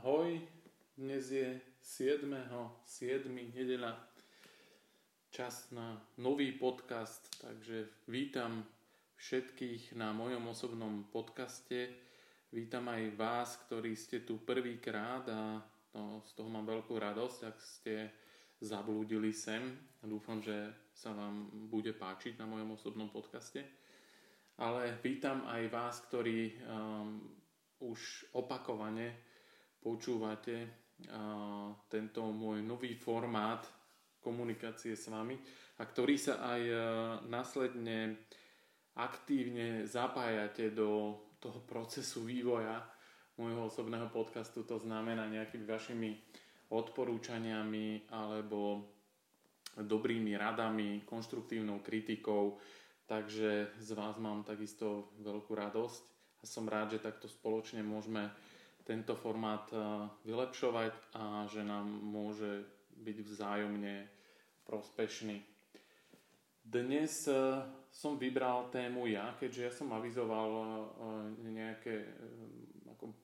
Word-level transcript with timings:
Ahoj, 0.00 0.40
dnes 0.96 1.28
je 1.28 1.60
7. 1.84 2.24
7. 2.88 3.52
nedela, 3.52 3.92
čas 5.28 5.68
na 5.76 6.00
nový 6.16 6.56
podcast, 6.56 7.28
takže 7.36 8.08
vítam 8.08 8.64
všetkých 9.20 10.00
na 10.00 10.16
mojom 10.16 10.56
osobnom 10.56 11.04
podcaste. 11.12 11.92
Vítam 12.48 12.88
aj 12.88 13.12
vás, 13.12 13.60
ktorí 13.68 13.92
ste 13.92 14.24
tu 14.24 14.40
prvýkrát 14.40 15.28
a 15.28 15.60
no, 15.92 16.24
z 16.24 16.32
toho 16.32 16.48
mám 16.48 16.64
veľkú 16.64 16.96
radosť, 16.96 17.38
ak 17.44 17.56
ste 17.60 18.08
zablúdili 18.64 19.36
sem. 19.36 19.68
Dúfam, 20.00 20.40
že 20.40 20.88
sa 20.96 21.12
vám 21.12 21.68
bude 21.68 21.92
páčiť 21.92 22.40
na 22.40 22.48
mojom 22.48 22.72
osobnom 22.72 23.12
podcaste. 23.12 23.68
Ale 24.64 24.96
vítam 25.04 25.44
aj 25.44 25.62
vás, 25.68 26.00
ktorí 26.08 26.56
um, 26.56 27.20
už 27.84 28.32
opakovane 28.32 29.28
počúvate 29.80 30.68
tento 31.88 32.20
môj 32.28 32.60
nový 32.60 32.92
formát 32.94 33.64
komunikácie 34.20 34.92
s 34.92 35.08
vami 35.08 35.40
a 35.80 35.82
ktorý 35.88 36.14
sa 36.20 36.44
aj 36.44 36.62
následne 37.32 38.28
aktívne 39.00 39.88
zapájate 39.88 40.76
do 40.76 41.16
toho 41.40 41.64
procesu 41.64 42.28
vývoja 42.28 42.84
môjho 43.40 43.72
osobného 43.72 44.12
podcastu, 44.12 44.68
to 44.68 44.76
znamená 44.76 45.24
nejakými 45.24 45.64
vašimi 45.64 46.10
odporúčaniami 46.68 48.12
alebo 48.12 48.84
dobrými 49.80 50.36
radami, 50.36 51.08
konštruktívnou 51.08 51.80
kritikou. 51.80 52.60
Takže 53.08 53.80
z 53.80 53.90
vás 53.96 54.20
mám 54.20 54.44
takisto 54.44 55.16
veľkú 55.24 55.56
radosť 55.56 56.04
a 56.40 56.44
som 56.44 56.68
rád, 56.68 56.94
že 56.94 57.02
takto 57.02 57.26
spoločne 57.26 57.80
môžeme 57.80 58.28
tento 58.84 59.16
formát 59.16 59.68
eh, 59.72 59.78
vylepšovať 60.26 60.94
a 61.16 61.44
že 61.46 61.62
nám 61.64 61.86
môže 61.86 62.64
byť 63.00 63.16
vzájomne 63.24 64.08
prospešný. 64.64 65.38
Dnes 66.64 67.12
eh, 67.28 67.64
som 67.90 68.16
vybral 68.16 68.70
tému 68.70 69.10
ja, 69.10 69.34
keďže 69.36 69.62
ja 69.62 69.72
som 69.72 69.88
avizoval 69.92 70.50
eh, 70.50 70.74
nejaké, 71.50 71.94
ako 72.96 73.14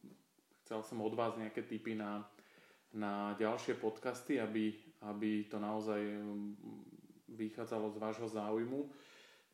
chcel 0.65 0.81
som 0.84 0.99
od 1.03 1.15
vás 1.15 1.39
nejaké 1.39 1.65
tipy 1.65 1.97
na, 1.97 2.25
na 2.93 3.33
ďalšie 3.39 3.79
podcasty, 3.79 4.41
aby, 4.43 4.75
aby 5.07 5.47
to 5.47 5.57
naozaj 5.62 6.01
vychádzalo 7.31 7.91
z 7.93 8.01
vášho 8.01 8.29
záujmu. 8.29 8.89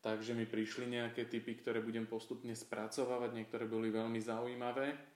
Takže 0.03 0.35
mi 0.35 0.43
prišli 0.43 0.99
nejaké 0.99 1.31
typy, 1.31 1.55
ktoré 1.55 1.79
budem 1.79 2.03
postupne 2.03 2.51
spracovávať, 2.51 3.39
niektoré 3.39 3.63
boli 3.63 3.87
veľmi 3.87 4.19
zaujímavé 4.19 5.12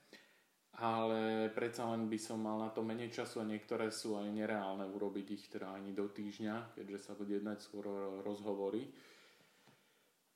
ale 0.78 1.50
predsa 1.58 1.90
len 1.90 2.06
by 2.06 2.20
som 2.22 2.38
mal 2.38 2.62
na 2.62 2.70
to 2.70 2.86
menej 2.86 3.10
času 3.10 3.42
a 3.42 3.50
niektoré 3.50 3.90
sú 3.90 4.14
aj 4.14 4.30
nereálne 4.30 4.86
urobiť 4.86 5.28
ich 5.34 5.46
teda 5.50 5.74
ani 5.74 5.90
do 5.90 6.06
týždňa, 6.06 6.78
keďže 6.78 7.00
sa 7.02 7.14
bude 7.18 7.42
jednať 7.42 7.58
skôr 7.66 7.90
rozhovory. 8.22 8.86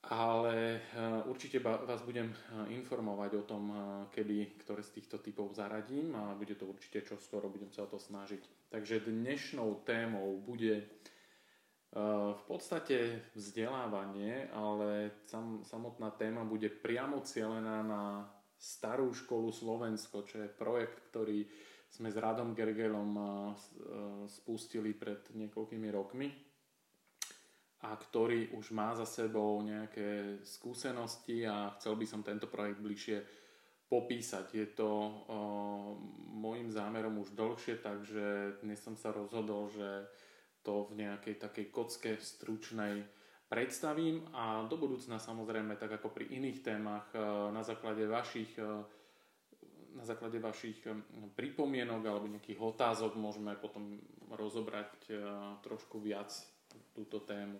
Ale 0.09 0.81
eh, 0.81 1.30
určite 1.30 1.62
vás 1.62 2.02
budem 2.02 2.34
eh, 2.34 2.73
informovať 2.73 3.31
o 3.38 3.44
tom, 3.45 3.64
eh, 3.69 3.78
kedy 4.09 4.58
ktoré 4.66 4.81
z 4.81 4.97
týchto 4.97 5.22
typov 5.22 5.53
zaradím 5.53 6.17
a 6.17 6.34
bude 6.34 6.58
to 6.58 6.66
určite 6.66 7.06
čo 7.06 7.22
skoro, 7.22 7.53
budem 7.53 7.69
sa 7.69 7.86
o 7.86 7.92
to 7.94 8.02
snažiť. 8.02 8.73
Takže 8.73 9.06
dnešnou 9.06 9.86
témou 9.86 10.42
bude 10.42 10.89
v 11.92 12.44
podstate 12.47 13.19
vzdelávanie, 13.36 14.47
ale 14.56 15.12
samotná 15.67 16.16
téma 16.16 16.47
bude 16.47 16.72
priamo 16.72 17.19
cielená 17.19 17.84
na 17.84 18.31
starú 18.61 19.09
školu 19.09 19.49
Slovensko, 19.49 20.21
čo 20.21 20.45
je 20.45 20.53
projekt, 20.53 21.09
ktorý 21.09 21.41
sme 21.89 22.13
s 22.13 22.15
Radom 22.21 22.53
Gergelom 22.53 23.17
spustili 24.29 24.93
pred 24.93 25.33
niekoľkými 25.33 25.89
rokmi 25.89 26.29
a 27.81 27.97
ktorý 27.97 28.53
už 28.53 28.77
má 28.77 28.94
za 28.94 29.09
sebou 29.09 29.57
nejaké 29.66 30.39
skúsenosti 30.45 31.41
a 31.50 31.73
chcel 31.75 31.97
by 31.97 32.05
som 32.05 32.21
tento 32.21 32.45
projekt 32.45 32.77
bližšie 32.77 33.17
popísať. 33.89 34.45
Je 34.53 34.67
to 34.71 34.88
o, 34.88 35.11
môjim 36.31 36.71
zámerom 36.71 37.19
už 37.19 37.35
dlhšie, 37.35 37.81
takže 37.81 38.55
dnes 38.63 38.79
som 38.79 38.95
sa 38.95 39.11
rozhodol, 39.11 39.67
že 39.67 40.07
to 40.61 40.88
v 40.94 41.03
nejakej 41.03 41.41
takej 41.41 41.66
kocke 41.73 42.11
stručnej 42.21 43.01
predstavím 43.51 44.23
a 44.31 44.63
do 44.63 44.79
budúcna 44.79 45.19
samozrejme, 45.19 45.75
tak 45.75 46.00
ako 46.00 46.16
pri 46.16 46.31
iných 46.39 46.63
témach, 46.63 47.12
e, 47.12 47.19
na 47.51 47.59
základe 47.67 48.07
vašich, 48.07 48.56
e, 48.56 48.63
na 50.00 50.07
základe 50.07 50.39
vašich 50.39 50.79
e, 50.88 50.95
pripomienok 51.35 52.01
alebo 52.07 52.31
nejakých 52.31 52.63
otázok 52.63 53.19
môžeme 53.19 53.51
potom 53.59 54.00
rozobrať 54.31 55.12
trošku 55.67 56.00
viac 56.00 56.31
túto 56.95 57.19
tému. 57.19 57.59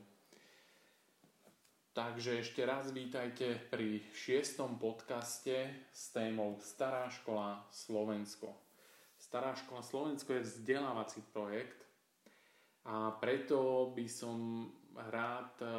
Takže 1.92 2.40
ešte 2.40 2.64
raz 2.64 2.88
vítajte 2.96 3.60
pri 3.68 4.00
šiestom 4.16 4.80
podcaste 4.80 5.76
s 5.92 6.16
témou 6.16 6.56
Stará 6.64 7.12
škola 7.12 7.68
Slovensko. 7.68 8.56
Stará 9.20 9.52
škola 9.60 9.84
Slovensko 9.84 10.40
je 10.40 10.48
vzdelávací 10.48 11.20
projekt 11.36 11.84
a 12.88 13.12
preto 13.20 13.92
by 13.92 14.08
som 14.08 14.72
rád 14.96 15.52
eh, 15.62 15.70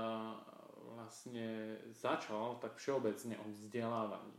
vlastne 0.92 1.78
začal 1.92 2.58
tak 2.60 2.76
všeobecne 2.76 3.38
o 3.40 3.46
vzdelávaní. 3.52 4.36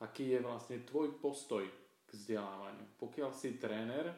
Aký 0.00 0.32
je 0.32 0.40
vlastne 0.40 0.80
tvoj 0.80 1.20
postoj 1.20 1.64
k 2.06 2.10
vzdelávaniu? 2.10 2.96
Pokiaľ 2.96 3.30
si 3.34 3.60
tréner, 3.60 4.10
eh, 4.10 4.16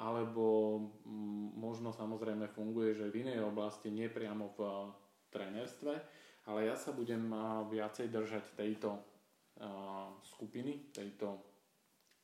alebo 0.00 0.78
mm, 1.04 1.58
možno 1.58 1.94
samozrejme 1.94 2.50
funguje, 2.50 2.94
že 2.94 3.10
v 3.10 3.26
inej 3.26 3.44
oblasti, 3.46 3.90
nie 3.90 4.10
priamo 4.10 4.52
v 4.54 4.60
trénerstve, 5.30 5.94
ale 6.50 6.60
ja 6.66 6.76
sa 6.76 6.90
budem 6.90 7.30
eh, 7.30 7.40
viacej 7.70 8.10
držať 8.10 8.56
tejto 8.56 9.06
skupiny, 10.24 10.88
tejto 10.88 11.36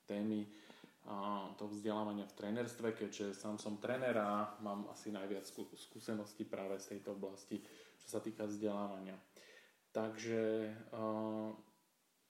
témy 0.08 0.48
to 1.55 1.71
vzdelávania 1.71 2.27
v 2.27 2.37
trénerstve, 2.37 2.93
keďže 2.93 3.39
sám 3.39 3.62
som 3.62 3.78
tréner 3.78 4.19
a 4.19 4.59
mám 4.61 4.91
asi 4.91 5.15
najviac 5.15 5.47
skúseností 5.78 6.43
práve 6.44 6.83
z 6.83 6.99
tejto 6.99 7.15
oblasti, 7.15 7.62
čo 8.03 8.06
sa 8.11 8.19
týka 8.19 8.44
vzdelávania. 8.50 9.15
Takže 9.94 10.75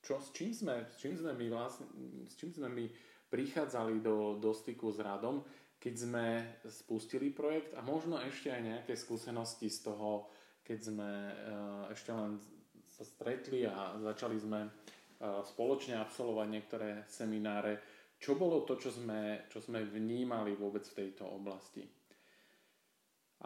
čo, 0.05 0.15
s, 0.23 0.31
čím 0.37 0.53
sme, 0.55 0.87
s, 0.87 1.01
čím 1.01 1.17
sme 1.19 1.33
my 1.35 1.47
vlastne, 1.51 1.89
s 2.29 2.39
čím 2.39 2.55
sme 2.55 2.69
my 2.71 2.87
prichádzali 3.27 3.99
do, 4.05 4.39
do 4.39 4.55
styku 4.55 4.95
s 4.95 5.03
radom, 5.03 5.43
keď 5.83 5.95
sme 5.97 6.27
spustili 6.69 7.35
projekt 7.35 7.75
a 7.75 7.83
možno 7.83 8.21
ešte 8.23 8.55
aj 8.55 8.63
nejaké 8.63 8.95
skúsenosti 8.95 9.67
z 9.67 9.91
toho, 9.91 10.31
keď 10.63 10.79
sme 10.79 11.11
ešte 11.91 12.11
len 12.15 12.39
sa 12.87 13.05
stretli 13.05 13.67
a 13.67 13.99
začali 13.99 14.37
sme 14.39 14.69
spoločne 15.21 15.99
absolvovať 16.01 16.49
niektoré 16.49 16.89
semináre 17.09 17.96
čo 18.27 18.35
bolo 18.35 18.67
to, 18.67 18.75
čo 18.75 18.91
sme, 18.91 19.47
čo 19.47 19.63
sme 19.63 19.87
vnímali 19.87 20.59
vôbec 20.59 20.83
v 20.83 20.99
tejto 20.99 21.31
oblasti? 21.31 21.87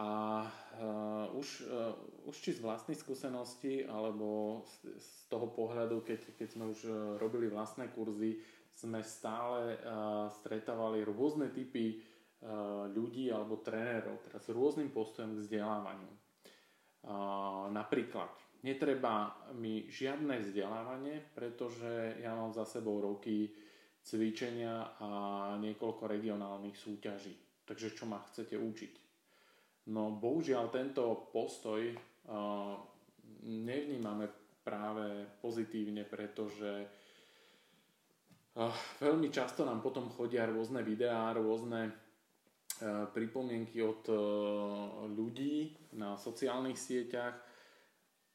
A 0.01 0.41
uh, 0.41 1.29
už, 1.37 1.69
uh, 1.69 1.93
už 2.25 2.37
či 2.41 2.57
z 2.57 2.65
vlastnej 2.65 2.97
skúsenosti, 2.97 3.85
alebo 3.85 4.65
z, 4.65 4.97
z 4.97 5.09
toho 5.29 5.53
pohľadu, 5.53 6.01
keď, 6.01 6.33
keď 6.33 6.49
sme 6.49 6.65
už 6.73 6.81
uh, 6.89 6.95
robili 7.21 7.53
vlastné 7.53 7.93
kurzy, 7.93 8.41
sme 8.73 9.05
stále 9.05 9.77
uh, 9.77 10.33
stretávali 10.33 11.05
rôzne 11.05 11.53
typy 11.53 12.01
uh, 12.01 12.89
ľudí 12.89 13.29
alebo 13.29 13.61
trénerov, 13.61 14.25
teda 14.25 14.41
s 14.41 14.49
rôznym 14.49 14.89
postojom 14.89 15.37
k 15.37 15.43
vzdelávaniu. 15.45 16.09
Uh, 17.05 17.69
napríklad, 17.69 18.33
netreba 18.65 19.37
mi 19.53 19.93
žiadne 19.93 20.41
vzdelávanie, 20.41 21.21
pretože 21.37 22.17
ja 22.25 22.33
mám 22.33 22.57
za 22.57 22.65
sebou 22.65 22.97
roky 23.05 23.53
cvičenia 24.03 24.97
a 24.99 25.11
niekoľko 25.61 26.09
regionálnych 26.09 26.77
súťaží. 26.77 27.37
Takže 27.69 27.95
čo 27.95 28.05
ma 28.09 28.19
chcete 28.27 28.59
učiť? 28.59 28.95
No 29.95 30.15
bohužiaľ 30.15 30.69
tento 30.69 31.31
postoj 31.31 31.81
uh, 31.91 32.75
nevnímame 33.47 34.29
práve 34.61 35.27
pozitívne, 35.41 36.05
pretože 36.05 36.85
uh, 38.59 38.75
veľmi 39.01 39.31
často 39.33 39.65
nám 39.65 39.81
potom 39.81 40.11
chodia 40.11 40.45
rôzne 40.51 40.83
videá, 40.83 41.33
rôzne 41.33 41.91
uh, 41.91 43.07
pripomienky 43.15 43.81
od 43.81 44.03
uh, 44.11 44.19
ľudí 45.07 45.75
na 45.97 46.19
sociálnych 46.19 46.77
sieťach, 46.77 47.35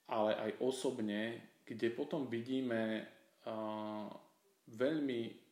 ale 0.05 0.31
aj 0.37 0.51
osobne, 0.61 1.41
kde 1.65 1.89
potom 1.89 2.29
vidíme 2.29 3.09
veľmi 4.69 5.44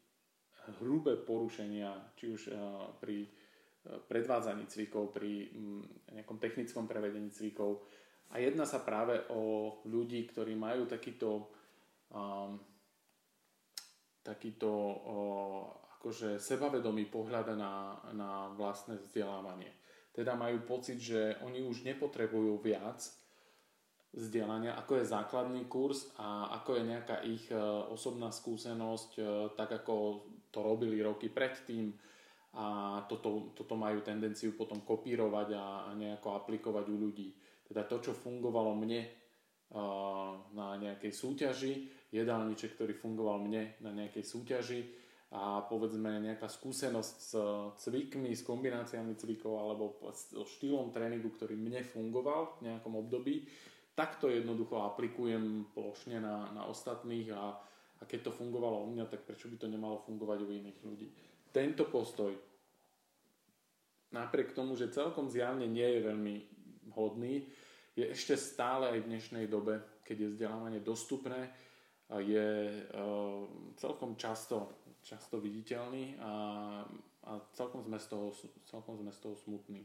hrubé 0.79 1.19
porušenia, 1.19 2.15
či 2.15 2.31
už 2.31 2.41
eh, 2.49 2.55
pri 2.99 3.17
eh, 3.23 3.29
predvádzaní 4.07 4.65
cvikov, 4.67 5.11
pri 5.11 5.51
mm, 5.51 6.13
nejakom 6.19 6.37
technickom 6.39 6.87
prevedení 6.87 7.31
cvikov. 7.31 7.83
A 8.33 8.41
jedná 8.41 8.65
sa 8.65 8.81
práve 8.81 9.21
o 9.29 9.77
ľudí, 9.85 10.25
ktorí 10.25 10.57
majú 10.57 10.89
takýto 10.89 11.53
um, 12.09 12.57
takýto 14.23 14.71
akože 15.99 16.39
sebavedomý 16.39 17.11
pohľad 17.11 17.53
na, 17.59 17.99
na 18.15 18.47
vlastné 18.55 18.97
vzdelávanie. 19.03 19.69
Teda 20.15 20.33
majú 20.33 20.63
pocit, 20.63 20.97
že 20.97 21.35
oni 21.43 21.59
už 21.61 21.83
nepotrebujú 21.83 22.55
viac 22.63 23.03
vzdelania, 24.13 24.77
ako 24.77 25.01
je 25.01 25.09
základný 25.09 25.65
kurz 25.65 26.13
a 26.21 26.53
ako 26.61 26.77
je 26.77 26.83
nejaká 26.85 27.17
ich 27.25 27.49
e, 27.49 27.57
osobná 27.89 28.29
skúsenosť, 28.29 29.17
tak 29.57 29.73
ako 29.81 30.21
to 30.53 30.61
robili 30.61 31.01
roky 31.01 31.33
predtým 31.33 31.89
a 32.53 33.01
toto, 33.09 33.49
toto 33.57 33.73
majú 33.73 34.05
tendenciu 34.05 34.53
potom 34.53 34.85
kopírovať 34.85 35.57
a, 35.57 35.65
a 35.89 35.97
nejako 35.97 36.37
aplikovať 36.37 36.85
u 36.93 36.95
ľudí. 37.01 37.33
Teda 37.65 37.81
to, 37.89 37.97
čo 37.97 38.13
fungovalo 38.13 38.77
mne 38.77 39.01
e, 39.01 39.09
na 40.53 40.77
nejakej 40.77 41.09
súťaži, 41.09 41.73
jedálniček, 42.13 42.77
ktorý 42.77 42.93
fungoval 42.93 43.41
mne 43.41 43.73
na 43.81 43.89
nejakej 43.89 44.21
súťaži, 44.21 44.81
a 45.33 45.65
povedzme 45.65 46.21
nejaká 46.21 46.45
skúsenosť 46.45 47.15
s 47.17 47.33
cvikmi, 47.81 48.37
s 48.37 48.45
kombináciami 48.45 49.17
cvikov 49.17 49.57
alebo 49.57 49.97
so 50.13 50.45
štýlom 50.45 50.93
tréningu, 50.93 51.33
ktorý 51.33 51.57
mne 51.57 51.81
fungoval 51.81 52.61
v 52.61 52.69
nejakom 52.69 52.93
období, 53.01 53.49
tak 53.97 54.21
to 54.21 54.29
jednoducho 54.29 54.85
aplikujem 54.85 55.73
plošne 55.73 56.21
na, 56.21 56.53
na 56.53 56.69
ostatných 56.69 57.33
a, 57.33 57.57
a 58.03 58.07
keď 58.07 58.27
to 58.27 58.35
fungovalo 58.35 58.83
u 58.83 58.91
mňa, 58.91 59.07
tak 59.07 59.23
prečo 59.23 59.47
by 59.47 59.55
to 59.55 59.71
nemalo 59.71 60.03
fungovať 60.03 60.43
u 60.43 60.49
iných 60.51 60.79
ľudí. 60.83 61.07
Tento 61.55 61.87
postoj, 61.87 62.35
napriek 64.11 64.51
tomu, 64.51 64.75
že 64.75 64.91
celkom 64.91 65.31
zjavne 65.31 65.63
nie 65.63 65.87
je 65.87 66.01
veľmi 66.03 66.35
hodný, 66.91 67.47
je 67.95 68.11
ešte 68.11 68.35
stále 68.35 68.91
aj 68.91 68.99
v 69.05 69.09
dnešnej 69.15 69.45
dobe, 69.47 69.79
keď 70.03 70.17
je 70.19 70.31
vzdelávanie 70.35 70.81
dostupné, 70.83 71.47
je 72.13 72.83
uh, 72.91 73.47
celkom 73.79 74.19
často 74.19 74.83
často 75.03 75.37
viditeľný 75.37 76.15
a, 76.23 76.31
a 77.27 77.31
celkom, 77.53 77.83
sme 77.83 77.99
z 77.99 78.07
toho, 78.07 78.31
celkom 78.63 78.95
sme 78.97 79.11
z 79.11 79.19
toho 79.19 79.35
smutní. 79.35 79.83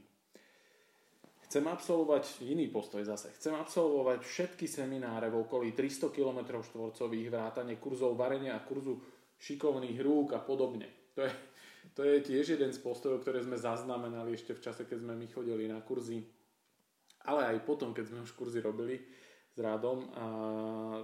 Chcem 1.48 1.64
absolvovať 1.64 2.44
iný 2.44 2.68
postoj 2.68 3.00
zase. 3.08 3.32
Chcem 3.32 3.56
absolvovať 3.56 4.20
všetky 4.20 4.68
semináre 4.68 5.32
v 5.32 5.48
okolí 5.48 5.72
300 5.72 6.12
km 6.12 6.60
štvorcových, 6.60 7.32
vrátane 7.32 7.80
kurzov 7.80 8.20
varenia 8.20 8.52
a 8.52 8.60
kurzu 8.60 9.00
šikovných 9.40 9.96
rúk 10.04 10.36
a 10.36 10.44
podobne. 10.44 11.08
To 11.16 11.24
je, 11.24 11.32
to 11.96 12.04
je 12.04 12.16
tiež 12.20 12.52
jeden 12.52 12.68
z 12.68 12.84
postojov, 12.84 13.24
ktoré 13.24 13.40
sme 13.40 13.56
zaznamenali 13.56 14.36
ešte 14.36 14.52
v 14.52 14.60
čase, 14.60 14.84
keď 14.84 15.08
sme 15.08 15.16
my 15.16 15.26
chodili 15.32 15.64
na 15.64 15.80
kurzy. 15.80 16.20
Ale 17.24 17.48
aj 17.48 17.64
potom, 17.64 17.96
keď 17.96 18.12
sme 18.12 18.28
už 18.28 18.36
kurzy 18.36 18.60
robili 18.60 19.00
s 19.48 19.56
Radom. 19.56 20.04
A 20.20 20.24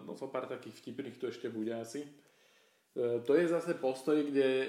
no, 0.04 0.12
so 0.12 0.28
pár 0.28 0.44
takých 0.44 0.76
vtipných 0.84 1.16
tu 1.16 1.24
ešte 1.24 1.48
bude 1.48 1.72
asi. 1.72 2.04
E, 2.04 3.24
to 3.24 3.32
je 3.32 3.48
zase 3.48 3.80
postoj, 3.80 4.20
kde, 4.20 4.50
e, 4.60 4.68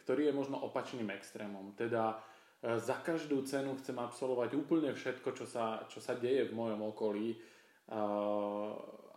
ktorý 0.00 0.32
je 0.32 0.34
možno 0.34 0.64
opačným 0.64 1.12
extrémom. 1.12 1.76
Teda 1.76 2.24
za 2.64 2.96
každú 3.04 3.44
cenu 3.44 3.76
chcem 3.76 4.00
absolvovať 4.00 4.56
úplne 4.56 4.96
všetko, 4.96 5.36
čo 5.36 5.44
sa, 5.44 5.84
čo 5.84 6.00
sa 6.00 6.16
deje 6.16 6.48
v 6.48 6.56
mojom 6.56 6.80
okolí, 6.96 7.36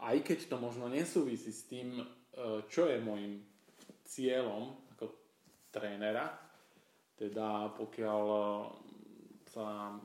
aj 0.04 0.18
keď 0.20 0.52
to 0.52 0.60
možno 0.60 0.92
nesúvisí 0.92 1.56
s 1.56 1.64
tým, 1.72 2.04
čo 2.68 2.92
je 2.92 3.00
môjim 3.00 3.40
cieľom 4.04 4.76
ako 4.92 5.16
trénera. 5.72 6.28
Teda 7.16 7.72
pokiaľ 7.72 8.24
sa 9.48 9.96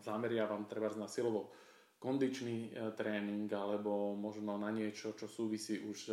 zameriavam 0.00 0.64
treba 0.64 0.88
na 0.96 1.06
silovo 1.06 1.52
kondičný 2.00 2.72
tréning 2.96 3.48
alebo 3.52 4.16
možno 4.16 4.56
na 4.56 4.72
niečo, 4.72 5.12
čo 5.12 5.28
súvisí 5.28 5.80
už 5.84 6.12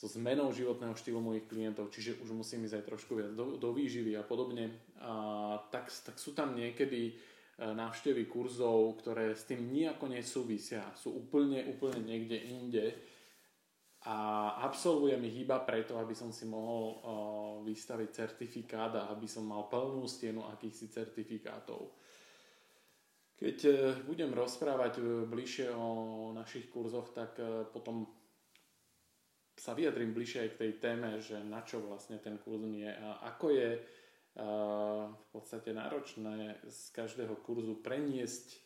so 0.00 0.08
zmenou 0.08 0.48
životného 0.48 0.96
štýlu 0.96 1.20
mojich 1.20 1.44
klientov, 1.44 1.92
čiže 1.92 2.24
už 2.24 2.32
musím 2.32 2.64
ísť 2.64 2.80
aj 2.80 2.88
trošku 2.88 3.20
viac 3.20 3.36
do, 3.36 3.60
do 3.60 3.68
výživy 3.76 4.16
a 4.16 4.24
podobne, 4.24 4.72
a 4.96 5.60
tak, 5.68 5.92
tak 5.92 6.16
sú 6.16 6.32
tam 6.32 6.56
niekedy 6.56 7.12
e, 7.12 7.14
návštevy 7.60 8.24
kurzov, 8.24 8.96
ktoré 9.04 9.36
s 9.36 9.44
tým 9.44 9.68
nejako 9.68 10.08
nesúvisia, 10.08 10.88
sú 10.96 11.12
úplne, 11.20 11.68
úplne 11.68 12.00
niekde 12.00 12.32
inde. 12.32 12.86
A 14.08 14.16
absolvujem 14.64 15.20
ich 15.28 15.44
iba 15.44 15.60
preto, 15.60 16.00
aby 16.00 16.16
som 16.16 16.32
si 16.32 16.48
mohol 16.48 16.84
uh, 16.88 16.96
vystaviť 17.68 18.08
certifikát 18.08 18.88
a 18.96 19.12
aby 19.12 19.28
som 19.28 19.44
mal 19.44 19.68
plnú 19.68 20.08
stenu 20.08 20.40
akýchsi 20.48 20.88
certifikátov. 20.88 21.92
Keď 23.36 23.56
uh, 23.68 23.76
budem 24.08 24.32
rozprávať 24.32 25.04
bližšie 25.28 25.68
o 25.76 26.32
našich 26.32 26.72
kurzoch, 26.72 27.12
tak 27.12 27.36
potom 27.76 28.19
sa 29.60 29.76
vyjadrím 29.76 30.16
bližšie 30.16 30.48
aj 30.48 30.50
k 30.56 30.60
tej 30.64 30.72
téme, 30.80 31.20
že 31.20 31.36
na 31.44 31.60
čo 31.60 31.84
vlastne 31.84 32.16
ten 32.16 32.40
kurz 32.40 32.64
nie 32.64 32.88
a 32.88 33.20
ako 33.28 33.52
je 33.52 33.70
v 35.20 35.26
podstate 35.36 35.76
náročné 35.76 36.64
z 36.64 36.80
každého 36.96 37.36
kurzu 37.44 37.76
preniesť 37.84 38.56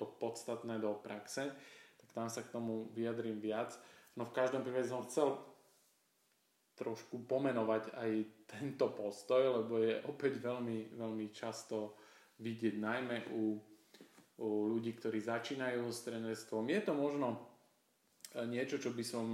to 0.00 0.08
podstatné 0.08 0.80
do 0.80 0.96
praxe, 0.96 1.52
tak 2.00 2.08
tam 2.16 2.32
sa 2.32 2.40
k 2.40 2.52
tomu 2.56 2.88
vyjadrím 2.96 3.36
viac. 3.36 3.76
No 4.16 4.24
v 4.24 4.32
každom 4.32 4.64
prípade 4.64 4.88
som 4.88 5.04
chcel 5.04 5.36
trošku 6.80 7.28
pomenovať 7.28 7.92
aj 7.92 8.10
tento 8.48 8.88
postoj, 8.96 9.60
lebo 9.60 9.76
je 9.76 10.00
opäť 10.08 10.40
veľmi, 10.40 10.96
veľmi 10.96 11.26
často 11.36 12.00
vidieť 12.40 12.80
najmä 12.80 13.36
u, 13.36 13.60
u 14.40 14.48
ľudí, 14.72 14.96
ktorí 14.96 15.20
začínajú 15.20 15.84
s 15.92 16.00
trenerstvom. 16.08 16.64
Je 16.72 16.80
to 16.80 16.96
možno 16.96 17.36
niečo, 18.48 18.80
čo 18.80 18.96
by 18.96 19.04
som 19.04 19.26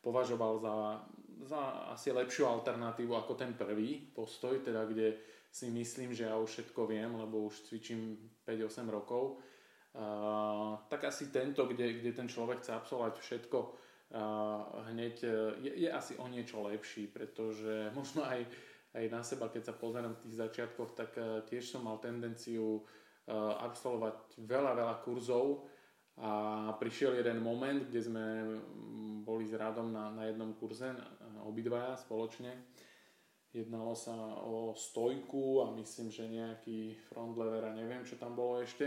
považoval 0.00 0.58
za, 0.58 0.74
za 1.44 1.60
asi 1.92 2.12
lepšiu 2.12 2.46
alternatívu 2.46 3.16
ako 3.16 3.34
ten 3.34 3.54
prvý 3.54 4.00
postoj, 4.12 4.58
teda 4.60 4.84
kde 4.84 5.16
si 5.50 5.70
myslím, 5.70 6.14
že 6.14 6.24
ja 6.24 6.38
už 6.38 6.50
všetko 6.50 6.86
viem, 6.86 7.10
lebo 7.16 7.50
už 7.50 7.66
cvičím 7.66 8.16
5-8 8.46 8.86
rokov. 8.88 9.42
Uh, 9.90 10.78
tak 10.86 11.10
asi 11.10 11.34
tento, 11.34 11.66
kde, 11.66 11.98
kde 11.98 12.14
ten 12.14 12.30
človek 12.30 12.62
chce 12.62 12.78
absolvovať 12.78 13.18
všetko 13.18 13.58
uh, 13.58 14.86
hneď, 14.94 15.26
je, 15.58 15.72
je 15.82 15.88
asi 15.90 16.14
o 16.14 16.30
niečo 16.30 16.62
lepší, 16.62 17.10
pretože 17.10 17.90
možno 17.98 18.22
aj, 18.22 18.46
aj 18.94 19.04
na 19.10 19.22
seba, 19.26 19.50
keď 19.50 19.62
sa 19.66 19.74
pozerám 19.74 20.14
v 20.14 20.22
tých 20.30 20.38
začiatkoch, 20.38 20.94
tak 20.94 21.18
uh, 21.18 21.42
tiež 21.42 21.74
som 21.74 21.82
mal 21.82 21.98
tendenciu 21.98 22.78
uh, 22.78 23.58
absolvovať 23.66 24.38
veľa, 24.46 24.78
veľa 24.78 24.94
kurzov 25.02 25.66
a 26.20 26.32
prišiel 26.76 27.16
jeden 27.16 27.40
moment, 27.40 27.88
kde 27.88 28.00
sme 28.04 28.24
boli 29.24 29.48
s 29.48 29.56
Radom 29.56 29.88
na, 29.88 30.12
na 30.12 30.28
jednom 30.28 30.52
kurze, 30.52 30.92
obidvaja 31.48 31.96
spoločne. 31.96 32.52
Jednalo 33.50 33.98
sa 33.98 34.14
o 34.46 34.76
stojku 34.78 35.66
a 35.66 35.74
myslím, 35.74 36.12
že 36.12 36.30
nejaký 36.30 36.94
front 37.10 37.34
lever 37.34 37.66
a 37.66 37.74
neviem, 37.74 38.06
čo 38.06 38.14
tam 38.14 38.38
bolo 38.38 38.62
ešte, 38.62 38.86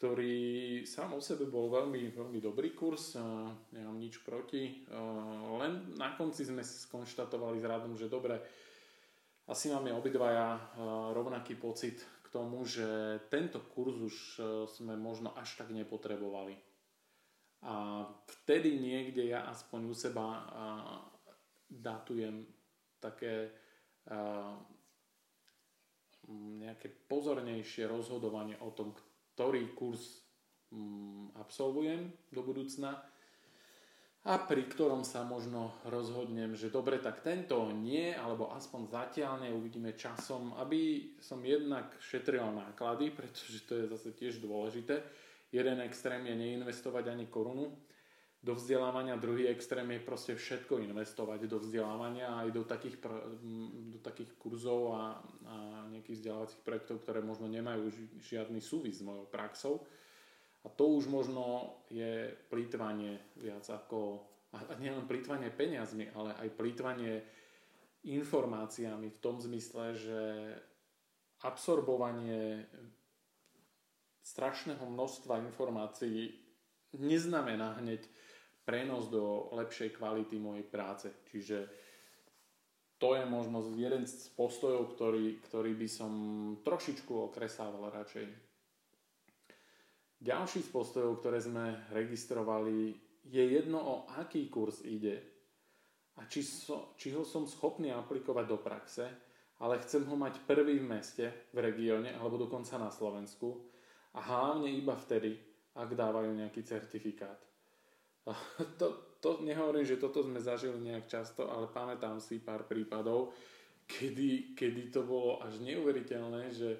ktorý 0.00 0.80
sám 0.88 1.16
o 1.16 1.20
sebe 1.20 1.44
bol 1.44 1.68
veľmi, 1.68 2.08
veľmi 2.08 2.40
dobrý 2.40 2.72
kurz, 2.72 3.20
nemám 3.72 3.98
nič 4.00 4.24
proti, 4.24 4.86
len 5.60 5.92
na 5.96 6.16
konci 6.16 6.48
sme 6.48 6.64
skonštatovali 6.64 7.60
s 7.60 7.68
Radom, 7.68 7.96
že 8.00 8.08
dobre, 8.08 8.40
asi 9.46 9.68
máme 9.68 9.92
obidvaja 9.92 10.56
rovnaký 11.12 11.60
pocit 11.60 12.00
tomu, 12.36 12.68
že 12.68 13.16
tento 13.32 13.64
kurz 13.72 13.96
už 13.96 14.16
sme 14.76 14.92
možno 15.00 15.32
až 15.32 15.56
tak 15.56 15.72
nepotrebovali. 15.72 16.52
A 17.64 18.04
vtedy 18.28 18.76
niekde 18.76 19.32
ja 19.32 19.48
aspoň 19.48 19.80
u 19.88 19.94
seba 19.96 20.44
datujem 21.72 22.44
také 23.00 23.56
nejaké 26.60 26.90
pozornejšie 27.08 27.88
rozhodovanie 27.88 28.58
o 28.60 28.74
tom, 28.74 28.92
ktorý 29.34 29.72
kurz 29.78 30.26
mm, 30.74 31.38
absolvujem 31.38 32.10
do 32.34 32.42
budúcna 32.42 32.98
a 34.26 34.42
pri 34.42 34.66
ktorom 34.66 35.06
sa 35.06 35.22
možno 35.22 35.70
rozhodnem, 35.86 36.58
že 36.58 36.74
dobre, 36.74 36.98
tak 36.98 37.22
tento 37.22 37.70
nie, 37.70 38.10
alebo 38.10 38.50
aspoň 38.50 38.90
zatiaľ 38.90 39.46
uvidíme 39.54 39.94
časom, 39.94 40.58
aby 40.58 41.14
som 41.22 41.38
jednak 41.46 41.94
šetril 42.02 42.50
náklady, 42.50 43.14
pretože 43.14 43.62
to 43.64 43.78
je 43.78 43.86
zase 43.86 44.10
tiež 44.18 44.42
dôležité 44.42 45.00
Jeden 45.54 45.78
extrém 45.80 46.26
je 46.26 46.34
neinvestovať 46.34 47.08
ani 47.08 47.30
korunu 47.30 47.70
do 48.42 48.54
vzdelávania, 48.54 49.16
druhý 49.16 49.48
extrém 49.48 49.86
je 49.96 50.00
proste 50.04 50.32
všetko 50.34 50.78
investovať 50.78 51.48
do 51.48 51.58
vzdelávania 51.58 52.44
aj 52.44 52.48
do 52.52 52.62
takých, 52.62 53.00
do 53.90 53.98
takých 54.02 54.36
kurzov 54.38 54.94
a, 54.94 55.18
a 55.48 55.54
nejakých 55.90 56.22
vzdelávacích 56.22 56.62
projektov, 56.62 57.02
ktoré 57.02 57.22
možno 57.22 57.48
nemajú 57.48 57.90
žiadny 58.22 58.60
súvis 58.60 59.02
s 59.02 59.06
mojou 59.06 59.26
praxou. 59.30 59.86
A 60.66 60.68
to 60.74 60.98
už 60.98 61.06
možno 61.06 61.78
je 61.86 62.34
plýtvanie 62.50 63.38
viac 63.38 63.62
ako, 63.70 64.18
a 64.50 64.74
nielen 64.82 65.06
plýtvanie 65.06 65.54
peniazmi, 65.54 66.10
ale 66.10 66.34
aj 66.42 66.58
plýtvanie 66.58 67.22
informáciami 68.02 69.14
v 69.14 69.22
tom 69.22 69.38
zmysle, 69.38 69.94
že 69.94 70.20
absorbovanie 71.46 72.66
strašného 74.26 74.82
množstva 74.82 75.46
informácií 75.46 76.34
neznamená 76.98 77.78
hneď 77.78 78.02
prenos 78.66 79.06
do 79.06 79.54
lepšej 79.54 79.94
kvality 79.94 80.42
mojej 80.42 80.66
práce. 80.66 81.06
Čiže 81.30 81.70
to 82.98 83.14
je 83.14 83.22
možno 83.28 83.62
jeden 83.78 84.02
z 84.08 84.32
postojov, 84.34 84.96
ktorý, 84.96 85.38
ktorý 85.46 85.78
by 85.78 85.88
som 85.88 86.12
trošičku 86.64 87.30
okresával 87.30 87.92
radšej. 87.92 88.45
Ďalší 90.16 90.64
z 90.64 90.70
postojov, 90.72 91.20
ktoré 91.20 91.38
sme 91.38 91.86
registrovali, 91.92 92.96
je 93.26 93.42
jedno 93.42 93.78
o 93.82 93.94
aký 94.16 94.48
kurz 94.48 94.80
ide 94.86 95.20
a 96.16 96.24
či, 96.24 96.40
so, 96.40 96.96
či 96.96 97.12
ho 97.12 97.26
som 97.26 97.44
schopný 97.44 97.92
aplikovať 97.92 98.44
do 98.48 98.56
praxe, 98.56 99.04
ale 99.60 99.80
chcem 99.84 100.08
ho 100.08 100.16
mať 100.16 100.40
prvý 100.48 100.80
v 100.80 100.88
meste, 100.88 101.26
v 101.52 101.58
regióne 101.60 102.16
alebo 102.16 102.40
dokonca 102.40 102.80
na 102.80 102.88
Slovensku 102.88 103.68
a 104.16 104.20
hlavne 104.24 104.72
iba 104.72 104.96
vtedy, 104.96 105.36
ak 105.76 105.92
dávajú 105.92 106.32
nejaký 106.32 106.64
certifikát. 106.64 107.40
To, 108.80 109.16
to 109.22 109.40
nehovorím, 109.40 109.86
že 109.86 110.02
toto 110.02 110.20
sme 110.22 110.42
zažili 110.42 110.76
nejak 110.82 111.06
často, 111.06 111.46
ale 111.46 111.70
pamätám 111.70 112.20
si 112.20 112.42
pár 112.42 112.66
prípadov, 112.66 113.32
kedy, 113.86 114.58
kedy 114.58 114.90
to 114.90 115.06
bolo 115.06 115.38
až 115.40 115.62
neuveriteľné, 115.62 116.50
že, 116.50 116.72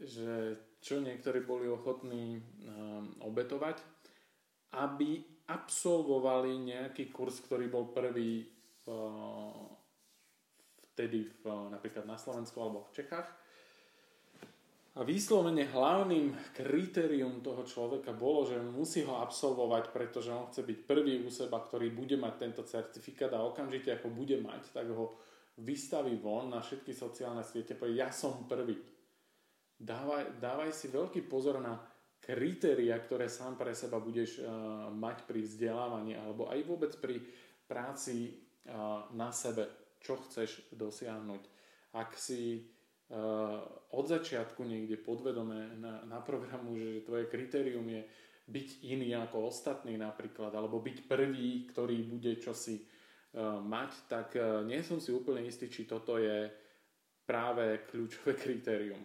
že 0.00 0.56
čo 0.78 1.02
niektorí 1.02 1.42
boli 1.42 1.66
ochotní 1.66 2.38
um, 2.38 3.14
obetovať, 3.24 3.82
aby 4.78 5.22
absolvovali 5.48 6.60
nejaký 6.60 7.08
kurz, 7.08 7.40
ktorý 7.40 7.72
bol 7.72 7.88
prvý 7.88 8.44
vtedy 10.92 11.28
v, 11.28 11.44
napríklad 11.68 12.08
na 12.08 12.16
Slovensku 12.16 12.56
alebo 12.56 12.88
v 12.88 13.04
Čechách 13.04 13.28
a 14.98 15.06
výslovene 15.06 15.70
hlavným 15.70 16.34
kritérium 16.58 17.38
toho 17.38 17.62
človeka 17.62 18.10
bolo, 18.10 18.50
že 18.50 18.58
musí 18.58 19.06
ho 19.06 19.22
absolvovať, 19.22 19.94
pretože 19.94 20.34
on 20.34 20.50
chce 20.50 20.66
byť 20.66 20.78
prvý 20.90 21.22
u 21.22 21.30
seba, 21.30 21.62
ktorý 21.62 21.94
bude 21.94 22.18
mať 22.18 22.34
tento 22.34 22.62
certifikát 22.66 23.30
a 23.30 23.46
okamžite 23.46 23.94
ako 23.94 24.10
bude 24.10 24.42
mať, 24.42 24.74
tak 24.74 24.90
ho 24.90 25.14
vystaví 25.62 26.18
von 26.18 26.50
na 26.50 26.58
všetky 26.58 26.90
sociálne 26.90 27.46
siete, 27.46 27.78
povie 27.78 28.02
ja 28.02 28.10
som 28.10 28.50
prvý. 28.50 28.74
Dávaj, 29.78 30.42
dávaj 30.42 30.70
si 30.74 30.90
veľký 30.90 31.30
pozor 31.30 31.62
na 31.62 31.78
kritéria, 32.18 32.98
ktoré 32.98 33.30
sám 33.30 33.54
pre 33.54 33.72
seba 33.78 34.02
budeš 34.02 34.42
uh, 34.42 34.90
mať 34.90 35.22
pri 35.24 35.46
vzdelávaní 35.46 36.18
alebo 36.18 36.50
aj 36.50 36.60
vôbec 36.66 36.92
pri 36.98 37.22
práci 37.70 38.34
uh, 38.66 39.06
na 39.14 39.30
sebe, 39.30 39.70
čo 40.02 40.18
chceš 40.18 40.66
dosiahnuť. 40.74 41.42
Ak 41.94 42.18
si 42.18 42.66
Eh, 43.08 43.60
od 43.96 44.04
začiatku 44.04 44.68
niekde 44.68 45.00
podvedome 45.00 45.80
na, 45.80 46.04
na 46.04 46.20
programu, 46.20 46.76
že 46.76 47.08
tvoje 47.08 47.24
kritérium 47.24 47.88
je 47.88 48.04
byť 48.52 48.68
iný 48.84 49.16
ako 49.16 49.48
ostatný 49.48 49.96
napríklad, 49.96 50.52
alebo 50.52 50.76
byť 50.84 51.08
prvý, 51.08 51.64
ktorý 51.72 52.04
bude 52.04 52.36
čosi 52.40 52.80
uh, 52.80 53.60
mať, 53.60 53.90
tak 54.08 54.28
uh, 54.36 54.64
nie 54.64 54.80
som 54.80 55.00
si 55.00 55.12
úplne 55.12 55.44
istý, 55.44 55.68
či 55.68 55.84
toto 55.84 56.16
je 56.16 56.48
práve 57.28 57.84
kľúčové 57.88 58.36
kritérium. 58.44 59.00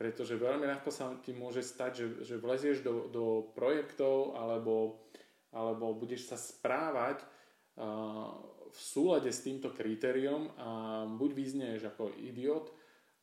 Pretože 0.00 0.40
veľmi 0.40 0.64
ľahko 0.64 0.88
sa 0.88 1.12
ti 1.20 1.36
môže 1.36 1.60
stať, 1.60 1.92
že, 1.92 2.06
že 2.24 2.34
vlezieš 2.40 2.80
do, 2.80 3.12
do 3.12 3.52
projektov 3.52 4.32
alebo, 4.32 5.04
alebo 5.52 5.92
budeš 5.92 6.32
sa 6.32 6.40
správať 6.40 7.20
uh, 7.20 8.32
v 8.70 8.80
súlade 8.80 9.28
s 9.28 9.44
týmto 9.44 9.74
kritériom 9.76 10.48
a 10.56 10.68
buď 11.04 11.30
vyznieš 11.36 11.80
ako 11.92 12.16
idiot, 12.16 12.72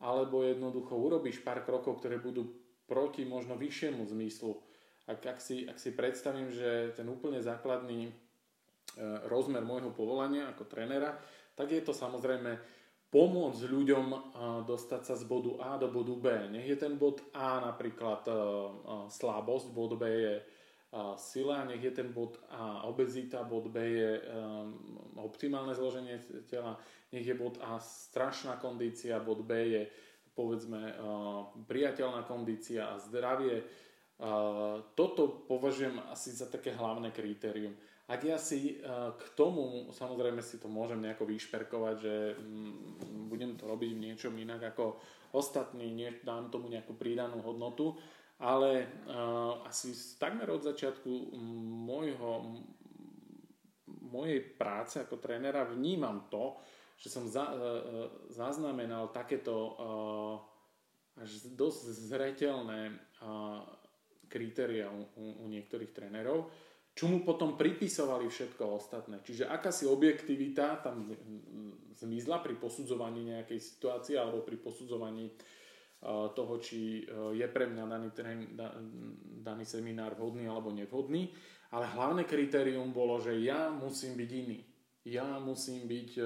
alebo 0.04 0.46
jednoducho 0.46 0.94
urobíš 0.94 1.42
pár 1.42 1.66
krokov, 1.66 1.98
ktoré 1.98 2.22
budú 2.22 2.46
proti 2.86 3.26
možno 3.26 3.58
vyššiemu 3.58 4.06
zmyslu. 4.06 4.54
Ak, 5.08 5.24
ak, 5.24 5.40
si, 5.40 5.66
ak 5.66 5.80
si 5.80 5.96
predstavím, 5.96 6.52
že 6.52 6.92
ten 6.94 7.08
úplne 7.08 7.40
základný 7.40 8.12
e, 8.12 8.14
rozmer 9.32 9.64
môjho 9.64 9.96
povolania 9.96 10.52
ako 10.52 10.68
trénera, 10.68 11.16
tak 11.56 11.72
je 11.72 11.80
to 11.80 11.96
samozrejme 11.96 12.60
pomôcť 13.08 13.62
ľuďom 13.72 14.06
dostať 14.68 15.02
sa 15.08 15.16
z 15.16 15.24
bodu 15.24 15.56
A 15.64 15.80
do 15.80 15.88
bodu 15.88 16.16
B. 16.20 16.28
Nech 16.52 16.68
je 16.68 16.76
ten 16.76 17.00
bod 17.00 17.24
A 17.32 17.64
napríklad 17.64 18.28
slabosť, 19.08 19.72
bod 19.72 19.96
B 19.96 20.04
je 20.12 20.36
sila, 21.16 21.64
nech 21.64 21.80
je 21.84 21.92
ten 21.92 22.12
bod 22.12 22.36
A 22.52 22.84
obezita, 22.84 23.48
bod 23.48 23.72
B 23.72 23.80
je 23.80 24.12
optimálne 25.20 25.72
zloženie 25.72 26.20
tela, 26.52 26.76
nech 27.16 27.24
je 27.24 27.36
bod 27.36 27.60
A 27.64 27.80
strašná 27.80 28.60
kondícia, 28.60 29.24
bod 29.24 29.48
B 29.48 29.52
je 29.56 29.84
povedzme 30.36 30.94
priateľná 31.66 32.28
kondícia 32.28 32.92
a 32.92 33.00
zdravie. 33.00 33.64
Toto 34.94 35.48
považujem 35.48 35.98
asi 36.12 36.36
za 36.36 36.52
také 36.52 36.76
hlavné 36.76 37.16
kritérium. 37.16 37.74
Ak 38.08 38.24
ja 38.24 38.40
si 38.40 38.80
k 39.20 39.24
tomu, 39.36 39.92
samozrejme 39.92 40.40
si 40.40 40.64
to 40.64 40.72
môžem 40.72 41.04
nejako 41.04 41.28
vyšperkovať, 41.28 41.96
že 42.00 42.16
mm, 42.40 42.74
budem 43.28 43.60
to 43.60 43.68
robiť 43.68 43.92
v 43.92 44.04
niečom 44.08 44.32
inak 44.40 44.72
ako 44.72 44.96
ostatní, 45.36 45.92
dám 46.24 46.48
tomu 46.48 46.72
nejakú 46.72 46.96
pridanú 46.96 47.44
hodnotu, 47.44 48.00
ale 48.40 48.88
asi 49.68 49.92
takmer 50.16 50.48
od 50.48 50.64
začiatku 50.64 51.36
môjho, 51.84 52.64
mojej 54.08 54.40
práce 54.56 55.04
ako 55.04 55.20
trénera 55.20 55.68
vnímam 55.68 56.32
to, 56.32 56.56
že 56.96 57.12
som 57.12 57.28
za, 57.28 57.44
uh, 57.44 58.08
zaznamenal 58.32 59.12
takéto 59.12 59.76
až 61.18 61.50
dosť 61.58 61.82
zretelné 61.98 62.94
kritéria 64.30 64.92
u, 64.94 65.02
u 65.18 65.46
niektorých 65.50 65.92
trénerov, 65.92 66.52
čo 66.98 67.06
mu 67.06 67.22
potom 67.22 67.54
pripisovali 67.54 68.26
všetko 68.26 68.64
ostatné. 68.66 69.22
Čiže 69.22 69.46
akási 69.46 69.86
objektivita 69.86 70.82
tam 70.82 71.14
zmizla 71.94 72.42
pri 72.42 72.58
posudzovaní 72.58 73.30
nejakej 73.30 73.60
situácie 73.62 74.18
alebo 74.18 74.42
pri 74.42 74.58
posudzovaní 74.58 75.30
uh, 75.30 76.34
toho, 76.34 76.58
či 76.58 77.06
uh, 77.06 77.30
je 77.38 77.46
pre 77.46 77.70
mňa 77.70 77.84
daný, 77.86 78.10
daný 79.46 79.66
seminár 79.70 80.18
vhodný 80.18 80.50
alebo 80.50 80.74
nevhodný. 80.74 81.30
Ale 81.70 81.86
hlavné 81.86 82.26
kritérium 82.26 82.90
bolo, 82.90 83.22
že 83.22 83.38
ja 83.46 83.70
musím 83.70 84.18
byť 84.18 84.30
iný. 84.34 84.60
Ja 85.06 85.38
musím 85.38 85.86
byť 85.86 86.10
uh, 86.18 86.26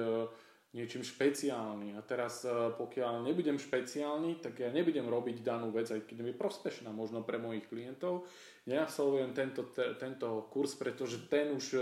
niečím 0.71 1.03
špeciálny. 1.03 1.99
A 1.99 2.01
teraz 2.03 2.47
e, 2.47 2.51
pokiaľ 2.51 3.27
nebudem 3.27 3.59
špeciálny, 3.59 4.39
tak 4.39 4.63
ja 4.63 4.71
nebudem 4.71 5.03
robiť 5.03 5.43
danú 5.43 5.71
vec, 5.71 5.91
aj 5.91 6.07
keď 6.07 6.31
je 6.31 6.39
prospešná 6.39 6.95
možno 6.95 7.27
pre 7.27 7.35
mojich 7.35 7.67
klientov. 7.67 8.23
Neabsolvujem 8.70 9.34
tento, 9.34 9.65
te, 9.74 9.98
tento 9.98 10.46
kurz, 10.53 10.77
pretože 10.77 11.25
ten 11.25 11.50
už 11.58 11.65
e, 11.74 11.80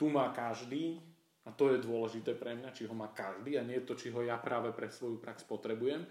tu 0.00 0.08
má 0.08 0.32
každý 0.32 0.96
a 1.44 1.52
to 1.52 1.70
je 1.72 1.84
dôležité 1.84 2.32
pre 2.32 2.56
mňa, 2.56 2.72
či 2.72 2.88
ho 2.88 2.94
má 2.96 3.12
každý 3.12 3.60
a 3.60 3.66
nie 3.66 3.84
to, 3.84 3.92
či 3.92 4.08
ho 4.08 4.24
ja 4.24 4.40
práve 4.40 4.72
pre 4.72 4.88
svoju 4.88 5.20
prax 5.20 5.44
potrebujem. 5.44 6.08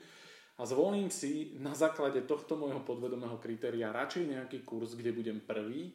A 0.56 0.64
zvolím 0.64 1.12
si 1.12 1.58
na 1.60 1.76
základe 1.76 2.24
tohto 2.24 2.56
môjho 2.56 2.80
podvedomého 2.86 3.36
kritéria 3.44 3.92
radšej 3.92 4.24
nejaký 4.32 4.64
kurz, 4.64 4.96
kde 4.96 5.12
budem 5.12 5.44
prvý, 5.44 5.92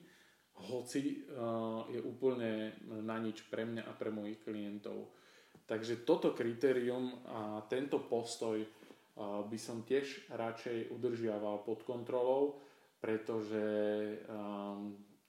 hoci 0.69 1.25
uh, 1.25 1.89
je 1.89 1.97
úplne 2.05 2.77
na 3.01 3.17
nič 3.17 3.49
pre 3.49 3.65
mňa 3.65 3.89
a 3.89 3.97
pre 3.97 4.13
mojich 4.13 4.45
klientov. 4.45 5.09
Takže 5.65 6.05
toto 6.05 6.37
kritérium 6.37 7.25
a 7.25 7.65
tento 7.65 8.05
postoj 8.05 8.61
by 9.21 9.59
som 9.59 9.87
tiež 9.87 10.33
radšej 10.33 10.91
udržiaval 10.91 11.63
pod 11.63 11.87
kontrolou, 11.87 12.59
pretože 13.01 13.65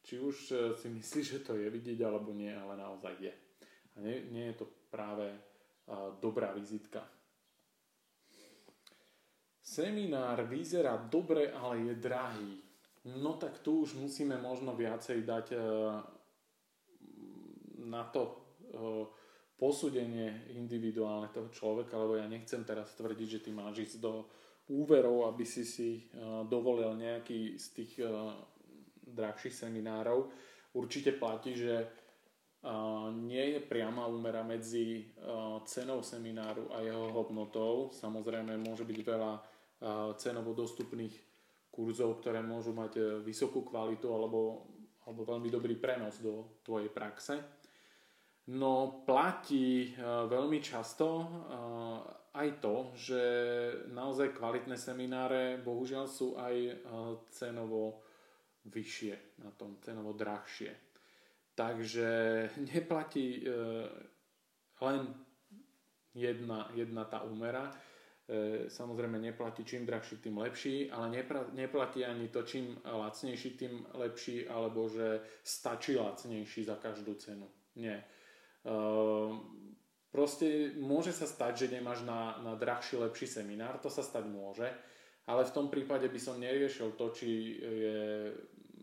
či 0.04 0.20
už 0.20 0.36
si 0.75 0.88
myslíš, 0.92 1.25
že 1.25 1.40
to 1.40 1.56
je 1.56 1.72
vidieť 1.72 2.04
alebo 2.04 2.36
nie, 2.36 2.51
ale 2.51 2.75
naozaj 2.75 3.16
je. 3.18 3.34
A 3.96 4.04
nie, 4.04 4.28
nie 4.30 4.51
je 4.51 4.60
to 4.60 4.66
práve 4.92 5.32
dobrá 6.20 6.51
vizitka. 6.51 7.08
Seminár 9.63 10.44
vyzerá 10.51 11.00
dobre, 11.00 11.56
ale 11.56 11.88
je 11.88 11.96
drahý. 11.96 12.60
No 13.08 13.40
tak 13.40 13.63
tu 13.63 13.88
už 13.88 13.96
musíme 13.96 14.36
možno 14.38 14.75
viacej 14.75 15.24
dať 15.24 15.46
na 17.88 18.04
to 18.12 18.44
posúdenie 19.56 20.50
individuálne 20.58 21.30
toho 21.30 21.48
človeka, 21.54 21.94
lebo 21.94 22.18
ja 22.18 22.25
nechcem 22.25 22.66
teraz 22.66 22.98
tvrdiť, 22.98 23.28
že 23.30 23.44
ty 23.46 23.54
máš 23.54 23.86
ísť 23.86 23.98
do 24.01 24.25
úverov, 24.70 25.32
aby 25.32 25.46
si 25.48 25.63
si 25.65 25.89
uh, 25.98 26.46
dovolil 26.46 26.94
nejaký 26.94 27.58
z 27.58 27.65
tých 27.74 27.91
uh, 28.06 28.36
drahších 29.08 29.53
seminárov. 29.53 30.30
Určite 30.77 31.18
platí, 31.18 31.58
že 31.58 31.84
uh, 31.84 33.10
nie 33.12 33.58
je 33.58 33.60
priama 33.60 34.08
úmera 34.08 34.46
medzi 34.46 35.10
cenou 35.68 36.00
semináru 36.06 36.72
a 36.72 36.86
jeho 36.86 37.12
hodnotou. 37.12 37.89
Samozrejme 37.91 38.56
môže 38.62 38.88
byť 38.88 39.00
veľa 39.03 39.34
cenovo 40.22 40.53
dostupných 40.53 41.12
kurzov, 41.74 42.22
ktoré 42.22 42.46
môžu 42.46 42.70
mať 42.70 43.25
vysokú 43.25 43.65
kvalitu 43.65 44.13
alebo, 44.13 44.70
alebo 45.10 45.25
veľmi 45.25 45.50
dobrý 45.50 45.74
prenos 45.82 46.22
do 46.22 46.62
tvojej 46.62 46.94
praxe 46.94 47.41
No 48.48 49.06
platí 49.06 49.94
eh, 49.94 50.01
veľmi 50.27 50.58
často 50.60 51.08
eh, 51.22 52.21
aj 52.32 52.64
to, 52.64 52.76
že 52.96 53.22
naozaj 53.92 54.32
kvalitné 54.32 54.80
semináre 54.80 55.60
bohužiaľ 55.60 56.06
sú 56.08 56.40
aj 56.40 56.56
eh, 56.56 56.76
cenovo 57.32 58.04
vyššie, 58.62 59.42
na 59.42 59.52
tom 59.58 59.82
cenovo 59.82 60.14
drahšie. 60.14 60.72
Takže 61.58 62.10
neplatí 62.74 63.44
len 64.82 65.02
jedna, 66.14 66.70
jedna 66.74 67.04
tá 67.06 67.22
úmera. 67.22 67.70
Samozrejme 68.68 69.20
neplatí 69.20 69.68
čím 69.68 69.84
drahší, 69.86 70.18
tým 70.24 70.38
lepší, 70.38 70.88
ale 70.92 71.12
neplatí 71.52 72.06
ani 72.06 72.32
to 72.32 72.48
čím 72.48 72.80
lacnejší, 72.86 73.50
tým 73.60 73.88
lepší, 73.94 74.48
alebo 74.48 74.88
že 74.88 75.20
stačí 75.44 76.00
lacnejší 76.00 76.64
za 76.64 76.80
každú 76.80 77.14
cenu. 77.20 77.50
Nie. 77.76 78.04
Proste 80.12 80.75
môže 80.75 81.15
sa 81.15 81.24
stať, 81.24 81.65
že 81.65 81.74
nemáš 81.80 82.03
na, 82.03 82.36
na 82.44 82.60
drahší, 82.60 83.00
lepší 83.00 83.32
seminár, 83.32 83.80
to 83.80 83.88
sa 83.88 84.03
stať 84.03 84.27
môže, 84.27 84.68
ale 85.24 85.48
v 85.48 85.56
tom 85.56 85.72
prípade 85.72 86.12
by 86.12 86.20
som 86.20 86.36
neriešil 86.36 87.00
to, 87.00 87.15
či 87.15 87.56
je 87.63 88.00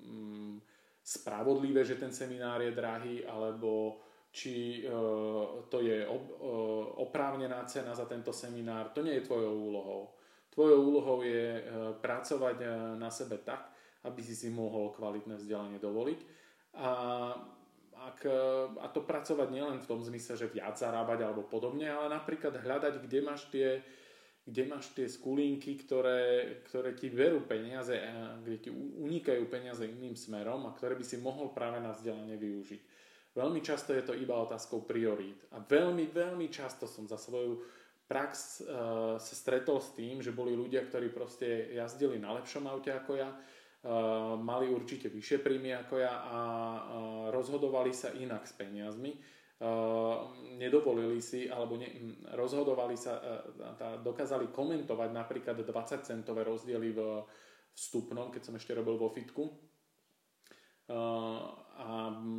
mm, 0.08 0.56
spravodlivé, 1.04 1.84
že 1.84 2.00
ten 2.00 2.16
seminár 2.16 2.64
je 2.64 2.72
drahý, 2.72 3.28
alebo 3.28 4.00
či 4.32 4.84
e, 4.84 4.92
to 5.68 5.78
je 5.84 6.08
ob, 6.08 6.24
e, 6.32 6.48
oprávnená 7.04 7.64
cena 7.68 7.92
za 7.92 8.08
tento 8.08 8.32
seminár. 8.32 8.96
To 8.96 9.04
nie 9.04 9.20
je 9.20 9.26
tvojou 9.28 9.52
úlohou. 9.52 10.02
Tvojou 10.52 10.80
úlohou 10.80 11.18
je 11.24 11.60
e, 11.60 11.62
pracovať 12.00 12.56
e, 12.60 12.66
na 12.96 13.12
sebe 13.12 13.40
tak, 13.40 13.68
aby 14.04 14.20
si 14.24 14.32
si 14.32 14.48
mohol 14.48 14.96
kvalitné 14.96 15.36
vzdelanie 15.36 15.76
dovoliť. 15.76 16.20
A, 16.76 16.88
ak, 18.06 18.18
e, 18.22 18.38
a 18.78 18.86
to 18.92 19.02
pracovať 19.02 19.48
nielen 19.50 19.78
v 19.82 19.88
tom 19.90 20.00
zmysle, 20.04 20.38
že 20.38 20.52
viac 20.52 20.78
zarábať 20.78 21.26
alebo 21.26 21.42
podobne, 21.42 21.90
ale 21.90 22.12
napríklad 22.14 22.54
hľadať, 22.62 22.94
kde 23.02 23.18
máš 23.24 23.50
tie 23.50 23.82
kde 24.48 24.64
máš 24.64 24.96
tie 24.96 25.04
skulinky, 25.04 25.76
ktoré, 25.76 26.64
ktoré 26.64 26.96
ti 26.96 27.12
berú 27.12 27.44
peniaze, 27.44 27.92
kde 28.40 28.56
ti 28.56 28.72
unikajú 28.72 29.44
peniaze 29.44 29.84
iným 29.84 30.16
smerom 30.16 30.64
a 30.64 30.72
ktoré 30.72 30.96
by 30.96 31.04
si 31.04 31.20
mohol 31.20 31.52
práve 31.52 31.84
na 31.84 31.92
vzdelanie 31.92 32.40
využiť. 32.40 32.80
Veľmi 33.36 33.60
často 33.60 33.92
je 33.92 34.00
to 34.00 34.16
iba 34.16 34.32
otázkou 34.40 34.88
priorít. 34.88 35.44
A 35.52 35.60
veľmi, 35.60 36.08
veľmi 36.08 36.48
často 36.48 36.88
som 36.88 37.04
za 37.04 37.20
svoju 37.20 37.60
prax 38.08 38.64
uh, 38.64 39.20
sa 39.20 39.34
stretol 39.36 39.84
s 39.84 39.92
tým, 39.92 40.24
že 40.24 40.32
boli 40.32 40.56
ľudia, 40.56 40.80
ktorí 40.88 41.12
proste 41.12 41.68
jazdili 41.76 42.16
na 42.16 42.32
lepšom 42.40 42.64
aute 42.64 42.88
ako 42.88 43.20
ja, 43.20 43.28
mali 44.42 44.66
určite 44.66 45.06
vyššie 45.06 45.38
príjmy 45.38 45.70
ako 45.86 45.94
ja 46.02 46.10
a 46.10 46.38
uh, 46.38 46.80
rozhodovali 47.30 47.94
sa 47.94 48.10
inak 48.10 48.42
s 48.42 48.58
peniazmi 48.58 49.14
nedovolili 50.54 51.18
si 51.18 51.50
alebo 51.50 51.74
ne, 51.74 51.90
rozhodovali 52.38 52.94
sa, 52.94 53.18
dokázali 54.06 54.54
komentovať 54.54 55.10
napríklad 55.10 55.58
20 55.66 56.06
centové 56.06 56.46
rozdiely 56.46 56.94
v 56.94 57.26
vstupnom, 57.74 58.30
keď 58.30 58.42
som 58.42 58.54
ešte 58.54 58.74
robil 58.74 58.94
vo 58.94 59.10
fitku. 59.10 59.50
a 61.78 61.88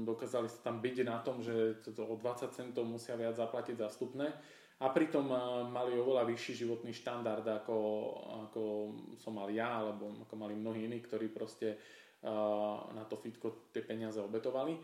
dokázali 0.08 0.48
sa 0.48 0.72
tam 0.72 0.80
byť 0.80 0.96
na 1.04 1.20
tom, 1.20 1.44
že 1.44 1.84
o 2.00 2.16
20 2.16 2.56
centov 2.56 2.88
musia 2.88 3.20
viac 3.20 3.36
zaplatiť 3.36 3.76
za 3.76 3.92
vstupné 3.92 4.32
a 4.80 4.86
pritom 4.96 5.28
mali 5.76 5.92
oveľa 6.00 6.24
vyšší 6.24 6.64
životný 6.64 6.96
štandard 6.96 7.44
ako, 7.44 7.78
ako 8.48 8.62
som 9.20 9.36
mal 9.36 9.52
ja 9.52 9.84
alebo 9.84 10.24
ako 10.24 10.34
mali 10.40 10.56
mnohí 10.56 10.88
iní, 10.88 11.04
ktorí 11.04 11.28
proste 11.36 11.76
na 12.96 13.04
to 13.08 13.20
fitko 13.20 13.72
tie 13.76 13.84
peniaze 13.84 14.20
obetovali. 14.24 14.80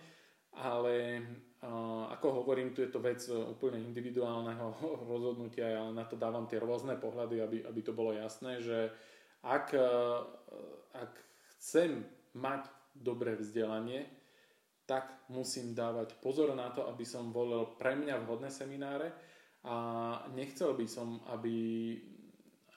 Ale 0.56 1.20
uh, 1.20 2.08
ako 2.16 2.44
hovorím, 2.44 2.72
tu 2.72 2.80
je 2.80 2.88
to 2.88 3.04
vec 3.04 3.20
úplne 3.28 3.76
individuálneho 3.84 4.72
rozhodnutia, 5.12 5.68
ja 5.68 5.84
na 5.92 6.08
to 6.08 6.16
dávam 6.16 6.48
tie 6.48 6.64
rôzne 6.64 6.96
pohľady, 6.96 7.44
aby, 7.44 7.58
aby 7.68 7.82
to 7.84 7.92
bolo 7.92 8.16
jasné, 8.16 8.64
že 8.64 8.88
ak, 9.44 9.78
ak 10.96 11.12
chcem 11.60 12.02
mať 12.34 12.66
dobré 12.96 13.36
vzdelanie, 13.38 14.08
tak 14.88 15.28
musím 15.30 15.76
dávať 15.76 16.18
pozor 16.18 16.56
na 16.56 16.72
to, 16.72 16.88
aby 16.88 17.06
som 17.06 17.30
volil 17.36 17.76
pre 17.78 17.94
mňa 17.94 18.22
vhodné 18.22 18.50
semináre 18.50 19.12
a 19.66 19.78
nechcel 20.38 20.78
by 20.78 20.86
som, 20.86 21.26
aby, 21.34 21.98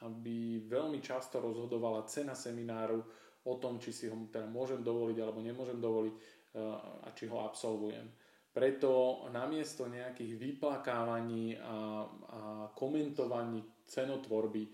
aby 0.09 0.65
veľmi 0.65 1.05
často 1.05 1.37
rozhodovala 1.37 2.09
cena 2.09 2.33
semináru 2.33 3.05
o 3.45 3.55
tom, 3.61 3.77
či 3.77 3.93
si 3.93 4.05
ho 4.09 4.17
teda 4.33 4.49
môžem 4.49 4.81
dovoliť 4.81 5.17
alebo 5.21 5.45
nemôžem 5.45 5.77
dovoliť 5.77 6.15
a 7.05 7.09
či 7.13 7.29
ho 7.29 7.45
absolvujem. 7.45 8.09
Preto 8.49 9.23
namiesto 9.31 9.87
nejakých 9.87 10.35
vyplakávaní 10.35 11.55
a, 11.55 11.63
a 11.63 12.41
komentovaní 12.75 13.63
cenotvorby 13.87 14.65
e, 14.67 14.71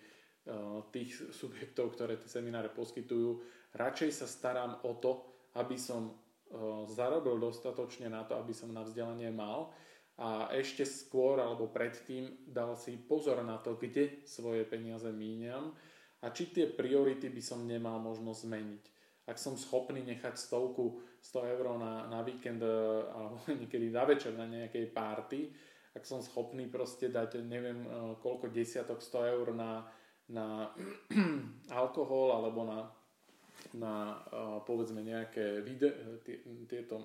tých 0.89 1.35
subjektov, 1.35 1.93
ktoré 1.93 2.17
tie 2.17 2.31
semináre 2.31 2.73
poskytujú, 2.73 3.45
radšej 3.77 4.11
sa 4.15 4.27
starám 4.31 4.81
o 4.89 4.97
to, 4.97 5.13
aby 5.61 5.77
som 5.77 6.09
e, 6.09 6.13
zarobil 6.89 7.37
dostatočne 7.37 8.09
na 8.09 8.25
to, 8.25 8.41
aby 8.41 8.57
som 8.57 8.73
na 8.73 8.87
vzdelanie 8.87 9.29
mal 9.29 9.75
a 10.15 10.47
ešte 10.55 10.87
skôr 10.87 11.43
alebo 11.43 11.67
predtým 11.67 12.47
dal 12.47 12.79
si 12.79 12.95
pozor 12.95 13.43
na 13.43 13.59
to, 13.59 13.75
kde 13.75 14.23
svoje 14.23 14.63
peniaze 14.63 15.11
míňam 15.11 15.75
a 16.23 16.27
či 16.31 16.55
tie 16.55 16.71
priority 16.71 17.29
by 17.35 17.43
som 17.43 17.67
nemal 17.67 17.99
možno 17.99 18.31
zmeniť. 18.31 18.85
Ak 19.27 19.41
som 19.41 19.59
schopný 19.59 20.05
nechať 20.05 20.37
stovku, 20.37 21.03
100 21.25 21.53
eur 21.57 21.67
na, 21.81 22.05
na 22.13 22.21
víkend 22.21 22.61
e, 22.61 22.69
alebo 23.09 23.41
niekedy 23.61 23.89
na 23.89 24.05
večer 24.05 24.37
na 24.37 24.45
nejakej 24.47 24.93
party, 24.93 25.41
ak 25.97 26.05
som 26.05 26.21
schopný 26.21 26.69
proste 26.69 27.09
dať 27.09 27.41
neviem 27.43 27.83
e, 27.83 27.89
koľko 28.21 28.53
desiatok 28.53 29.01
100 29.01 29.33
eur 29.35 29.47
na, 29.57 29.83
na 30.31 30.69
alkohol 31.83 32.37
alebo 32.39 32.69
na, 32.69 32.79
na 33.75 33.95
e, 34.13 34.37
povedzme 34.69 35.01
nejaké 35.01 35.65
vide, 35.65 36.21
tieto 36.69 37.01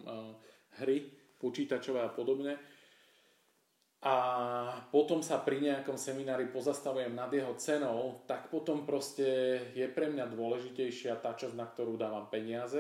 hry 0.84 1.08
počítačové 1.40 2.04
a 2.04 2.12
podobne, 2.12 2.60
a 4.00 4.16
potom 4.96 5.20
sa 5.20 5.44
pri 5.44 5.60
nejakom 5.60 6.00
seminári 6.00 6.48
pozastavujem 6.48 7.12
nad 7.12 7.28
jeho 7.36 7.52
cenou, 7.60 8.24
tak 8.24 8.48
potom 8.48 8.88
proste 8.88 9.60
je 9.76 9.84
pre 9.92 10.08
mňa 10.08 10.32
dôležitejšia 10.32 11.20
tá 11.20 11.36
časť, 11.36 11.52
na 11.52 11.68
ktorú 11.68 12.00
dávam 12.00 12.32
peniaze. 12.32 12.80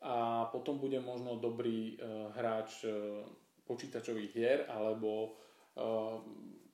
A 0.00 0.48
potom 0.48 0.80
budem 0.80 1.04
možno 1.04 1.36
dobrý 1.36 1.98
uh, 1.98 2.32
hráč 2.32 2.86
uh, 2.88 3.26
počítačových 3.68 4.32
hier 4.32 4.58
alebo 4.72 5.36
uh, 5.76 6.16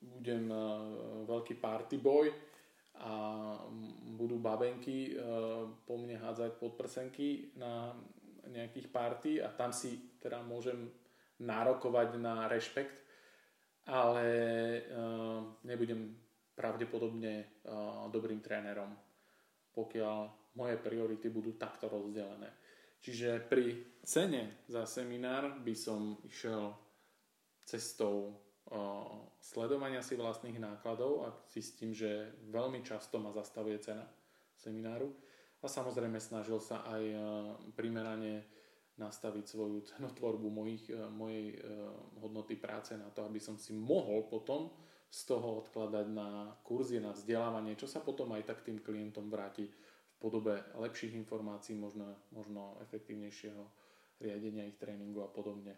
budem 0.05 0.47
veľký 1.25 1.57
party 1.57 1.97
boy 1.97 2.29
a 3.01 3.13
budú 4.15 4.37
babenky 4.37 5.17
po 5.83 5.97
mne 5.97 6.21
hádzať 6.21 6.61
podprsenky 6.61 7.57
na 7.57 7.89
nejakých 8.47 8.87
party 8.93 9.31
a 9.41 9.49
tam 9.49 9.73
si 9.73 10.15
teda 10.21 10.45
môžem 10.45 10.93
nárokovať 11.41 12.21
na 12.21 12.45
rešpekt 12.45 13.04
ale 13.85 14.27
uh, 14.89 15.61
nebudem 15.65 16.17
pravdepodobne 16.57 17.61
uh, 17.65 18.09
dobrým 18.09 18.41
trénerom, 18.41 18.89
pokiaľ 19.75 20.17
moje 20.57 20.75
priority 20.81 21.27
budú 21.29 21.53
takto 21.59 21.91
rozdelené. 21.91 22.49
Čiže 23.03 23.45
pri 23.45 23.99
cene 24.01 24.65
za 24.65 24.89
seminár 24.89 25.61
by 25.61 25.75
som 25.77 26.17
išiel 26.25 26.73
cestou 27.61 28.33
uh, 28.73 29.29
sledovania 29.37 30.01
si 30.01 30.17
vlastných 30.17 30.57
nákladov 30.57 31.11
a 31.25 31.27
zistím, 31.45 31.93
že 31.93 32.33
veľmi 32.49 32.81
často 32.81 33.21
ma 33.21 33.29
zastavuje 33.29 33.77
cena 33.77 34.09
semináru 34.57 35.13
a 35.61 35.69
samozrejme 35.69 36.17
snažil 36.17 36.57
sa 36.61 36.85
aj 36.85 37.03
primerane 37.73 38.45
nastaviť 38.95 39.43
svoju 39.43 39.77
cenotvorbu 39.91 40.47
mojich, 40.47 40.87
e, 40.87 40.95
mojej 41.11 41.55
e, 41.55 41.57
hodnoty 42.23 42.55
práce 42.55 42.95
na 42.95 43.11
to, 43.11 43.27
aby 43.27 43.39
som 43.43 43.59
si 43.59 43.75
mohol 43.75 44.27
potom 44.31 44.71
z 45.11 45.21
toho 45.27 45.63
odkladať 45.63 46.07
na 46.11 46.55
kurzy, 46.63 46.99
na 46.99 47.11
vzdelávanie, 47.11 47.75
čo 47.75 47.87
sa 47.87 47.99
potom 47.99 48.31
aj 48.35 48.47
tak 48.47 48.63
tým 48.63 48.79
klientom 48.79 49.27
vráti 49.27 49.67
v 49.67 50.15
podobe 50.19 50.63
lepších 50.75 51.15
informácií, 51.15 51.75
možno, 51.75 52.15
možno 52.31 52.79
efektívnejšieho 52.87 53.63
riadenia 54.19 54.67
ich 54.67 54.79
tréningu 54.79 55.23
a 55.23 55.29
podobne. 55.31 55.75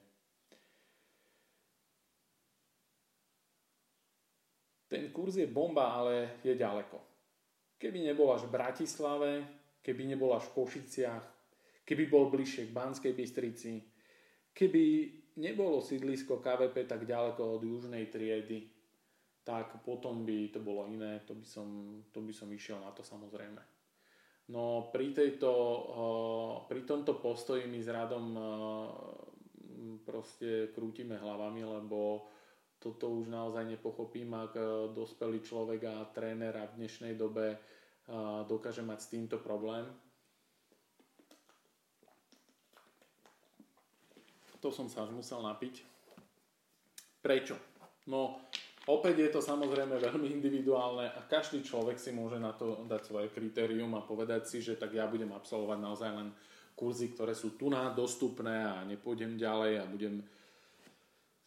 Ten 4.88 5.12
kurz 5.12 5.36
je 5.36 5.50
bomba, 5.52 5.92
ale 5.92 6.40
je 6.46 6.56
ďaleko. 6.56 6.98
Keby 7.76 8.08
nebol 8.08 8.32
až 8.32 8.48
v 8.48 8.56
Bratislave, 8.56 9.32
keby 9.84 10.08
nebol 10.08 10.32
až 10.32 10.48
v 10.50 10.56
Košiciach, 10.64 11.37
keby 11.88 12.12
bol 12.12 12.28
bližšie 12.28 12.68
k 12.68 12.76
Banskej 12.76 13.16
Bystrici, 13.16 13.80
keby 14.52 14.84
nebolo 15.40 15.80
sídlisko 15.80 16.44
KVP 16.44 16.84
tak 16.84 17.08
ďaleko 17.08 17.56
od 17.56 17.62
južnej 17.64 18.12
triedy, 18.12 18.68
tak 19.48 19.80
potom 19.88 20.28
by 20.28 20.52
to 20.52 20.60
bolo 20.60 20.92
iné, 20.92 21.24
to 21.24 21.32
by 21.32 21.48
som, 21.48 21.68
to 22.12 22.20
by 22.20 22.36
som 22.36 22.52
išiel 22.52 22.84
na 22.84 22.92
to 22.92 23.00
samozrejme. 23.00 23.64
No 24.52 24.92
pri, 24.92 25.16
tejto, 25.16 25.52
eh, 25.56 26.54
pri 26.68 26.84
tomto 26.84 27.16
postoji 27.24 27.64
my 27.64 27.80
s 27.80 27.88
Radom 27.88 28.26
eh, 28.36 28.44
proste 30.04 30.76
krútime 30.76 31.16
hlavami, 31.16 31.64
lebo 31.64 32.28
toto 32.76 33.10
už 33.12 33.32
naozaj 33.32 33.64
nepochopím, 33.64 34.36
ak 34.36 34.54
eh, 34.60 34.68
dospelý 34.92 35.40
človek 35.40 35.88
a 35.88 35.96
tréner 36.12 36.52
v 36.76 36.78
dnešnej 36.84 37.16
dobe 37.16 37.56
dokáže 38.48 38.88
mať 38.88 39.00
s 39.04 39.12
týmto 39.12 39.36
problém 39.44 39.84
to 44.68 44.76
som 44.76 44.92
sa 44.92 45.08
musel 45.08 45.40
napiť. 45.40 45.80
Prečo? 47.24 47.56
No, 48.12 48.44
opäť 48.92 49.16
je 49.24 49.30
to 49.32 49.40
samozrejme 49.40 49.96
veľmi 49.96 50.28
individuálne 50.28 51.08
a 51.08 51.24
každý 51.24 51.64
človek 51.64 51.96
si 51.96 52.12
môže 52.12 52.36
na 52.36 52.52
to 52.52 52.84
dať 52.84 53.02
svoje 53.08 53.32
kritérium 53.32 53.96
a 53.96 54.04
povedať 54.04 54.44
si, 54.44 54.60
že 54.60 54.76
tak 54.76 54.92
ja 54.92 55.08
budem 55.08 55.32
absolvovať 55.32 55.80
naozaj 55.80 56.12
len 56.12 56.30
kurzy, 56.76 57.16
ktoré 57.16 57.32
sú 57.32 57.56
tu 57.56 57.72
na 57.72 57.96
dostupné 57.96 58.68
a 58.68 58.84
nepôjdem 58.84 59.40
ďalej 59.40 59.72
a 59.80 59.86
budem 59.88 60.20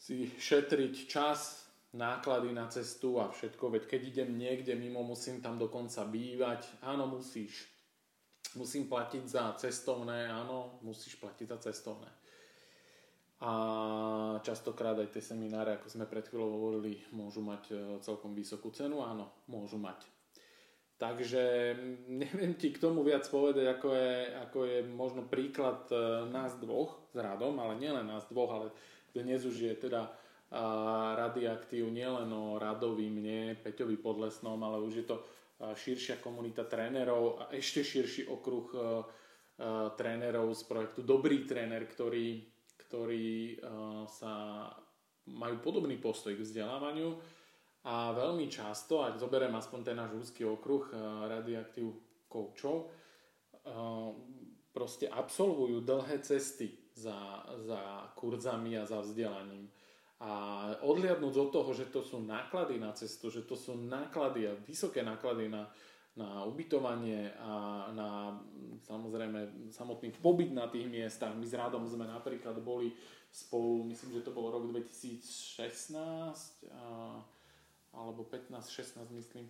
si 0.01 0.33
šetriť 0.41 1.05
čas, 1.05 1.69
náklady 1.93 2.57
na 2.57 2.73
cestu 2.73 3.21
a 3.21 3.29
všetko, 3.29 3.77
veď 3.77 3.83
keď 3.85 4.01
idem 4.17 4.31
niekde 4.41 4.73
mimo, 4.81 5.05
musím 5.05 5.45
tam 5.45 5.61
dokonca 5.61 6.09
bývať. 6.09 6.65
Áno, 6.81 7.05
musíš. 7.05 7.69
Musím 8.57 8.89
platiť 8.89 9.25
za 9.29 9.53
cestovné, 9.61 10.27
áno, 10.31 10.81
musíš 10.81 11.21
platiť 11.21 11.47
za 11.51 11.59
cestovné. 11.71 12.09
A 13.41 13.53
častokrát 14.45 15.01
aj 15.01 15.17
tie 15.17 15.25
semináre, 15.25 15.81
ako 15.81 15.89
sme 15.89 16.05
pred 16.05 16.29
chvíľou 16.29 16.61
hovorili, 16.61 17.01
môžu 17.17 17.41
mať 17.41 17.63
e, 17.73 17.75
celkom 18.05 18.37
vysokú 18.37 18.69
cenu, 18.69 19.01
áno, 19.01 19.33
môžu 19.49 19.81
mať. 19.81 20.05
Takže 21.01 21.73
neviem 22.21 22.53
ti 22.61 22.69
k 22.69 22.83
tomu 22.85 23.01
viac 23.01 23.25
povedať, 23.33 23.65
ako 23.65 23.89
je, 23.97 24.13
ako 24.45 24.59
je 24.69 24.79
možno 24.93 25.25
príklad 25.25 25.89
e, 25.89 26.29
nás 26.29 26.53
dvoch 26.61 27.01
s 27.09 27.17
Radom, 27.17 27.57
ale 27.57 27.81
nielen 27.81 28.05
nás 28.05 28.29
dvoch, 28.29 28.53
ale 28.53 28.69
dnes 29.17 29.41
už 29.49 29.57
je 29.57 29.75
teda 29.89 30.13
radiaktív 31.15 31.95
nielen 31.95 32.27
o 32.35 32.59
Radovi, 32.59 33.07
mne, 33.07 33.55
Peťovi 33.63 33.95
Podlesnom, 33.95 34.59
ale 34.59 34.83
už 34.83 34.95
je 34.99 35.07
to 35.07 35.23
širšia 35.63 36.19
komunita 36.19 36.67
trénerov 36.67 37.39
a 37.39 37.55
ešte 37.55 37.87
širší 37.87 38.27
okruh 38.27 38.67
trénerov 39.95 40.51
z 40.59 40.63
projektu 40.67 41.07
Dobrý 41.07 41.47
tréner, 41.47 41.87
ktorí, 41.87 42.50
ktorí 42.91 43.63
sa 44.11 44.67
majú 45.31 45.63
podobný 45.63 45.95
postoj 46.03 46.35
k 46.35 46.43
vzdelávaniu 46.43 47.15
a 47.87 48.11
veľmi 48.11 48.51
často, 48.51 49.07
ak 49.07 49.15
zoberiem 49.15 49.55
aspoň 49.55 49.81
ten 49.87 49.95
náš 49.95 50.11
úzky 50.19 50.43
okruh 50.43 50.91
radioaktív 51.31 51.87
koučov, 52.27 52.91
proste 54.75 55.07
absolvujú 55.07 55.87
dlhé 55.87 56.19
cesty 56.19 56.91
za, 56.99 57.47
za 57.63 58.11
kurzami 58.19 58.75
a 58.75 58.85
za 58.91 59.07
vzdelaním. 59.07 59.71
A 60.21 60.33
odliadnúť 60.85 61.35
od 61.41 61.49
toho, 61.55 61.71
že 61.73 61.89
to 61.89 62.05
sú 62.05 62.21
náklady 62.21 62.77
na 62.77 62.93
cestu, 62.93 63.33
že 63.33 63.47
to 63.47 63.57
sú 63.57 63.73
náklady 63.79 64.51
a 64.51 64.59
vysoké 64.67 65.01
náklady 65.01 65.49
na, 65.49 65.71
na 66.21 66.45
ubytovanie 66.45 67.33
a 67.41 67.89
na 67.97 68.37
samozrejme 68.85 69.73
samotný 69.73 70.13
pobyt 70.21 70.53
na 70.53 70.69
tých 70.69 70.85
miestach. 70.85 71.33
My 71.33 71.49
s 71.49 71.57
Rádom 71.57 71.89
sme 71.89 72.05
napríklad 72.05 72.61
boli 72.61 72.93
spolu, 73.33 73.89
myslím, 73.89 74.21
že 74.21 74.29
to 74.29 74.37
bol 74.37 74.53
rok 74.53 74.69
2016 74.69 75.65
a, 76.77 77.17
alebo 77.97 78.29
15-16 78.29 79.09
myslím, 79.17 79.49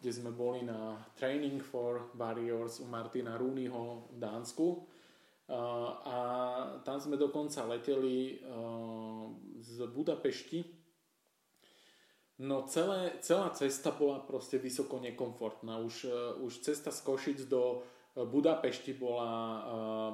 kde 0.00 0.10
sme 0.12 0.32
boli 0.32 0.64
na 0.64 1.00
Training 1.16 1.64
for 1.64 2.12
Barriers 2.12 2.80
u 2.80 2.86
Martina 2.88 3.40
Rooneyho 3.40 4.12
v 4.12 4.16
Dánsku 4.20 4.84
a 6.04 6.18
tam 6.84 7.00
sme 7.00 7.16
dokonca 7.16 7.64
leteli 7.64 8.36
z 9.60 9.76
Budapešti. 9.88 10.77
No 12.38 12.62
celé, 12.70 13.18
celá 13.18 13.50
cesta 13.50 13.90
bola 13.90 14.22
proste 14.22 14.62
vysoko 14.62 15.02
nekomfortná. 15.02 15.82
Už, 15.82 16.06
e, 16.06 16.14
už 16.38 16.62
cesta 16.62 16.94
z 16.94 17.02
Košic 17.02 17.50
do 17.50 17.82
e, 18.14 18.22
Budapešti 18.22 18.94
bola 18.94 19.26
e, 19.26 19.60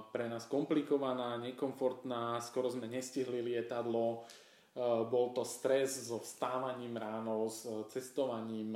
pre 0.09 0.33
nás 0.33 0.49
komplikovaná, 0.49 1.37
nekomfortná, 1.37 2.41
skoro 2.41 2.73
sme 2.73 2.89
nestihli 2.89 3.45
lietadlo, 3.45 4.25
bol 5.07 5.31
to 5.31 5.47
stres 5.47 6.11
so 6.11 6.19
vstávaním 6.19 6.99
ráno, 6.99 7.47
s 7.47 7.63
cestovaním, 7.95 8.75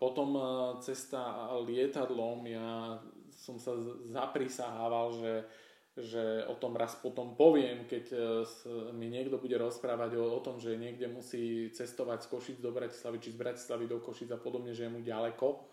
potom 0.00 0.40
cesta 0.80 1.52
lietadlom, 1.68 2.40
ja 2.48 2.96
som 3.28 3.60
sa 3.60 3.76
zaprisahával, 4.08 5.12
že, 5.20 5.32
že 5.96 6.44
o 6.44 6.54
tom 6.60 6.76
raz 6.76 6.92
potom 7.00 7.32
poviem, 7.32 7.88
keď 7.88 8.04
e, 8.12 8.18
mi 8.92 9.08
niekto 9.08 9.40
bude 9.40 9.56
rozprávať 9.56 10.20
o, 10.20 10.28
o 10.28 10.40
tom, 10.44 10.60
že 10.60 10.76
niekde 10.76 11.08
musí 11.08 11.72
cestovať 11.72 12.28
z 12.28 12.30
Košic 12.30 12.58
do 12.60 12.68
Bratislavy, 12.68 13.16
či 13.16 13.32
z 13.32 13.40
Bratislavy 13.40 13.84
do 13.88 13.96
Košic 14.04 14.28
a 14.36 14.38
podobne, 14.40 14.76
že 14.76 14.84
je 14.84 14.92
mu 14.92 15.00
ďaleko. 15.00 15.72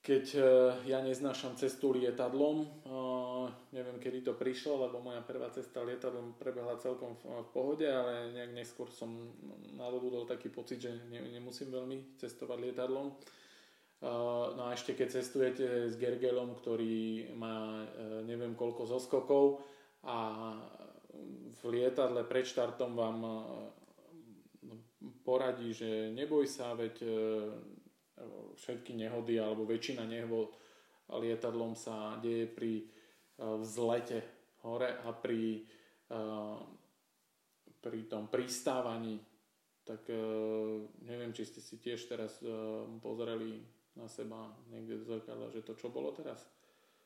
Keď 0.00 0.24
e, 0.34 0.40
ja 0.88 1.04
neznášam 1.04 1.52
cestu 1.60 1.92
lietadlom, 1.92 2.64
e, 2.64 2.68
neviem 3.76 4.00
kedy 4.00 4.24
to 4.24 4.32
prišlo, 4.40 4.88
lebo 4.88 5.04
moja 5.04 5.20
prvá 5.20 5.52
cesta 5.52 5.84
lietadlom 5.84 6.40
prebehla 6.40 6.80
celkom 6.80 7.12
v 7.20 7.48
pohode, 7.52 7.84
ale 7.84 8.32
nejak 8.32 8.56
neskôr 8.56 8.88
som 8.88 9.36
nadobudol 9.76 10.24
taký 10.24 10.48
pocit, 10.48 10.80
že 10.80 10.96
nemusím 11.12 11.68
veľmi 11.68 12.16
cestovať 12.16 12.58
lietadlom 12.72 13.12
No 14.02 14.62
a 14.66 14.74
ešte 14.74 14.98
keď 14.98 15.08
cestujete 15.14 15.66
s 15.86 15.94
Gergelom, 15.94 16.58
ktorý 16.58 17.30
má 17.38 17.86
e, 17.86 18.26
neviem 18.26 18.58
koľko 18.58 18.82
zoskokov 18.82 19.62
a 20.02 20.18
v 21.54 21.60
lietadle 21.70 22.26
pred 22.26 22.42
štartom 22.42 22.98
vám 22.98 23.18
poradí, 25.22 25.70
že 25.70 26.10
neboj 26.10 26.50
sa, 26.50 26.74
veď 26.74 26.98
všetky 28.58 28.98
nehody 28.98 29.38
alebo 29.38 29.62
väčšina 29.68 30.02
nehod 30.02 30.50
lietadlom 31.12 31.76
sa 31.76 32.16
deje 32.18 32.48
pri 32.48 32.88
vzlete 33.38 34.22
hore 34.64 34.98
a 35.04 35.10
pri, 35.12 35.62
pri 37.82 38.00
tom 38.08 38.26
pristávaní. 38.32 39.20
Tak 39.82 40.08
neviem, 41.02 41.34
či 41.34 41.42
ste 41.44 41.60
si 41.60 41.76
tiež 41.82 42.06
teraz 42.06 42.38
pozreli 43.02 43.81
na 43.96 44.08
seba 44.08 44.52
niekde 44.72 45.02
do 45.02 45.04
zrkadla, 45.04 45.52
že 45.52 45.64
to 45.64 45.76
čo 45.76 45.92
bolo 45.92 46.12
teraz? 46.12 46.44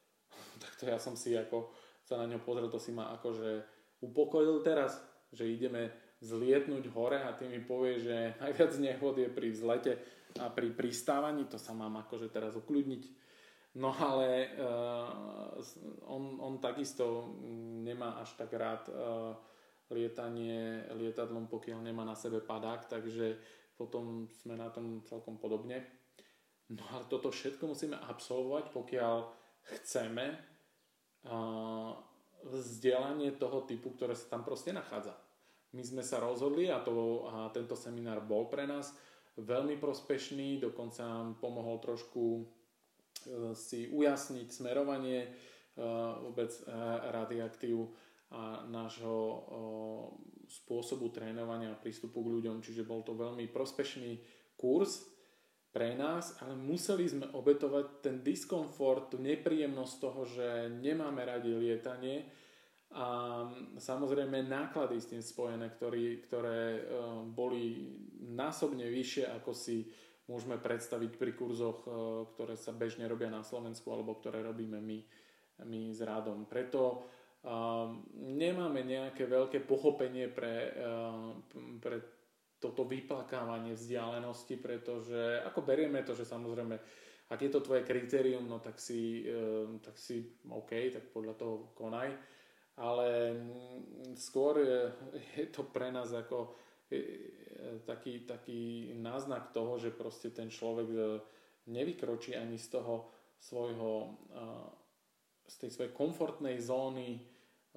tak 0.62 0.72
to 0.78 0.84
ja 0.86 0.98
som 0.98 1.18
si 1.18 1.34
ako 1.34 1.70
sa 2.06 2.22
na 2.22 2.30
ňo 2.30 2.38
pozrel, 2.42 2.70
to 2.70 2.78
si 2.78 2.94
ma 2.94 3.10
akože 3.18 3.66
upokojil 4.06 4.62
teraz, 4.62 5.02
že 5.34 5.50
ideme 5.50 5.90
zlietnúť 6.22 6.86
hore 6.94 7.18
a 7.20 7.34
ty 7.34 7.50
mi 7.50 7.60
povie, 7.60 7.98
že 8.00 8.16
najviac 8.42 8.72
nehod 8.78 9.18
je 9.18 9.28
pri 9.28 9.48
vzlete 9.50 9.92
a 10.38 10.52
pri 10.52 10.70
pristávaní, 10.72 11.48
to 11.48 11.58
sa 11.58 11.72
mám 11.72 11.98
akože 12.06 12.28
teraz 12.30 12.54
ukľudniť. 12.54 13.26
No 13.76 13.92
ale 13.92 14.56
uh, 14.56 15.60
on, 16.08 16.40
on 16.40 16.56
takisto 16.64 17.36
nemá 17.84 18.16
až 18.24 18.32
tak 18.40 18.56
rád 18.56 18.88
uh, 18.88 19.36
lietanie 19.92 20.88
lietadlom, 20.96 21.44
pokiaľ 21.44 21.84
nemá 21.84 22.00
na 22.00 22.16
sebe 22.16 22.40
padák, 22.40 22.88
takže 22.88 23.36
potom 23.76 24.24
sme 24.40 24.56
na 24.56 24.72
tom 24.72 25.04
celkom 25.04 25.36
podobne. 25.36 25.84
No 26.70 26.82
ale 26.90 27.06
toto 27.06 27.30
všetko 27.30 27.70
musíme 27.70 27.94
absolvovať, 27.94 28.74
pokiaľ 28.74 29.16
chceme 29.66 30.34
vzdelanie 32.46 33.34
toho 33.34 33.66
typu, 33.66 33.94
ktoré 33.94 34.14
sa 34.14 34.30
tam 34.30 34.42
proste 34.46 34.70
nachádza. 34.70 35.14
My 35.74 35.82
sme 35.82 36.02
sa 36.06 36.22
rozhodli 36.22 36.70
a, 36.70 36.78
to, 36.80 37.26
a 37.26 37.50
tento 37.50 37.74
seminár 37.74 38.22
bol 38.22 38.46
pre 38.46 38.64
nás 38.64 38.94
veľmi 39.36 39.76
prospešný, 39.76 40.62
dokonca 40.62 41.04
nám 41.04 41.36
pomohol 41.42 41.82
trošku 41.82 42.22
uh, 42.40 43.52
si 43.52 43.90
ujasniť 43.90 44.48
smerovanie 44.48 45.26
uh, 45.26 46.16
vôbec 46.22 46.48
uh, 46.64 47.10
radioaktív 47.12 47.92
a 48.26 48.66
nášho 48.66 49.46
spôsobu 50.50 51.14
trénovania 51.14 51.70
a 51.70 51.78
prístupu 51.78 52.26
k 52.26 52.32
ľuďom, 52.34 52.58
čiže 52.58 52.82
bol 52.82 53.06
to 53.06 53.14
veľmi 53.14 53.46
prospešný 53.46 54.18
kurz, 54.58 55.06
pre 55.76 55.92
nás, 55.92 56.40
ale 56.40 56.56
museli 56.56 57.04
sme 57.04 57.28
obetovať 57.36 58.00
ten 58.00 58.24
diskomfort, 58.24 59.12
tú 59.12 59.20
nepríjemnosť 59.20 59.94
toho, 60.00 60.24
že 60.24 60.72
nemáme 60.72 61.20
radi 61.20 61.52
lietanie 61.52 62.24
a 62.96 63.44
samozrejme 63.76 64.40
náklady 64.48 64.96
s 64.96 65.12
tým 65.12 65.20
spojené, 65.20 65.68
ktorý, 65.76 66.24
ktoré 66.24 66.80
e, 66.80 66.82
boli 67.28 67.92
násobne 68.24 68.88
vyššie, 68.88 69.28
ako 69.36 69.52
si 69.52 69.84
môžeme 70.32 70.56
predstaviť 70.56 71.12
pri 71.20 71.36
kurzoch, 71.36 71.84
e, 71.84 71.88
ktoré 72.32 72.56
sa 72.56 72.72
bežne 72.72 73.04
robia 73.04 73.28
na 73.28 73.44
Slovensku 73.44 73.92
alebo 73.92 74.16
ktoré 74.16 74.40
robíme 74.40 74.80
my, 74.80 74.98
my 75.68 75.92
s 75.92 76.00
Rádom. 76.00 76.48
Preto 76.48 77.04
um, 77.44 78.00
nemáme 78.16 78.80
nejaké 78.80 79.28
veľké 79.28 79.60
pochopenie 79.68 80.32
pre, 80.32 80.72
pre 81.84 82.15
toto 82.66 82.82
vyplakávanie 82.82 83.78
vzdialenosti, 83.78 84.58
pretože 84.58 85.38
ako 85.46 85.62
berieme 85.62 86.02
to, 86.02 86.18
že 86.18 86.26
samozrejme, 86.26 86.74
ak 87.30 87.38
je 87.38 87.50
to 87.50 87.62
tvoje 87.62 87.86
kritérium, 87.86 88.42
no 88.50 88.58
tak 88.58 88.82
si, 88.82 89.22
ehm, 89.22 89.78
tak 89.78 89.94
si 89.94 90.26
OK, 90.50 90.74
tak 90.90 91.14
podľa 91.14 91.34
toho 91.38 91.54
konaj. 91.78 92.10
Ale 92.76 93.32
mm, 93.32 94.18
skôr 94.18 94.60
je, 94.60 94.80
je 95.38 95.46
to 95.48 95.64
pre 95.70 95.94
nás 95.94 96.10
ako 96.12 96.66
taký, 97.82 98.22
taký 98.22 98.94
náznak 98.94 99.50
toho, 99.50 99.78
že 99.78 99.90
proste 99.90 100.30
ten 100.30 100.46
človek 100.46 100.86
nevykročí 101.66 102.38
ani 102.38 102.54
z 102.58 102.78
toho 102.78 103.10
svojho, 103.42 104.22
z 105.50 105.54
tej 105.66 105.70
svojej 105.70 105.92
komfortnej 105.92 106.62
zóny 106.62 107.26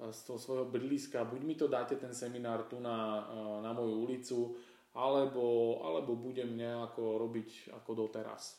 z 0.00 0.20
toho 0.24 0.38
svojho 0.40 0.64
bydliska, 0.64 1.28
buď 1.28 1.40
mi 1.44 1.54
to 1.54 1.68
dáte 1.68 1.96
ten 2.00 2.16
seminár 2.16 2.64
tu 2.64 2.80
na, 2.80 3.28
na 3.60 3.72
moju 3.76 4.00
ulicu, 4.00 4.56
alebo, 4.94 5.78
alebo 5.86 6.18
budem 6.18 6.58
nejako 6.58 7.18
robiť 7.22 7.74
ako 7.74 7.90
doteraz. 8.06 8.58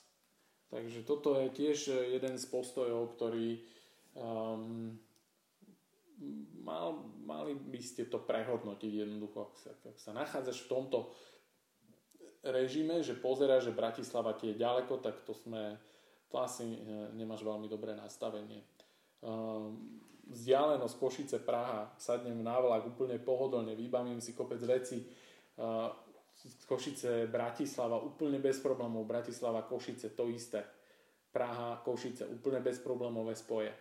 Takže 0.71 1.03
toto 1.03 1.35
je 1.35 1.51
tiež 1.51 1.91
jeden 2.15 2.39
z 2.39 2.45
postojov, 2.47 3.19
ktorý 3.19 3.59
um, 4.15 4.95
mal, 6.63 7.03
mali 7.27 7.59
by 7.59 7.81
ste 7.83 8.07
to 8.07 8.23
prehodnotiť 8.23 8.91
jednoducho, 9.03 9.51
ak 9.51 9.53
sa, 9.59 9.71
ak 9.75 9.97
sa 9.99 10.11
nachádzaš 10.15 10.63
v 10.63 10.71
tomto 10.71 10.99
režime, 12.45 13.03
že 13.03 13.19
pozera, 13.19 13.61
že 13.61 13.75
Bratislava 13.75 14.33
ti 14.33 14.53
je 14.53 14.61
ďaleko, 14.61 15.03
tak 15.03 15.21
to 15.27 15.35
sme, 15.35 15.77
to 16.31 16.41
asi 16.41 16.65
e, 16.65 16.79
nemáš 17.13 17.45
veľmi 17.45 17.69
dobré 17.69 17.93
nastavenie. 17.93 18.65
Um, 19.21 20.01
vzdialenosť 20.25 20.95
Košice 20.97 21.37
Praha, 21.45 21.93
sadnem 22.01 22.41
na 22.41 22.57
vlak 22.57 22.89
úplne 22.89 23.21
pohodlne, 23.21 23.77
vybavím 23.77 24.17
si 24.17 24.33
kopec 24.33 24.57
veci, 24.65 25.05
Košice, 26.65 27.27
Bratislava, 27.27 28.01
úplne 28.01 28.41
bez 28.41 28.57
problémov. 28.59 29.05
Bratislava, 29.05 29.65
Košice, 29.65 30.13
to 30.13 30.29
isté. 30.29 30.65
Praha, 31.31 31.79
Košice, 31.79 32.27
úplne 32.27 32.59
bezproblémové 32.59 33.35
spoje. 33.39 33.71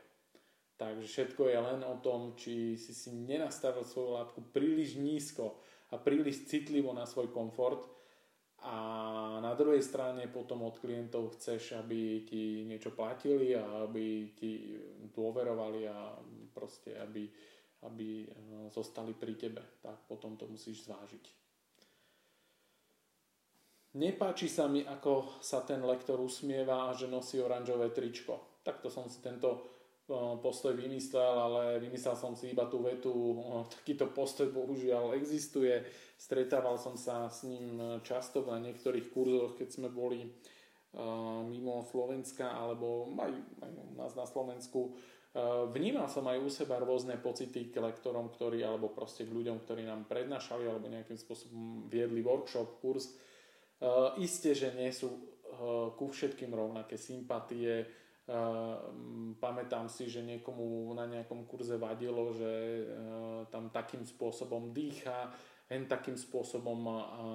Takže 0.79 1.05
všetko 1.05 1.51
je 1.51 1.59
len 1.61 1.81
o 1.85 2.01
tom, 2.01 2.39
či 2.39 2.79
si 2.79 2.97
si 2.97 3.13
nenastavil 3.13 3.85
svoju 3.85 4.17
látku 4.17 4.41
príliš 4.49 4.97
nízko 4.97 5.61
a 5.93 6.01
príliš 6.01 6.49
citlivo 6.49 6.97
na 6.97 7.05
svoj 7.05 7.29
komfort 7.29 7.85
a 8.65 8.77
na 9.45 9.53
druhej 9.57 9.83
strane 9.85 10.29
potom 10.29 10.65
od 10.65 10.81
klientov 10.81 11.37
chceš, 11.37 11.77
aby 11.77 12.25
ti 12.25 12.65
niečo 12.65 12.97
platili 12.97 13.53
a 13.57 13.85
aby 13.85 14.33
ti 14.33 14.77
dôverovali 15.13 15.89
a 15.89 16.17
proste 16.53 16.97
aby, 16.97 17.29
aby 17.85 18.09
eh, 18.25 18.29
zostali 18.73 19.13
pri 19.13 19.35
tebe. 19.37 19.81
Tak 19.85 20.09
potom 20.09 20.37
to 20.37 20.49
musíš 20.49 20.89
zvážiť. 20.89 21.40
Nepáči 23.91 24.47
sa 24.47 24.71
mi, 24.71 24.87
ako 24.87 25.43
sa 25.43 25.67
ten 25.67 25.83
lektor 25.83 26.23
usmieva 26.23 26.87
a 26.87 26.95
že 26.95 27.11
nosí 27.11 27.43
oranžové 27.43 27.91
tričko. 27.91 28.63
Takto 28.63 28.87
som 28.87 29.11
si 29.11 29.19
tento 29.19 29.67
postoj 30.43 30.75
vymyslel, 30.75 31.35
ale 31.39 31.63
vymyslel 31.83 32.15
som 32.19 32.35
si 32.39 32.51
iba 32.55 32.67
tú 32.67 32.83
vetu, 32.83 33.11
takýto 33.67 34.11
postoj 34.11 34.51
bohužiaľ 34.55 35.15
existuje. 35.19 35.83
Stretával 36.19 36.79
som 36.79 36.95
sa 36.95 37.27
s 37.27 37.47
ním 37.47 37.99
často 38.07 38.47
na 38.47 38.63
niektorých 38.63 39.11
kurzoch, 39.11 39.59
keď 39.59 39.69
sme 39.71 39.89
boli 39.91 40.23
mimo 41.51 41.87
Slovenska 41.87 42.47
alebo 42.47 43.11
aj, 43.19 43.31
aj 43.63 43.71
u 43.75 43.95
nás 43.95 44.15
na 44.15 44.27
Slovensku. 44.27 44.95
Vnímal 45.71 46.11
som 46.11 46.27
aj 46.27 46.43
u 46.43 46.51
seba 46.51 46.83
rôzne 46.83 47.15
pocity 47.19 47.71
k 47.71 47.79
lektorom, 47.79 48.35
ktorí, 48.35 48.67
alebo 48.67 48.91
proste 48.91 49.23
k 49.23 49.31
ľuďom, 49.31 49.63
ktorí 49.63 49.87
nám 49.87 50.11
prednášali 50.11 50.67
alebo 50.67 50.91
nejakým 50.91 51.15
spôsobom 51.15 51.87
viedli 51.87 52.19
workshop, 52.23 52.83
kurz 52.83 53.15
isté, 54.21 54.53
že 54.53 54.77
nie 54.77 54.93
sú 54.93 55.09
uh, 55.09 55.97
ku 55.97 56.13
všetkým 56.13 56.53
rovnaké 56.53 57.01
sympatie. 57.01 57.89
Uh, 58.31 58.79
pamätám 59.43 59.91
si, 59.91 60.07
že 60.07 60.23
niekomu 60.23 60.93
na 60.95 61.09
nejakom 61.09 61.49
kurze 61.51 61.75
vadilo, 61.81 62.31
že 62.31 62.87
tam 63.51 63.75
takým 63.75 64.07
spôsobom 64.07 64.71
dýcha, 64.71 65.35
hen 65.67 65.91
takým 65.91 66.15
spôsobom 66.15 66.87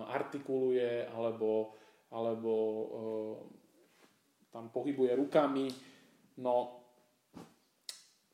artikuluje, 0.07 1.03
alebo, 1.11 1.75
alebo 2.13 2.53
tam 4.55 4.71
pohybuje 4.71 5.19
rukami. 5.19 5.67
No, 6.39 6.79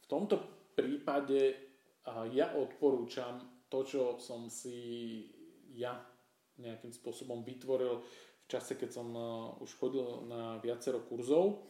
v 0.02 0.06
tomto 0.06 0.69
prípade 0.78 1.58
ja 2.30 2.54
odporúčam 2.54 3.65
to, 3.65 3.82
čo 3.82 4.02
som 4.21 4.52
si 4.52 5.26
ja 5.74 5.97
nejakým 6.59 6.91
spôsobom 6.91 7.45
vytvoril 7.45 8.01
v 8.01 8.45
čase, 8.49 8.75
keď 8.75 8.89
som 8.91 9.07
uh, 9.13 9.55
už 9.63 9.77
chodil 9.79 10.03
na 10.27 10.59
viacero 10.59 11.03
kurzov 11.07 11.63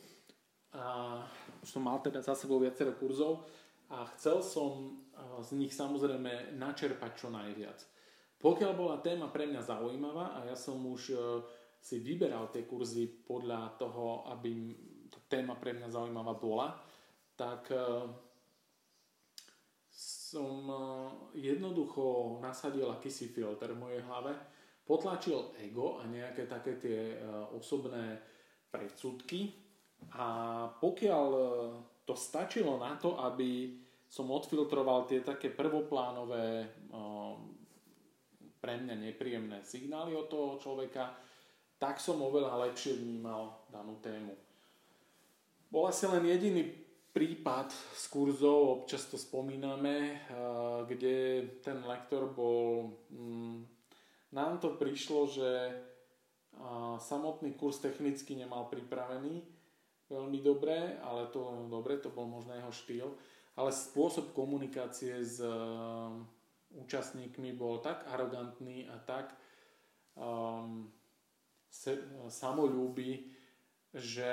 a 0.74 1.20
už 1.62 1.68
som 1.68 1.84
mal 1.84 2.00
teda 2.00 2.24
za 2.24 2.34
sebou 2.34 2.58
viacero 2.58 2.96
kurzov 2.96 3.46
a 3.92 4.08
chcel 4.16 4.42
som 4.42 5.04
uh, 5.14 5.44
z 5.44 5.60
nich 5.60 5.76
samozrejme 5.76 6.58
načerpať 6.58 7.12
čo 7.14 7.28
najviac. 7.30 7.78
Pokiaľ 8.42 8.72
bola 8.74 8.98
téma 9.04 9.30
pre 9.30 9.46
mňa 9.46 9.62
zaujímavá 9.62 10.42
a 10.42 10.50
ja 10.50 10.58
som 10.58 10.82
už 10.82 11.02
uh, 11.14 11.22
si 11.82 12.02
vyberal 12.02 12.50
tie 12.50 12.66
kurzy 12.66 13.10
podľa 13.26 13.78
toho, 13.78 14.26
aby 14.30 14.74
tá 15.10 15.18
téma 15.30 15.58
pre 15.58 15.74
mňa 15.74 15.90
zaujímavá 15.90 16.38
bola, 16.38 16.78
tak 17.34 17.74
som 19.90 20.70
jednoducho 21.36 22.38
nasadil 22.40 22.88
akýsi 22.94 23.34
filter 23.34 23.74
v 23.74 23.82
mojej 23.82 24.02
hlave 24.06 24.32
potlačil 24.92 25.56
ego 25.64 26.04
a 26.04 26.08
nejaké 26.12 26.52
také 26.52 26.76
tie 26.76 27.16
e, 27.16 27.18
osobné 27.56 28.20
predsudky 28.68 29.56
a 30.20 30.28
pokiaľ 30.68 31.28
e, 31.32 31.44
to 32.04 32.12
stačilo 32.12 32.76
na 32.76 33.00
to, 33.00 33.16
aby 33.24 33.80
som 34.12 34.28
odfiltroval 34.28 35.08
tie 35.08 35.24
také 35.24 35.48
prvoplánové 35.48 36.48
e, 36.60 36.68
pre 38.60 38.84
mňa 38.84 38.96
nepríjemné 39.00 39.64
signály 39.64 40.12
od 40.12 40.28
toho 40.28 40.60
človeka, 40.60 41.16
tak 41.80 42.04
som 42.04 42.20
oveľa 42.20 42.68
lepšie 42.68 43.00
vnímal 43.00 43.64
danú 43.72 43.96
tému. 44.04 44.36
Bol 45.72 45.88
asi 45.88 46.04
len 46.04 46.28
jediný 46.28 46.68
prípad 47.16 47.72
z 47.96 48.04
kurzov, 48.12 48.84
občas 48.84 49.08
to 49.08 49.18
spomíname, 49.18 50.20
kde 50.86 51.48
ten 51.66 51.82
lektor 51.82 52.30
bol 52.30 52.94
mm, 53.10 53.81
nám 54.32 54.60
to 54.64 54.76
prišlo, 54.76 55.28
že 55.28 55.50
samotný 57.00 57.56
kurz 57.56 57.80
technicky 57.80 58.36
nemal 58.36 58.68
pripravený 58.68 59.44
veľmi 60.12 60.40
dobre, 60.44 61.00
ale 61.00 61.32
to 61.32 61.68
dobre, 61.72 61.96
to 62.00 62.12
bol 62.12 62.28
možno 62.28 62.52
jeho 62.52 62.74
štýl, 62.76 63.08
ale 63.56 63.72
spôsob 63.72 64.36
komunikácie 64.36 65.24
s 65.24 65.40
účastníkmi 66.72 67.56
bol 67.56 67.80
tak 67.80 68.08
arogantný 68.08 68.88
a 68.92 69.00
tak 69.04 69.36
um, 70.16 70.92
se, 71.68 72.00
samolúby, 72.28 73.28
že 73.92 74.32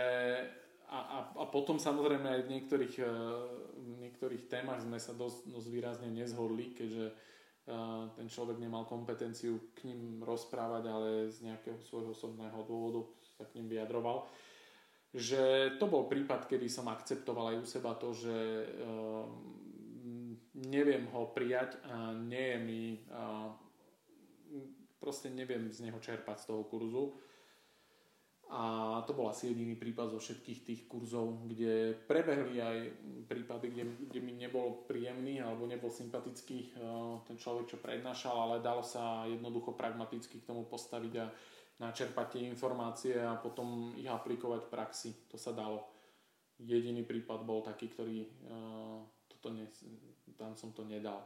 a, 0.89 0.99
a, 0.99 1.19
a 1.35 1.45
potom 1.51 1.79
samozrejme 1.79 2.27
aj 2.27 2.43
v 2.47 2.53
niektorých, 2.59 2.95
v 3.77 3.95
niektorých 4.07 4.47
témach 4.49 4.81
sme 4.81 4.97
sa 5.03 5.13
dosť, 5.13 5.51
dosť 5.51 5.69
výrazne 5.69 6.09
nezhodli, 6.11 6.73
keďže 6.73 7.07
ten 8.17 8.27
človek 8.29 8.57
nemal 8.57 8.89
kompetenciu 8.89 9.73
k 9.77 9.93
ním 9.93 10.25
rozprávať, 10.25 10.85
ale 10.89 11.09
z 11.29 11.45
nejakého 11.45 11.77
svojho 11.85 12.17
osobného 12.17 12.65
dôvodu 12.65 13.05
sa 13.37 13.45
k 13.45 13.61
ním 13.61 13.69
vyjadroval. 13.69 14.25
Že 15.13 15.77
to 15.81 15.89
bol 15.89 16.09
prípad, 16.09 16.49
kedy 16.49 16.69
som 16.69 16.89
akceptoval 16.89 17.53
aj 17.53 17.57
u 17.61 17.67
seba 17.69 17.93
to, 17.97 18.13
že 18.17 18.37
neviem 20.57 21.07
ho 21.13 21.33
prijať 21.33 21.81
a 21.87 22.13
nie 22.17 22.45
je 22.57 22.59
mi 22.59 22.83
proste 24.99 25.31
neviem 25.31 25.71
z 25.71 25.87
neho 25.89 26.01
čerpať 26.03 26.37
z 26.43 26.47
toho 26.51 26.63
kurzu 26.67 27.15
a 28.49 28.97
to 29.05 29.13
bol 29.13 29.29
asi 29.29 29.53
jediný 29.53 29.77
prípad 29.77 30.17
zo 30.17 30.19
všetkých 30.25 30.61
tých 30.65 30.81
kurzov, 30.89 31.45
kde 31.45 31.93
prebehli 32.09 32.57
aj 32.57 32.77
prípady, 33.29 33.69
kde, 33.69 33.85
kde 34.09 34.21
mi 34.25 34.41
nebol 34.41 34.89
príjemný 34.89 35.45
alebo 35.45 35.69
nebol 35.69 35.93
sympatický 35.93 36.73
uh, 36.81 37.21
ten 37.29 37.37
človek, 37.37 37.69
čo 37.69 37.77
prednášal, 37.77 38.33
ale 38.33 38.65
dalo 38.65 38.81
sa 38.81 39.29
jednoducho 39.29 39.77
pragmaticky 39.77 40.41
k 40.41 40.49
tomu 40.49 40.65
postaviť 40.65 41.13
a 41.21 41.29
načerpať 41.85 42.27
tie 42.41 42.43
informácie 42.49 43.21
a 43.21 43.37
potom 43.37 43.93
ich 44.01 44.09
aplikovať 44.09 44.65
v 44.65 44.73
praxi. 44.73 45.11
To 45.29 45.37
sa 45.37 45.53
dalo. 45.53 45.85
Jediný 46.57 47.05
prípad 47.05 47.45
bol 47.45 47.61
taký, 47.61 47.93
ktorý 47.93 48.25
uh, 48.49 49.05
toto 49.29 49.53
ne, 49.53 49.69
tam 50.41 50.57
som 50.57 50.73
to 50.73 50.89
nedal. 50.89 51.21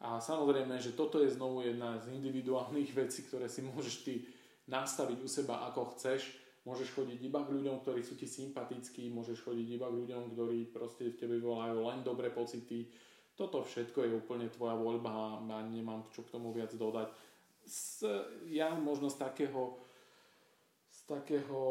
A 0.00 0.24
samozrejme, 0.24 0.80
že 0.80 0.96
toto 0.96 1.20
je 1.20 1.36
znovu 1.36 1.68
jedna 1.68 2.00
z 2.00 2.16
individuálnych 2.16 2.96
vecí, 3.04 3.28
ktoré 3.28 3.44
si 3.52 3.60
môžeš 3.60 3.96
ty 4.08 4.24
nastaviť 4.72 5.20
u 5.20 5.28
seba 5.28 5.68
ako 5.68 5.92
chceš 5.92 6.45
Môžeš 6.66 6.98
chodiť 6.98 7.18
iba 7.22 7.46
k 7.46 7.54
ľuďom, 7.54 7.78
ktorí 7.78 8.02
sú 8.02 8.18
ti 8.18 8.26
sympatickí, 8.26 9.06
môžeš 9.14 9.46
chodiť 9.46 9.66
iba 9.78 9.86
k 9.86 9.98
ľuďom, 10.02 10.34
ktorí 10.34 10.74
proste 10.74 11.14
v 11.14 11.18
tebe 11.18 11.38
volajú 11.38 11.86
len 11.86 12.02
dobré 12.02 12.34
pocity. 12.34 12.90
Toto 13.38 13.62
všetko 13.62 14.02
je 14.02 14.12
úplne 14.18 14.50
tvoja 14.50 14.74
voľba 14.74 15.38
a 15.38 15.62
nemám 15.62 16.10
čo 16.10 16.26
k 16.26 16.34
tomu 16.34 16.50
viac 16.50 16.74
dodať. 16.74 17.14
S, 17.62 18.02
ja 18.50 18.74
možno 18.74 19.06
z 19.06 19.16
takého 19.22 19.78
z 20.90 21.00
takého 21.06 21.62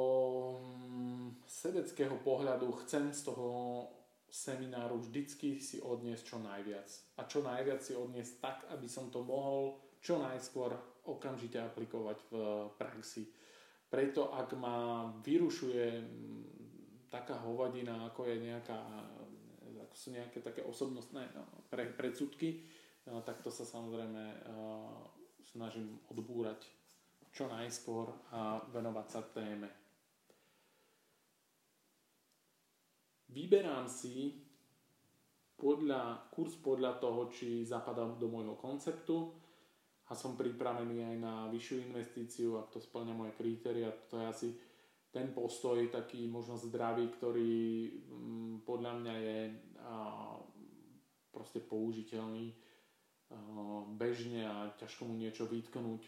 mm, 0.61 1.43
sebeckého 1.43 2.15
pohľadu 2.23 2.71
chcem 2.85 3.11
z 3.11 3.27
toho 3.27 3.49
semináru 4.29 4.99
vždycky 4.99 5.59
si 5.59 5.81
odniesť 5.81 6.23
čo 6.23 6.37
najviac. 6.39 6.87
A 7.19 7.27
čo 7.27 7.43
najviac 7.43 7.81
si 7.81 7.95
odniesť 7.95 8.33
tak, 8.39 8.57
aby 8.71 8.87
som 8.87 9.11
to 9.11 9.23
mohol 9.23 9.79
čo 9.99 10.21
najskôr 10.21 10.75
okamžite 11.07 11.57
aplikovať 11.57 12.17
v 12.29 12.33
praxi 12.77 13.25
preto 13.95 14.27
ak 14.35 14.59
ma 14.59 15.07
vyrušuje 15.23 15.87
taká 17.07 17.39
hovadina, 17.47 18.11
ako 18.11 18.27
je 18.27 18.43
nejaká, 18.43 18.75
ako 19.87 19.95
sú 19.95 20.11
nejaké 20.11 20.43
také 20.43 20.59
osobnostné 20.67 21.31
pre, 21.71 21.87
predsudky, 21.95 22.59
tak 23.23 23.39
to 23.39 23.47
sa 23.47 23.63
samozrejme 23.63 24.35
snažím 25.47 25.95
odbúrať 26.11 26.67
čo 27.31 27.47
najskôr 27.47 28.11
a 28.35 28.59
venovať 28.75 29.07
sa 29.07 29.23
téme. 29.31 29.71
Vyberám 33.31 33.87
si 33.87 34.35
podľa, 35.55 36.27
kurz 36.35 36.59
podľa 36.59 36.99
toho, 36.99 37.31
či 37.31 37.63
zapadám 37.63 38.19
do 38.19 38.27
môjho 38.27 38.59
konceptu 38.59 39.31
a 40.05 40.13
som 40.13 40.37
pripravený 40.37 41.01
aj 41.01 41.17
na 41.17 41.33
vyššiu 41.49 41.89
investíciu, 41.89 42.61
ak 42.61 42.69
to 42.69 42.77
splňa 42.77 43.13
moje 43.17 43.33
kritéria. 43.33 43.89
To 44.13 44.21
je 44.21 44.25
asi 44.25 44.49
ten 45.09 45.33
postoj 45.33 45.81
taký 45.89 46.29
možno 46.29 46.59
zdravý, 46.61 47.09
ktorý 47.09 47.55
mm, 48.05 48.55
podľa 48.67 48.93
mňa 49.01 49.15
je 49.17 49.39
a, 49.81 49.95
proste 51.33 51.63
použiteľný 51.65 52.53
a, 52.53 52.55
bežne 53.97 54.45
a 54.45 54.69
ťažko 54.77 55.09
mu 55.09 55.17
niečo 55.17 55.49
vytknúť. 55.49 56.03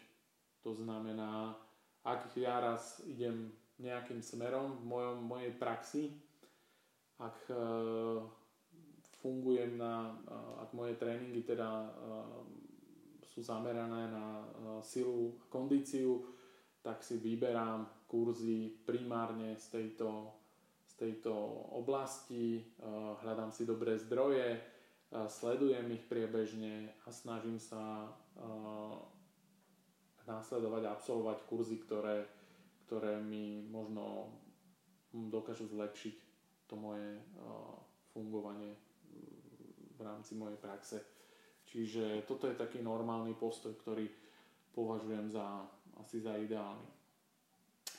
To 0.61 0.75
znamená, 0.77 1.57
ak 2.05 2.37
ja 2.37 2.61
raz 2.61 3.01
idem 3.09 3.49
nejakým 3.81 4.21
smerom 4.21 4.77
v 4.77 4.83
mojom, 4.85 5.17
mojej 5.25 5.53
praxi, 5.57 6.03
ak 7.17 7.37
e, 7.49 7.57
fungujem 9.25 9.77
na, 9.77 10.13
ak 10.61 10.69
moje 10.77 10.93
tréningy 11.01 11.41
teda 11.41 11.89
sú 13.37 13.45
zamerané 13.45 14.09
na 14.09 14.41
silu 14.81 15.37
a 15.37 15.45
kondíciu, 15.53 16.25
tak 16.81 17.05
si 17.05 17.21
vyberám 17.21 18.09
kurzy 18.09 18.81
primárne 18.81 19.53
z 19.61 19.77
tejto, 19.77 20.33
z 20.89 20.93
tejto 20.97 21.37
oblasti, 21.77 22.65
hľadám 23.21 23.53
si 23.53 23.69
dobré 23.69 23.93
zdroje, 24.01 24.57
sledujem 25.13 25.85
ich 25.93 26.01
priebežne 26.09 26.97
a 27.05 27.13
snažím 27.13 27.61
sa 27.61 28.09
následovať 30.25 30.89
a 30.89 30.97
absolvovať 30.97 31.37
kurzy, 31.45 31.77
ktoré, 31.85 32.25
ktoré 32.89 33.21
mi 33.21 33.61
možno 33.69 34.33
dokážu 35.13 35.69
zlepšiť 35.69 36.15
to 36.65 36.73
moje 36.73 37.21
fungovanie 38.17 38.73
v 39.93 39.99
rámci 40.01 40.33
mojej 40.33 40.57
praxe. 40.57 41.16
Čiže 41.77 42.25
toto 42.25 42.49
je 42.49 42.57
taký 42.57 42.81
normálny 42.81 43.37
postoj, 43.37 43.77
ktorý 43.77 44.09
považujem 44.73 45.29
za, 45.29 45.61
asi 46.01 46.17
za 46.17 46.33
ideálny. 46.33 46.89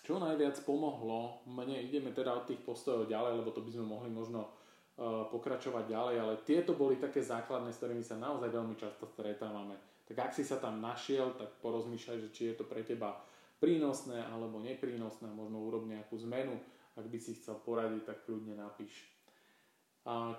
Čo 0.02 0.18
najviac 0.18 0.58
pomohlo 0.66 1.46
mne, 1.46 1.78
ideme 1.78 2.10
teda 2.10 2.34
od 2.34 2.50
tých 2.50 2.58
postojov 2.66 3.06
ďalej, 3.06 3.38
lebo 3.38 3.54
to 3.54 3.62
by 3.62 3.70
sme 3.70 3.86
mohli 3.86 4.10
možno 4.10 4.50
uh, 4.50 5.30
pokračovať 5.30 5.94
ďalej, 5.94 6.16
ale 6.18 6.34
tieto 6.42 6.74
boli 6.74 6.98
také 6.98 7.22
základné, 7.22 7.70
s 7.70 7.78
ktorými 7.78 8.02
sa 8.02 8.18
naozaj 8.18 8.50
veľmi 8.50 8.74
často 8.74 9.06
stretávame. 9.06 9.78
Tak 10.10 10.26
ak 10.26 10.32
si 10.34 10.42
sa 10.42 10.58
tam 10.58 10.82
našiel, 10.82 11.38
tak 11.38 11.62
porozmýšľaj, 11.62 12.18
že 12.18 12.28
či 12.34 12.42
je 12.50 12.54
to 12.58 12.66
pre 12.66 12.82
teba 12.82 13.14
prínosné 13.62 14.26
alebo 14.26 14.58
neprínosné, 14.58 15.30
možno 15.30 15.62
urob 15.62 15.86
nejakú 15.86 16.18
zmenu. 16.26 16.58
Ak 16.98 17.06
by 17.06 17.18
si 17.22 17.38
chcel 17.38 17.62
poradiť, 17.62 18.10
tak 18.10 18.26
kľudne 18.26 18.58
napíš. 18.58 19.06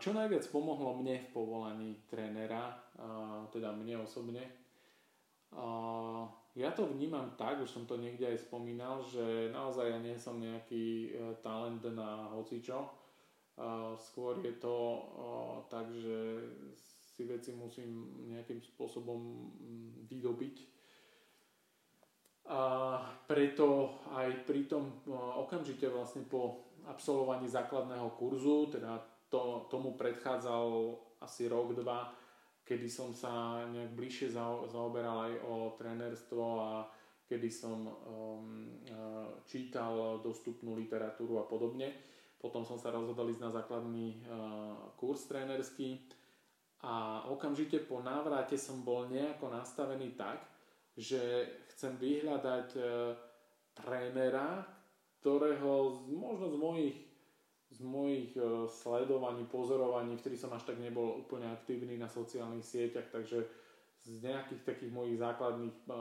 Čo 0.01 0.17
najviac 0.17 0.49
pomohlo 0.49 0.97
mne 0.97 1.21
v 1.21 1.29
povolaní 1.29 1.91
trénera, 2.09 2.73
teda 3.53 3.69
mne 3.69 4.01
osobne, 4.01 4.41
ja 6.57 6.73
to 6.73 6.89
vnímam 6.89 7.37
tak, 7.37 7.61
už 7.61 7.69
som 7.69 7.85
to 7.85 8.01
niekde 8.01 8.25
aj 8.25 8.49
spomínal, 8.49 9.05
že 9.05 9.53
naozaj 9.53 9.85
ja 9.93 9.99
nie 10.01 10.17
som 10.17 10.41
nejaký 10.41 10.85
e, 11.07 11.09
talent 11.45 11.85
na 11.93 12.29
hocičo. 12.35 12.89
Skôr 13.99 14.39
je 14.39 14.55
to 14.55 14.75
tak, 15.67 15.91
že 15.91 16.47
si 17.19 17.27
veci 17.27 17.51
musím 17.51 18.23
nejakým 18.31 18.63
spôsobom 18.63 19.19
vydobiť. 20.07 20.55
A 22.47 22.61
preto 23.27 23.99
aj 24.15 24.47
pri 24.47 24.63
tom 24.63 25.03
okamžite 25.43 25.91
vlastne 25.91 26.23
po 26.23 26.71
absolvovaní 26.87 27.51
základného 27.51 28.15
kurzu, 28.15 28.71
teda 28.79 28.95
to, 29.29 29.69
tomu 29.69 29.93
predchádzal 29.93 30.97
asi 31.21 31.45
rok, 31.47 31.77
dva, 31.77 32.09
kedy 32.65 32.89
som 32.89 33.13
sa 33.13 33.65
nejak 33.65 33.97
bližšie 33.97 34.29
zaoberal 34.69 35.29
aj 35.29 35.33
o 35.45 35.53
trénerstvo 35.77 36.45
a 36.61 36.71
kedy 37.29 37.49
som 37.49 37.85
um, 37.85 37.93
uh, 38.89 39.37
čítal 39.45 40.21
dostupnú 40.21 40.73
literatúru 40.73 41.37
a 41.41 41.45
podobne. 41.45 41.93
Potom 42.41 42.65
som 42.65 42.81
sa 42.81 42.89
rozhodol 42.89 43.29
ísť 43.29 43.43
na 43.45 43.51
základný 43.53 44.21
uh, 44.25 44.93
kurz 44.97 45.29
trénerský 45.29 46.09
a 46.85 47.25
okamžite 47.29 47.85
po 47.85 48.01
návrate 48.01 48.57
som 48.57 48.81
bol 48.81 49.05
nejako 49.11 49.51
nastavený 49.53 50.17
tak, 50.17 50.41
že 50.97 51.21
chcem 51.73 52.01
vyhľadať 52.01 52.67
uh, 52.77 53.13
trénera, 53.77 54.65
ktorého 55.21 56.05
možno 56.09 56.49
z 56.49 56.57
mojich 56.57 56.97
z 57.69 57.79
mojich 57.85 58.33
e, 58.33 58.65
sledovaní, 58.65 59.45
pozorovaní, 59.45 60.17
vtedy 60.17 60.37
som 60.37 60.49
až 60.53 60.65
tak 60.73 60.81
nebol 60.81 61.21
úplne 61.21 61.53
aktívny 61.53 62.01
na 62.01 62.09
sociálnych 62.09 62.65
sieťach, 62.65 63.13
takže 63.13 63.45
z 63.99 64.25
nejakých 64.25 64.65
takých 64.65 64.91
mojich 64.91 65.21
základných 65.21 65.75
e, 65.75 65.81
e, 65.85 65.97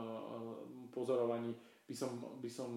pozorovaní 0.89 1.53
by 1.85 1.95
som, 1.97 2.21
by 2.37 2.49
som 2.49 2.69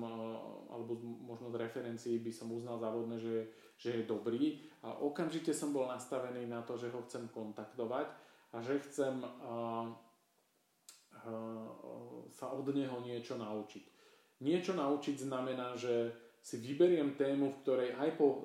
alebo 0.73 0.97
možno 1.05 1.53
z 1.53 1.61
referencií 1.61 2.17
by 2.25 2.33
som 2.33 2.49
uznal 2.49 2.81
závodne, 2.81 3.21
že, 3.21 3.45
že 3.77 4.01
je 4.01 4.09
dobrý 4.09 4.65
a 4.81 5.05
okamžite 5.05 5.53
som 5.53 5.69
bol 5.69 5.85
nastavený 5.85 6.49
na 6.49 6.65
to, 6.65 6.81
že 6.81 6.89
ho 6.89 7.05
chcem 7.05 7.29
kontaktovať 7.29 8.09
a 8.57 8.65
že 8.65 8.81
chcem 8.89 9.21
sa 12.33 12.47
od 12.57 12.67
neho 12.73 13.05
niečo 13.05 13.37
naučiť. 13.37 13.85
Niečo 14.41 14.73
naučiť 14.73 15.29
znamená, 15.29 15.77
že 15.77 16.09
si 16.41 16.57
vyberiem 16.59 17.15
tému, 17.15 17.53
v 17.53 17.61
ktorej 17.63 17.91
aj 17.95 18.17
po 18.17 18.43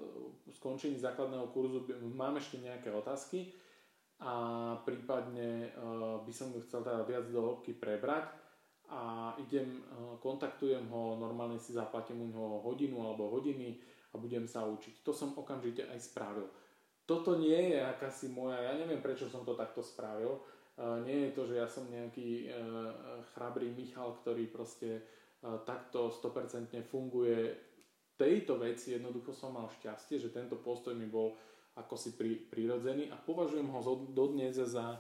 skončení 0.55 0.95
základného 0.95 1.51
kurzu 1.51 1.83
mám 2.15 2.39
ešte 2.39 2.62
nejaké 2.62 2.93
otázky 2.93 3.51
a 4.17 4.33
prípadne 4.81 5.69
uh, 5.77 6.25
by 6.25 6.33
som 6.33 6.49
chcel 6.65 6.81
teda 6.81 7.05
viac 7.05 7.29
do 7.29 7.38
hĺbky 7.38 7.77
prebrať 7.77 8.33
a 8.89 9.33
idem, 9.38 9.83
uh, 9.93 10.17
kontaktujem 10.17 10.89
ho, 10.89 11.19
normálne 11.21 11.62
si 11.62 11.75
zaplatím 11.75 12.25
u 12.25 12.27
neho 12.31 12.49
hodinu 12.65 13.05
alebo 13.05 13.29
hodiny 13.29 13.77
a 14.12 14.17
budem 14.17 14.49
sa 14.49 14.65
učiť. 14.65 15.05
To 15.05 15.13
som 15.13 15.38
okamžite 15.38 15.86
aj 15.86 15.99
spravil. 16.01 16.49
Toto 17.05 17.38
nie 17.38 17.77
je 17.77 17.79
akási 17.79 18.33
moja, 18.33 18.57
ja 18.57 18.73
neviem 18.73 19.05
prečo 19.05 19.29
som 19.29 19.45
to 19.45 19.53
takto 19.53 19.86
spravil, 19.86 20.41
uh, 20.41 20.97
nie 21.05 21.29
je 21.29 21.31
to, 21.38 21.45
že 21.45 21.55
ja 21.62 21.67
som 21.69 21.86
nejaký 21.86 22.49
chrabrý 23.36 23.69
Michal, 23.69 24.17
ktorý 24.23 24.49
proste 24.49 25.05
takto 25.69 26.10
100% 26.10 26.73
funguje 26.89 27.66
tejto 28.17 28.58
veci 28.58 28.97
jednoducho 28.97 29.32
som 29.32 29.53
mal 29.53 29.69
šťastie, 29.69 30.17
že 30.17 30.34
tento 30.34 30.58
postoj 30.58 30.97
mi 30.97 31.06
bol 31.06 31.38
ako 31.77 31.93
si 31.93 32.17
pri, 32.17 32.49
prirodzený 32.49 33.13
a 33.13 33.15
považujem 33.21 33.69
ho 33.69 33.80
dodnes 34.10 34.58
za 34.58 34.97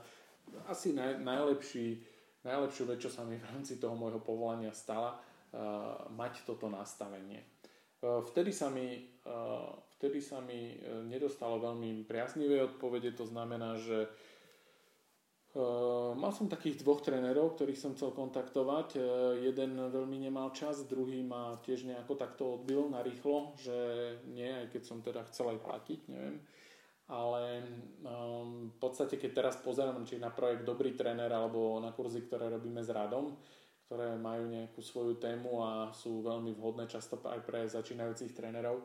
asi 0.69 0.93
naj, 0.93 1.19
najlepší, 1.25 1.97
najlepšiu 2.45 2.83
vec, 2.85 3.01
čo 3.01 3.09
sa 3.09 3.25
mi 3.25 3.41
v 3.41 3.49
rámci 3.49 3.81
toho 3.81 3.97
môjho 3.97 4.21
povolania 4.21 4.69
stala, 4.71 5.17
uh, 5.17 6.05
mať 6.13 6.45
toto 6.45 6.69
nastavenie. 6.69 7.41
Uh, 7.99 8.21
vtedy 8.21 8.53
sa 8.53 8.69
mi, 8.69 9.09
uh, 9.25 9.73
vtedy 9.97 10.21
sa 10.21 10.37
mi 10.37 10.77
nedostalo 11.09 11.57
veľmi 11.57 12.05
priaznivé 12.05 12.61
odpovede, 12.61 13.17
to 13.17 13.25
znamená, 13.25 13.75
že 13.81 14.05
Uh, 14.05 14.36
mal 16.13 16.29
som 16.29 16.45
takých 16.45 16.85
dvoch 16.85 17.01
trénerov, 17.01 17.57
ktorých 17.57 17.79
som 17.81 17.91
chcel 17.97 18.13
kontaktovať. 18.13 18.87
Uh, 18.97 19.03
jeden 19.41 19.73
veľmi 19.73 20.21
nemal 20.21 20.53
čas, 20.53 20.85
druhý 20.85 21.25
ma 21.25 21.57
tiež 21.65 21.89
nejako 21.89 22.13
takto 22.13 22.61
odbil 22.61 22.85
na 22.93 23.01
rýchlo, 23.01 23.57
že 23.57 23.73
nie, 24.29 24.45
aj 24.45 24.69
keď 24.69 24.81
som 24.85 25.01
teda 25.01 25.25
chcel 25.33 25.57
aj 25.57 25.59
platiť, 25.65 25.99
neviem. 26.13 26.37
Ale 27.07 27.63
um, 28.03 28.67
v 28.67 28.77
podstate, 28.77 29.15
keď 29.15 29.31
teraz 29.33 29.55
pozerám, 29.63 30.03
či 30.03 30.19
na 30.19 30.29
projekt 30.29 30.67
Dobrý 30.67 30.91
tréner 30.93 31.31
alebo 31.31 31.79
na 31.79 31.95
kurzy, 31.95 32.27
ktoré 32.27 32.51
robíme 32.51 32.83
s 32.83 32.91
Radom, 32.91 33.31
ktoré 33.87 34.19
majú 34.19 34.51
nejakú 34.51 34.83
svoju 34.83 35.15
tému 35.15 35.63
a 35.63 35.71
sú 35.95 36.19
veľmi 36.19 36.51
vhodné 36.59 36.91
často 36.91 37.15
aj 37.23 37.39
pre 37.47 37.63
začínajúcich 37.63 38.35
trénerov, 38.35 38.83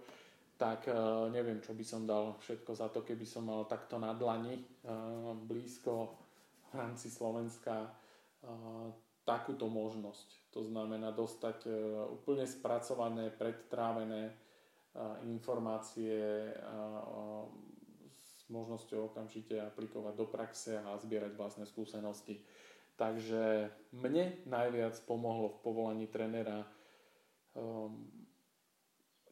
tak 0.54 0.86
neviem, 1.34 1.58
čo 1.58 1.74
by 1.74 1.82
som 1.82 2.06
dal 2.06 2.38
všetko 2.38 2.70
za 2.70 2.86
to, 2.94 3.02
keby 3.02 3.26
som 3.26 3.50
mal 3.50 3.66
takto 3.66 3.98
na 3.98 4.14
dlani 4.14 4.62
blízko 5.50 6.21
v 6.72 6.74
rámci 6.74 7.12
Slovenska 7.12 7.92
takúto 9.22 9.70
možnosť. 9.70 10.50
To 10.50 10.66
znamená 10.66 11.14
dostať 11.14 11.58
e, 11.64 11.70
úplne 12.10 12.42
spracované, 12.42 13.30
predtrávené 13.30 14.34
informácie 15.24 16.52
s 18.12 18.44
možnosťou 18.52 19.08
okamžite 19.08 19.56
aplikovať 19.56 20.14
do 20.20 20.26
praxe 20.28 20.76
a 20.76 21.00
zbierať 21.00 21.32
vlastné 21.32 21.64
skúsenosti. 21.64 22.44
Takže 23.00 23.72
mne 23.96 24.36
najviac 24.44 25.00
pomohlo 25.08 25.48
v 25.48 25.62
povolaní 25.64 26.06
trenera 26.12 26.68
um, 27.56 28.04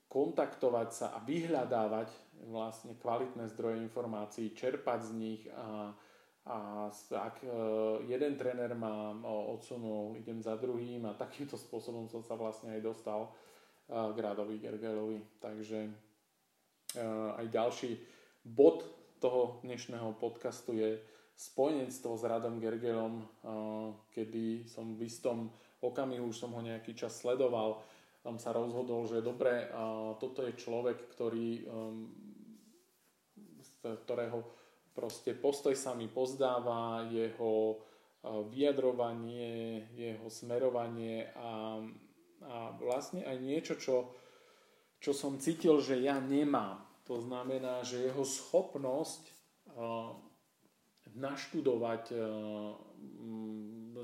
kontaktovať 0.08 0.88
sa 0.90 1.06
a 1.12 1.22
vyhľadávať 1.22 2.08
vlastne 2.48 2.96
kvalitné 2.96 3.46
zdroje 3.52 3.84
informácií, 3.84 4.56
čerpať 4.56 5.12
z 5.12 5.12
nich 5.12 5.42
a, 5.52 5.92
a 6.48 6.88
ak 7.12 7.36
e, 7.44 7.48
jeden 8.08 8.36
tréner 8.40 8.72
ma 8.72 9.12
odsunul, 9.26 10.16
idem 10.16 10.40
za 10.40 10.56
druhým 10.56 11.04
a 11.08 11.18
takýmto 11.18 11.60
spôsobom 11.60 12.08
som 12.08 12.24
sa 12.24 12.38
vlastne 12.38 12.72
aj 12.76 12.80
dostal 12.80 13.28
k 13.90 14.16
Radovi 14.22 14.62
Gergelovi. 14.62 15.18
Takže 15.42 15.90
aj 17.34 17.46
ďalší 17.50 17.98
bod 18.46 18.86
toho 19.18 19.58
dnešného 19.66 20.14
podcastu 20.14 20.78
je 20.78 21.02
spojenectvo 21.34 22.14
s 22.14 22.22
Radom 22.22 22.62
Gergelom, 22.62 23.26
kedy 24.14 24.68
som 24.70 24.94
v 24.94 25.10
istom 25.10 25.50
okamihu, 25.82 26.30
už 26.30 26.38
som 26.38 26.54
ho 26.54 26.62
nejaký 26.62 26.94
čas 26.94 27.18
sledoval, 27.18 27.82
tam 28.20 28.36
sa 28.38 28.52
rozhodol, 28.52 29.08
že 29.08 29.24
dobre, 29.24 29.66
toto 30.20 30.44
je 30.44 30.52
človek, 30.52 31.08
ktorý, 31.16 31.64
z 33.58 33.68
ktorého 34.04 34.44
proste 35.00 35.32
postoj 35.32 35.72
sa 35.72 35.96
mi 35.96 36.12
pozdáva, 36.12 37.08
jeho 37.08 37.80
vyjadrovanie, 38.52 39.88
jeho 39.96 40.28
smerovanie 40.28 41.32
a, 41.32 41.80
a 42.44 42.76
vlastne 42.76 43.24
aj 43.24 43.36
niečo, 43.40 43.80
čo, 43.80 44.12
čo 45.00 45.16
som 45.16 45.40
cítil, 45.40 45.80
že 45.80 45.96
ja 46.04 46.20
nemám. 46.20 46.84
To 47.08 47.16
znamená, 47.16 47.80
že 47.80 48.04
jeho 48.04 48.20
schopnosť 48.20 49.24
uh, 49.72 50.12
naštudovať 51.16 52.04
uh, 52.12 52.20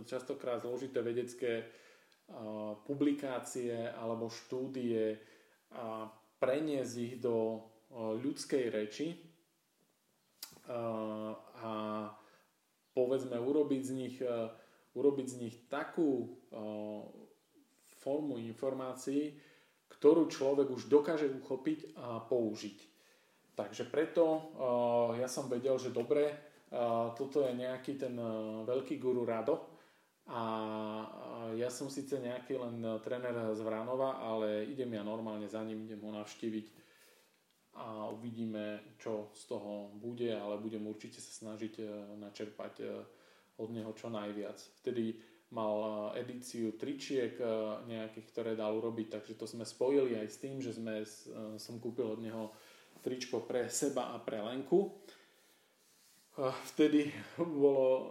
častokrát 0.09 0.65
zložité 0.65 1.05
vedecké 1.05 1.69
publikácie 2.87 3.87
alebo 3.95 4.27
štúdie 4.27 5.15
a 5.79 6.11
preniesť 6.43 6.95
ich 6.99 7.15
do 7.23 7.63
ľudskej 7.95 8.65
reči 8.67 9.15
a 10.69 11.73
povedzme 12.93 13.39
urobiť 13.39 13.83
z 13.83 13.93
nich, 13.93 14.17
urobiť 14.97 15.27
z 15.27 15.37
nich 15.41 15.55
takú 15.71 16.37
formu 18.03 18.39
informácií, 18.39 19.37
ktorú 19.87 20.27
človek 20.27 20.71
už 20.71 20.91
dokáže 20.91 21.31
uchopiť 21.31 21.95
a 21.99 22.21
použiť. 22.23 22.79
Takže 23.57 23.89
preto 23.89 24.53
ja 25.17 25.31
som 25.31 25.49
vedel, 25.49 25.79
že 25.79 25.95
dobre, 25.95 26.35
toto 27.17 27.47
je 27.47 27.53
nejaký 27.57 27.97
ten 27.97 28.15
veľký 28.67 28.99
guru 29.01 29.25
Rado, 29.25 29.75
a 30.27 30.43
ja 31.55 31.71
som 31.71 31.87
síce 31.87 32.19
nejaký 32.19 32.59
len 32.59 32.83
tréner 33.07 33.55
z 33.55 33.63
Vranova, 33.63 34.19
ale 34.19 34.67
idem 34.67 34.99
ja 34.99 35.07
normálne 35.07 35.47
za 35.47 35.63
ním, 35.63 35.87
idem 35.87 36.03
ho 36.03 36.11
navštíviť 36.19 36.67
a 37.77 38.09
uvidíme, 38.09 38.97
čo 38.97 39.29
z 39.37 39.53
toho 39.53 39.93
bude, 40.01 40.33
ale 40.33 40.57
budem 40.57 40.89
určite 40.89 41.21
sa 41.21 41.33
snažiť 41.45 41.75
e, 41.79 41.85
načerpať 42.17 42.75
e, 42.81 42.85
od 43.61 43.69
neho 43.73 43.93
čo 43.93 44.09
najviac. 44.09 44.57
Vtedy 44.81 45.17
mal 45.53 45.77
e, 46.17 46.25
edíciu 46.25 46.75
tričiek 46.75 47.37
nejakých, 47.85 48.27
ktoré 48.33 48.53
dal 48.57 48.73
urobiť, 48.81 49.21
takže 49.21 49.37
to 49.37 49.45
sme 49.45 49.69
spojili 49.69 50.17
aj 50.17 50.29
s 50.29 50.41
tým, 50.41 50.57
že 50.65 50.73
sme, 50.73 51.05
som 51.61 51.77
kúpil 51.77 52.17
od 52.17 52.21
neho 52.25 52.51
tričko 53.05 53.45
pre 53.45 53.69
seba 53.69 54.17
a 54.17 54.17
pre 54.19 54.41
Lenku 54.41 54.97
vtedy 56.77 57.09
bolo, 57.41 58.05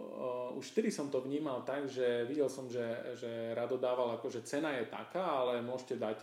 už 0.58 0.74
vtedy 0.74 0.90
som 0.90 1.06
to 1.06 1.22
vnímal 1.22 1.62
tak, 1.62 1.86
že 1.86 2.26
videl 2.26 2.50
som, 2.50 2.66
že, 2.66 3.14
že 3.14 3.54
Rado 3.54 3.78
dával 3.78 4.18
ako, 4.18 4.26
že 4.26 4.42
cena 4.42 4.74
je 4.74 4.90
taká, 4.90 5.22
ale 5.22 5.62
môžete 5.62 5.94
dať 5.94 6.18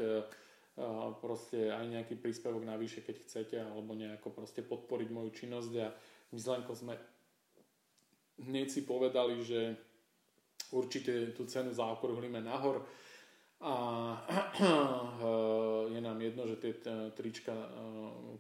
proste 1.21 1.69
aj 1.69 1.85
nejaký 1.85 2.17
príspevok 2.17 2.65
navyše, 2.65 3.05
keď 3.05 3.15
chcete, 3.25 3.57
alebo 3.61 3.93
nejako 3.93 4.33
proste 4.33 4.65
podporiť 4.65 5.09
moju 5.13 5.29
činnosť 5.33 5.73
a 5.81 5.87
my 6.33 6.39
s 6.41 6.49
Lenkou 6.49 6.73
sme 6.73 6.97
hneď 8.41 8.67
si 8.73 8.81
povedali, 8.81 9.37
že 9.45 9.77
určite 10.73 11.37
tú 11.37 11.45
cenu 11.45 11.69
zaokrúhlime 11.69 12.41
nahor 12.41 12.81
a 13.61 13.73
je 15.93 16.01
nám 16.01 16.17
jedno, 16.17 16.43
že 16.49 16.57
tie 16.57 16.73
trička, 17.13 17.53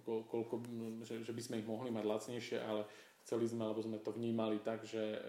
koľko, 0.03 0.65
že, 1.05 1.31
by 1.31 1.41
sme 1.41 1.59
ich 1.61 1.69
mohli 1.69 1.93
mať 1.93 2.03
lacnejšie, 2.03 2.57
ale 2.59 2.83
Chceli 3.23 3.47
sme, 3.47 3.63
lebo 3.71 3.79
sme 3.79 4.03
to 4.03 4.11
vnímali 4.11 4.59
tak, 4.59 4.83
že 4.83 4.99
e, 4.99 5.19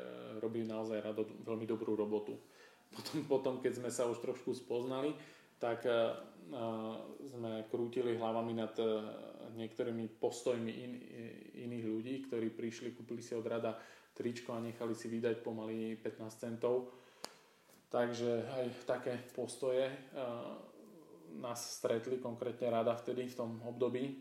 robili 0.42 0.66
naozaj 0.66 0.98
rado 0.98 1.30
veľmi 1.46 1.62
dobrú 1.62 1.94
robotu. 1.94 2.34
Potom, 2.90 3.18
potom 3.30 3.54
keď 3.62 3.78
sme 3.78 3.90
sa 3.90 4.10
už 4.10 4.18
trošku 4.18 4.50
spoznali, 4.50 5.14
tak 5.62 5.86
e, 5.86 6.10
sme 7.24 7.64
krútili 7.70 8.16
hlavami 8.18 8.52
nad 8.52 8.74
e, 8.76 8.84
niektorými 9.54 10.20
postojmi 10.20 10.72
in, 10.72 10.92
iných 11.66 11.84
ľudí, 11.86 12.14
ktorí 12.28 12.52
prišli, 12.52 12.92
kúpili 12.92 13.22
si 13.22 13.32
od 13.32 13.46
rada 13.46 13.78
tričko 14.14 14.54
a 14.54 14.62
nechali 14.62 14.94
si 14.94 15.10
vydať 15.10 15.40
pomaly 15.42 15.98
15 15.98 16.42
centov. 16.42 16.90
Takže 17.90 18.50
aj 18.50 18.64
také 18.90 19.14
postoje 19.38 19.86
nás 21.38 21.78
stretli, 21.78 22.18
konkrétne 22.18 22.66
rada 22.66 22.98
vtedy 22.98 23.30
v 23.30 23.38
tom 23.38 23.50
období. 23.62 24.18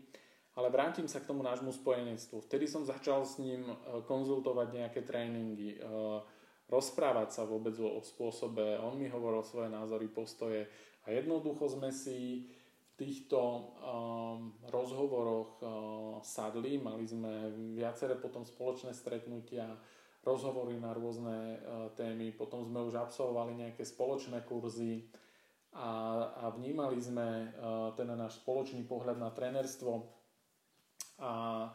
Ale 0.54 0.70
vrátim 0.70 1.10
sa 1.10 1.18
k 1.18 1.26
tomu 1.26 1.42
nášmu 1.42 1.74
spojenectvu. 1.74 2.46
Vtedy 2.46 2.70
som 2.70 2.86
začal 2.86 3.26
s 3.26 3.42
ním 3.42 3.66
e, 3.66 3.74
konzultovať 4.06 4.68
nejaké 4.70 5.02
tréningy, 5.02 5.82
rozprávať 6.70 7.28
sa 7.34 7.42
vôbec 7.44 7.76
o 7.78 8.00
spôsobe. 8.00 8.80
On 8.80 8.96
mi 8.96 9.10
hovoril 9.10 9.44
svoje 9.44 9.68
názory, 9.68 10.08
postoje 10.08 10.70
a 11.04 11.12
jednoducho 11.12 11.68
sme 11.68 11.92
si 11.92 12.48
v 12.48 12.92
týchto 12.96 13.38
um, 13.38 14.54
rozhovoroch 14.70 15.50
uh, 15.60 15.68
sadli, 16.22 16.78
mali 16.78 17.04
sme 17.04 17.50
viaceré 17.74 18.16
potom 18.16 18.46
spoločné 18.46 18.94
stretnutia, 18.94 19.66
rozhovory 20.24 20.80
na 20.80 20.96
rôzne 20.96 21.60
uh, 21.60 21.90
témy, 21.92 22.32
potom 22.32 22.64
sme 22.64 22.86
už 22.86 22.96
absolvovali 22.96 23.66
nejaké 23.66 23.84
spoločné 23.84 24.46
kurzy 24.46 25.10
a, 25.74 26.22
a 26.38 26.44
vnímali 26.54 27.02
sme 27.02 27.50
uh, 27.50 27.90
ten 27.98 28.08
náš 28.14 28.40
spoločný 28.40 28.86
pohľad 28.86 29.18
na 29.18 29.34
trenerstvo 29.34 30.22
a 31.18 31.68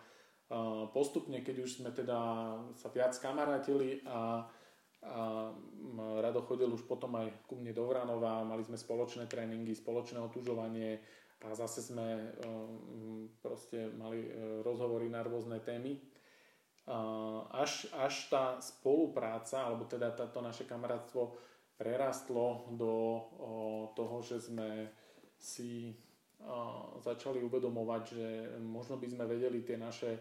postupne, 0.93 1.45
keď 1.45 1.55
už 1.61 1.69
sme 1.79 1.89
teda 1.93 2.19
sa 2.73 2.89
viac 2.89 3.13
kamarátili 3.21 4.01
a, 4.03 4.41
a 4.99 5.51
Rado 6.19 6.43
chodil 6.43 6.67
už 6.67 6.83
potom 6.83 7.15
aj 7.15 7.31
ku 7.47 7.55
mne 7.55 7.71
do 7.71 7.87
Vranova, 7.87 8.43
mali 8.43 8.63
sme 8.67 8.75
spoločné 8.75 9.31
tréningy, 9.31 9.71
spoločné 9.71 10.19
otužovanie 10.19 10.99
a 11.39 11.55
zase 11.55 11.79
sme 11.79 12.35
um, 12.43 13.31
proste 13.39 13.87
mali 13.95 14.27
e, 14.27 14.59
rozhovory 14.59 15.07
na 15.07 15.23
rôzne 15.23 15.63
témy. 15.63 15.95
Až, 17.53 17.85
až 17.93 18.33
tá 18.33 18.57
spolupráca, 18.57 19.61
alebo 19.61 19.85
teda 19.85 20.09
táto 20.09 20.41
naše 20.41 20.65
kamarátstvo 20.65 21.37
prerastlo 21.77 22.65
do 22.73 23.21
toho, 23.93 24.25
že 24.25 24.41
sme 24.41 24.89
si 25.37 25.93
začali 27.05 27.45
uvedomovať, 27.45 28.03
že 28.09 28.25
možno 28.65 28.97
by 28.97 29.05
sme 29.05 29.29
vedeli 29.29 29.61
tie 29.61 29.77
naše 29.77 30.17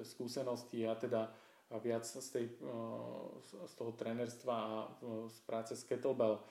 skúsenosti 0.00 0.88
a 0.88 0.96
teda 0.96 1.28
viac 1.80 2.04
z, 2.04 2.28
tej, 2.28 2.46
z 3.46 3.72
toho 3.78 3.92
trenerstva 3.96 4.54
a 4.54 4.74
z 5.28 5.38
práce 5.46 5.72
s 5.72 5.86
kettlebell 5.88 6.42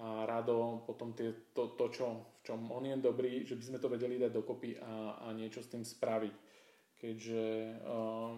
a 0.00 0.24
rado 0.24 0.80
potom 0.86 1.12
tie, 1.12 1.52
to, 1.52 1.74
to 1.74 1.90
čo, 1.90 2.06
v 2.40 2.40
čom 2.46 2.60
on 2.70 2.86
je 2.86 2.96
dobrý, 2.96 3.42
že 3.42 3.58
by 3.58 3.64
sme 3.66 3.78
to 3.82 3.92
vedeli 3.92 4.16
dať 4.16 4.32
dokopy 4.32 4.78
a, 4.78 5.26
a 5.26 5.34
niečo 5.34 5.60
s 5.60 5.68
tým 5.68 5.82
spraviť. 5.82 6.34
Keďže 7.00 7.44
um, 7.84 8.36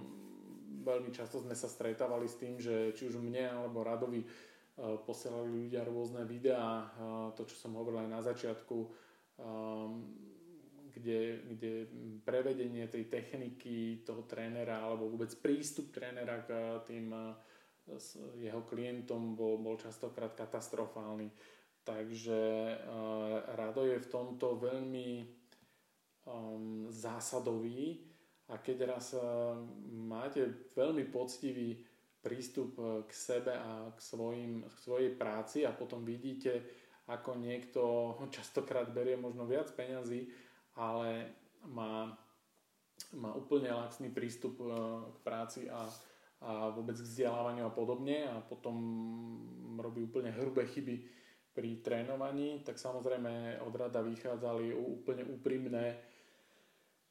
veľmi 0.82 1.10
často 1.14 1.38
sme 1.38 1.54
sa 1.54 1.68
stretávali 1.70 2.26
s 2.26 2.40
tým, 2.40 2.56
že 2.58 2.96
či 2.96 3.06
už 3.06 3.20
mne 3.20 3.46
alebo 3.46 3.84
Radovi 3.84 4.24
uh, 4.24 4.98
posielali 5.04 5.68
ľudia 5.68 5.86
rôzne 5.86 6.24
videá, 6.24 6.88
uh, 6.88 7.30
to 7.36 7.46
čo 7.46 7.54
som 7.54 7.76
hovoril 7.76 8.06
aj 8.06 8.10
na 8.10 8.20
začiatku, 8.24 8.76
um, 9.38 10.08
kde, 10.92 11.40
kde 11.56 11.72
prevedenie 12.22 12.86
tej 12.88 13.08
techniky 13.08 14.04
toho 14.04 14.22
trénera 14.28 14.84
alebo 14.84 15.08
vôbec 15.08 15.32
prístup 15.40 15.90
trénera 15.90 16.44
k 16.44 16.50
tým 16.84 17.10
s 17.88 18.14
jeho 18.38 18.62
klientom 18.62 19.34
bol, 19.34 19.58
bol 19.58 19.74
častokrát 19.74 20.38
katastrofálny. 20.38 21.34
Takže 21.82 22.40
uh, 22.78 23.42
Rado 23.58 23.82
je 23.82 23.98
v 23.98 24.06
tomto 24.06 24.54
veľmi 24.54 25.26
um, 26.30 26.86
zásadový 26.86 28.06
a 28.52 28.58
keď 28.60 28.78
raz 28.84 29.16
máte 29.90 30.70
veľmi 30.76 31.08
poctivý 31.08 31.80
prístup 32.22 32.78
k 33.08 33.10
sebe 33.10 33.56
a 33.56 33.90
k, 33.90 33.98
svojim, 33.98 34.62
k 34.62 34.76
svojej 34.78 35.10
práci 35.16 35.66
a 35.66 35.74
potom 35.74 36.04
vidíte, 36.04 36.62
ako 37.10 37.34
niekto 37.34 37.82
častokrát 38.36 38.92
berie 38.94 39.18
možno 39.18 39.48
viac 39.48 39.72
peňazí, 39.74 40.28
ale 40.76 41.32
má, 41.68 42.12
má 43.16 43.30
úplne 43.34 43.72
laxný 43.72 44.08
prístup 44.10 44.60
e, 44.62 44.68
k 45.12 45.18
práci 45.24 45.60
a, 45.68 45.86
a 46.42 46.72
vôbec 46.72 46.96
k 46.96 47.06
vzdelávaniu 47.06 47.68
a 47.68 47.72
podobne 47.74 48.28
a 48.28 48.40
potom 48.40 48.76
robí 49.78 50.04
úplne 50.04 50.32
hrubé 50.32 50.66
chyby, 50.66 51.22
pri 51.52 51.84
trénovaní, 51.84 52.64
tak 52.64 52.80
samozrejme 52.80 53.60
od 53.60 53.74
rada 53.76 54.00
vychádzali 54.00 54.72
úplne 54.72 55.28
úprimné 55.28 56.00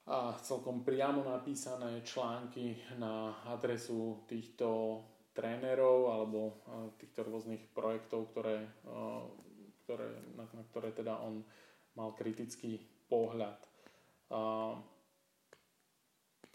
a 0.09 0.33
celkom 0.41 0.81
priamo 0.81 1.21
napísané 1.21 2.01
články 2.01 2.73
na 2.97 3.37
adresu 3.53 4.25
týchto 4.25 4.97
trénerov 5.37 6.09
alebo 6.09 6.39
týchto 6.97 7.21
rôznych 7.21 7.69
projektov, 7.71 8.33
ktoré, 8.33 8.65
ktoré, 9.85 10.09
na, 10.33 10.49
na 10.49 10.63
ktoré 10.73 10.89
teda 10.91 11.21
on 11.21 11.45
mal 11.93 12.17
kritický 12.17 12.81
pohľad. 13.11 13.59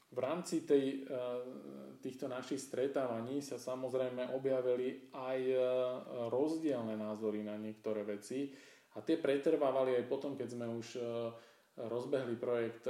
V 0.07 0.19
rámci 0.25 0.65
tej, 0.65 1.05
týchto 2.01 2.25
našich 2.25 2.57
stretávaní 2.57 3.45
sa 3.45 3.61
samozrejme 3.61 4.33
objavili 4.33 5.13
aj 5.13 5.41
rozdielne 6.33 6.97
názory 6.97 7.45
na 7.45 7.61
niektoré 7.61 8.01
veci 8.01 8.49
a 8.97 9.05
tie 9.05 9.21
pretrvávali 9.21 10.01
aj 10.01 10.09
potom, 10.09 10.33
keď 10.33 10.49
sme 10.57 10.67
už 10.73 10.97
rozbehli 11.77 12.33
projekt 12.41 12.89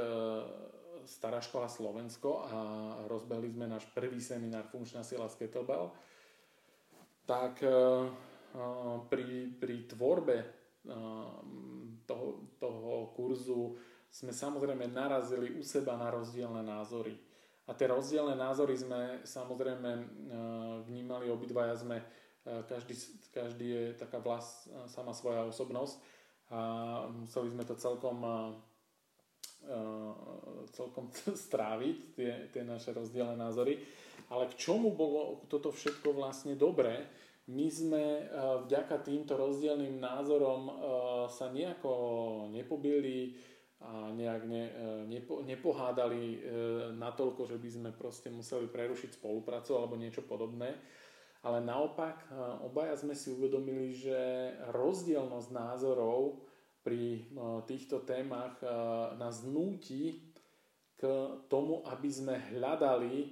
Stará 1.06 1.38
škola 1.38 1.70
Slovensko 1.70 2.42
a 2.50 2.58
rozbehli 3.06 3.54
sme 3.54 3.70
náš 3.70 3.86
prvý 3.94 4.18
seminár 4.18 4.66
Funkčná 4.66 5.06
sila 5.06 5.30
z 5.30 5.38
tak 7.26 7.62
e, 7.62 7.66
e, 7.66 7.74
pri, 9.10 9.50
pri 9.54 9.76
tvorbe 9.90 10.36
e, 10.38 10.48
toho, 12.06 12.46
toho 12.56 13.12
kurzu 13.12 13.76
sme 14.08 14.32
samozrejme 14.32 14.88
narazili 14.88 15.52
u 15.58 15.62
seba 15.66 15.98
na 15.98 16.08
rozdielne 16.08 16.62
názory. 16.62 17.12
A 17.66 17.74
tie 17.74 17.90
rozdielne 17.90 18.38
názory 18.38 18.78
sme 18.78 19.26
samozrejme 19.26 19.90
vnímali 20.86 21.26
obidvaja 21.26 21.74
sme, 21.74 21.98
každý, 22.70 22.94
každý 23.34 23.66
je 23.66 23.84
taká 23.98 24.22
vlast, 24.22 24.70
sama 24.86 25.10
svoja 25.10 25.42
osobnosť 25.50 25.98
a 26.54 26.60
museli 27.10 27.50
sme 27.50 27.66
to 27.66 27.74
celkom 27.74 28.22
celkom 30.70 31.10
stráviť, 31.46 31.96
tie, 32.14 32.30
tie 32.54 32.62
naše 32.62 32.94
rozdielne 32.94 33.34
názory. 33.34 33.82
Ale 34.30 34.50
k 34.50 34.58
čomu 34.58 34.90
bolo 34.90 35.46
toto 35.46 35.70
všetko 35.70 36.14
vlastne 36.14 36.58
dobré? 36.58 37.06
My 37.46 37.66
sme 37.70 38.04
eh, 38.22 38.28
vďaka 38.66 39.02
týmto 39.06 39.38
rozdielným 39.38 40.02
názorom 40.02 40.62
eh, 40.66 40.74
sa 41.30 41.50
nejako 41.50 41.92
nepobili 42.50 43.36
a 43.76 44.08
nejak 44.08 44.42
ne, 44.48 44.64
nepo, 45.04 45.44
nepohádali 45.44 46.40
natoľko, 46.96 47.44
že 47.44 47.60
by 47.60 47.68
sme 47.68 47.90
proste 47.92 48.32
museli 48.32 48.72
prerušiť 48.72 49.20
spoluprácu 49.20 49.76
alebo 49.76 50.00
niečo 50.00 50.24
podobné. 50.24 50.80
Ale 51.44 51.60
naopak, 51.60 52.24
obaja 52.64 52.96
sme 52.96 53.12
si 53.12 53.28
uvedomili, 53.36 53.92
že 53.92 54.16
rozdielnosť 54.72 55.48
názorov 55.52 56.40
pri 56.86 57.02
eh, 57.02 57.22
týchto 57.66 58.06
témach 58.06 58.54
eh, 58.62 58.70
nás 59.18 59.42
núti 59.42 60.22
k 60.94 61.02
tomu, 61.50 61.82
aby 61.90 62.06
sme 62.06 62.38
hľadali 62.54 63.14
eh, 63.18 63.28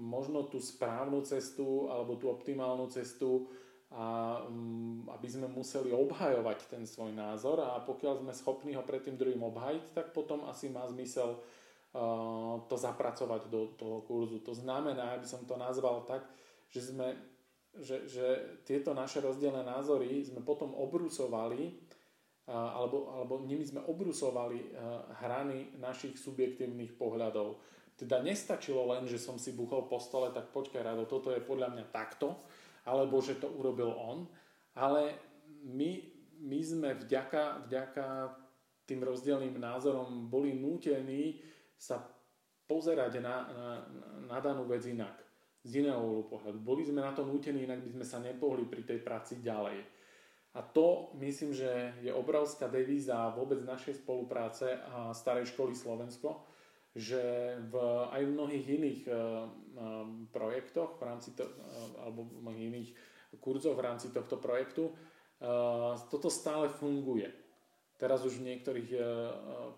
možno 0.00 0.48
tú 0.48 0.56
správnu 0.56 1.20
cestu 1.28 1.92
alebo 1.92 2.16
tú 2.16 2.32
optimálnu 2.32 2.88
cestu 2.88 3.52
a 3.92 4.40
mm, 4.48 5.12
aby 5.12 5.28
sme 5.28 5.46
museli 5.52 5.92
obhajovať 5.92 6.72
ten 6.72 6.82
svoj 6.88 7.12
názor 7.12 7.60
a 7.60 7.78
pokiaľ 7.84 8.24
sme 8.24 8.32
schopní 8.32 8.72
ho 8.74 8.82
pred 8.82 9.04
tým 9.04 9.20
druhým 9.20 9.44
obhajiť, 9.44 9.84
tak 9.92 10.06
potom 10.16 10.48
asi 10.48 10.72
má 10.72 10.88
zmysel 10.88 11.36
to 12.66 12.74
zapracovať 12.74 13.46
do 13.46 13.70
toho 13.78 14.02
kurzu. 14.02 14.42
To 14.42 14.50
znamená, 14.50 15.14
aby 15.14 15.30
som 15.30 15.46
to 15.46 15.54
nazval 15.54 16.02
tak, 16.02 16.26
že 16.74 16.90
sme 16.90 17.14
že, 17.74 18.06
že 18.06 18.26
tieto 18.62 18.94
naše 18.94 19.18
rozdielne 19.18 19.66
názory 19.66 20.22
sme 20.22 20.46
potom 20.46 20.70
obrusovali 20.78 21.74
alebo, 22.46 23.10
alebo 23.10 23.42
nimi 23.42 23.66
sme 23.66 23.82
obrusovali 23.82 24.78
hrany 25.18 25.74
našich 25.82 26.14
subjektívnych 26.14 26.94
pohľadov. 26.94 27.58
Teda 27.94 28.18
nestačilo 28.18 28.90
len, 28.90 29.06
že 29.06 29.22
som 29.22 29.38
si 29.38 29.54
buchol 29.54 29.86
po 29.86 30.02
stole, 30.02 30.34
tak 30.34 30.50
počkaj 30.50 30.82
Rado, 30.82 31.06
toto 31.06 31.30
je 31.30 31.38
podľa 31.38 31.70
mňa 31.78 31.84
takto, 31.94 32.42
alebo 32.90 33.22
že 33.22 33.38
to 33.38 33.46
urobil 33.54 33.94
on, 33.94 34.26
ale 34.74 35.14
my, 35.62 36.02
my 36.42 36.60
sme 36.60 36.90
vďaka, 36.98 37.70
vďaka 37.70 38.34
tým 38.84 39.00
rozdielným 39.00 39.56
názorom 39.56 40.28
boli 40.28 40.52
nútení 40.58 41.40
sa 41.78 42.02
pozerať 42.66 43.22
na, 43.22 43.34
na, 43.48 43.68
na 44.28 44.38
danú 44.42 44.66
vec 44.68 44.84
inak, 44.84 45.14
z 45.64 45.84
iného 45.84 46.00
uhlu 46.00 46.28
pohľadu. 46.28 46.58
Boli 46.60 46.84
sme 46.84 47.00
na 47.00 47.14
to 47.16 47.24
nútení, 47.24 47.64
inak 47.64 47.80
by 47.80 47.90
sme 48.00 48.04
sa 48.04 48.18
nepohli 48.20 48.68
pri 48.68 48.84
tej 48.84 49.00
práci 49.00 49.40
ďalej. 49.40 49.80
A 50.54 50.62
to 50.62 51.10
myslím, 51.18 51.50
že 51.50 51.98
je 51.98 52.14
obrovská 52.14 52.70
devíza 52.70 53.34
vôbec 53.34 53.58
našej 53.66 54.04
spolupráce 54.04 54.78
a 54.86 55.10
starej 55.10 55.50
školy 55.50 55.74
Slovensko, 55.74 56.46
že 56.94 57.22
v, 57.58 57.74
aj 58.14 58.22
v 58.22 58.34
mnohých 58.34 58.66
iných 58.70 59.00
uh, 59.10 59.50
projektoch 60.30 60.94
v 60.98 61.02
rámci 61.02 61.34
to, 61.34 61.42
uh, 61.42 62.06
alebo 62.06 62.22
v 62.22 62.42
mnohých 62.42 62.66
iných 62.70 62.90
kurzoch 63.42 63.74
v 63.74 63.84
rámci 63.84 64.14
tohto 64.14 64.38
projektu 64.38 64.94
uh, 64.94 65.98
toto 66.06 66.30
stále 66.30 66.70
funguje. 66.70 67.26
Teraz 67.94 68.26
už 68.26 68.42
v 68.42 68.50
niektorých, 68.50 68.90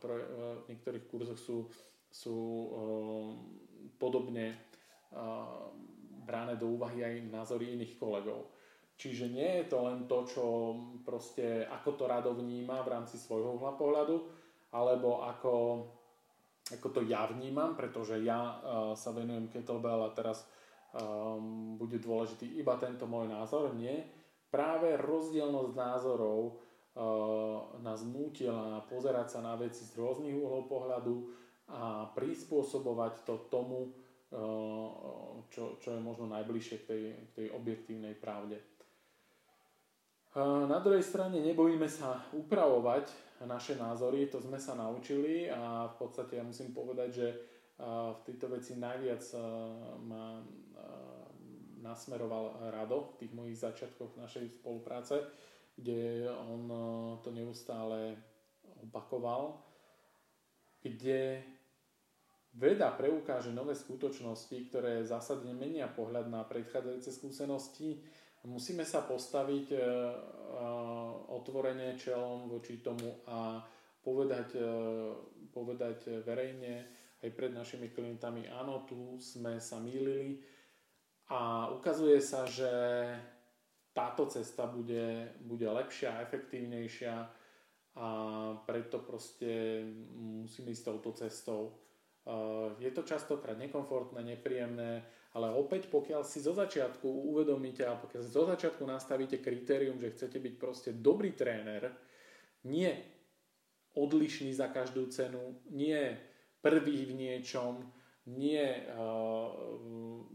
pro, 0.01 0.17
v 0.65 0.65
niektorých 0.73 1.05
kurzoch 1.05 1.37
sú, 1.37 1.69
sú 2.09 2.37
podobne 4.01 4.57
bráne 6.25 6.57
do 6.57 6.75
úvahy 6.75 7.05
aj 7.05 7.29
názory 7.29 7.77
iných 7.77 8.01
kolegov. 8.01 8.51
Čiže 8.97 9.29
nie 9.29 9.61
je 9.61 9.65
to 9.69 9.85
len 9.85 10.09
to, 10.09 10.25
čo 10.25 10.45
proste, 11.05 11.69
ako 11.69 11.91
to 12.01 12.05
rado 12.09 12.33
vníma 12.33 12.81
v 12.81 12.93
rámci 12.97 13.21
svojho 13.21 13.61
uhla 13.61 13.77
pohľadu, 13.77 14.17
alebo 14.73 15.21
ako, 15.23 15.53
ako 16.67 16.89
to 16.91 17.01
ja 17.07 17.31
vnímam, 17.31 17.79
pretože 17.79 18.19
ja 18.27 18.59
uh, 18.59 18.91
sa 18.99 19.15
venujem 19.15 19.47
kettlebell 19.47 20.03
a 20.03 20.11
teraz 20.11 20.43
um, 20.91 21.79
bude 21.79 22.03
dôležitý 22.03 22.59
iba 22.59 22.75
tento 22.75 23.07
môj 23.07 23.31
názor. 23.31 23.71
Nie. 23.79 24.03
Práve 24.51 24.99
rozdielnosť 24.99 25.73
názorov 25.79 26.41
uh, 26.51 27.79
nás 27.87 28.03
nútila 28.03 28.83
pozerať 28.91 29.39
sa 29.39 29.41
na 29.47 29.55
veci 29.55 29.87
z 29.87 29.95
rôznych 29.95 30.35
uhlov 30.35 30.67
pohľadu 30.67 31.17
a 31.71 32.11
prispôsobovať 32.15 33.23
to 33.23 33.47
tomu, 33.47 33.95
uh, 34.35 34.91
čo, 35.47 35.79
čo 35.79 35.89
je 35.95 36.01
možno 36.03 36.27
najbližšie 36.35 36.77
k 36.83 36.85
tej, 36.87 37.03
k 37.15 37.31
tej 37.31 37.47
objektívnej 37.55 38.19
pravde. 38.19 38.59
Na 40.37 40.85
druhej 40.85 41.01
strane 41.01 41.41
nebojíme 41.41 41.89
sa 41.89 42.21
upravovať 42.37 43.09
naše 43.49 43.81
názory, 43.81 44.29
to 44.29 44.37
sme 44.37 44.61
sa 44.61 44.77
naučili 44.77 45.49
a 45.49 45.89
v 45.89 45.95
podstate 45.97 46.37
ja 46.37 46.45
musím 46.45 46.77
povedať, 46.77 47.09
že 47.09 47.29
v 47.81 48.21
tejto 48.21 48.53
veci 48.53 48.77
najviac 48.77 49.25
ma 50.05 50.45
nasmeroval 51.81 52.69
Rado 52.69 53.17
v 53.17 53.25
tých 53.25 53.33
mojich 53.33 53.57
začiatkoch 53.57 54.21
našej 54.21 54.61
spolupráce, 54.61 55.25
kde 55.73 56.29
on 56.53 56.69
to 57.25 57.33
neustále 57.33 58.21
opakoval, 58.85 59.65
kde 60.85 61.41
veda 62.53 62.93
preukáže 62.93 63.57
nové 63.57 63.73
skutočnosti, 63.73 64.57
ktoré 64.69 65.01
zásadne 65.01 65.57
menia 65.57 65.89
pohľad 65.89 66.29
na 66.29 66.45
predchádzajúce 66.45 67.09
skúsenosti, 67.09 68.05
musíme 68.47 68.87
sa 68.87 69.03
postaviť 69.03 69.67
uh, 69.75 69.83
otvorene 71.35 71.99
čelom 71.99 72.47
voči 72.47 72.79
tomu 72.79 73.27
a 73.27 73.59
povedať, 74.01 74.49
uh, 74.57 75.13
povedať 75.51 76.23
verejne 76.23 76.87
aj 77.21 77.31
pred 77.35 77.51
našimi 77.51 77.91
klientami, 77.91 78.47
áno, 78.47 78.87
tu 78.87 79.19
sme 79.19 79.59
sa 79.59 79.83
mýlili 79.83 80.39
a 81.33 81.73
ukazuje 81.75 82.23
sa, 82.23 82.47
že 82.47 82.71
táto 83.97 84.29
cesta 84.29 84.69
bude, 84.69 85.33
bude 85.41 85.65
lepšia, 85.65 86.23
efektívnejšia 86.29 87.15
a 87.97 88.09
preto 88.69 89.01
proste 89.01 89.81
musíme 90.13 90.71
ísť 90.71 90.85
touto 90.85 91.17
cestou. 91.17 91.73
Je 92.77 92.93
to 92.93 93.09
častokrát 93.09 93.57
nekomfortné, 93.57 94.21
nepríjemné, 94.21 95.01
ale 95.37 95.53
opäť, 95.53 95.93
pokiaľ 95.93 96.25
si 96.25 96.41
zo 96.41 96.57
začiatku 96.57 97.05
uvedomíte 97.05 97.85
a 97.85 97.93
pokiaľ 97.93 98.21
si 98.25 98.31
zo 98.33 98.49
začiatku 98.49 98.89
nastavíte 98.89 99.45
kritérium, 99.45 100.01
že 100.01 100.17
chcete 100.17 100.41
byť 100.41 100.55
proste 100.57 100.91
dobrý 100.97 101.37
tréner, 101.37 101.93
nie 102.65 102.89
odlišný 103.93 104.57
za 104.57 104.73
každú 104.73 105.13
cenu, 105.13 105.61
nie 105.69 106.17
prvý 106.65 107.05
v 107.05 107.13
niečom, 107.13 107.85
nie, 108.33 108.65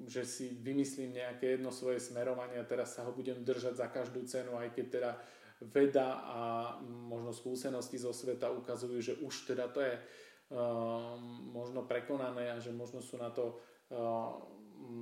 že 0.06 0.22
si 0.24 0.54
vymyslím 0.62 1.18
nejaké 1.18 1.58
jedno 1.58 1.74
svoje 1.74 1.97
smerovanie 1.97 2.62
a 2.62 2.70
teraz 2.70 2.93
sa 2.93 3.04
ho 3.04 3.12
budem 3.12 3.41
držať 3.41 3.74
za 3.82 3.89
každú 3.89 4.24
cenu, 4.30 4.54
aj 4.56 4.70
keď 4.70 4.86
teda 4.86 5.12
veda 5.66 6.24
a 6.24 6.39
možno 6.86 7.34
skúsenosti 7.34 7.97
zo 7.97 8.14
sveta 8.14 8.54
ukazujú, 8.54 8.97
že 9.02 9.14
už 9.20 9.49
teda 9.49 9.66
to 9.74 9.82
je 9.82 9.97
možno 11.52 11.84
prekonané 11.89 12.54
a 12.54 12.62
že 12.64 12.72
možno 12.72 13.02
sú 13.02 13.18
na 13.18 13.34
to 13.34 13.60
Mm, 13.91 14.61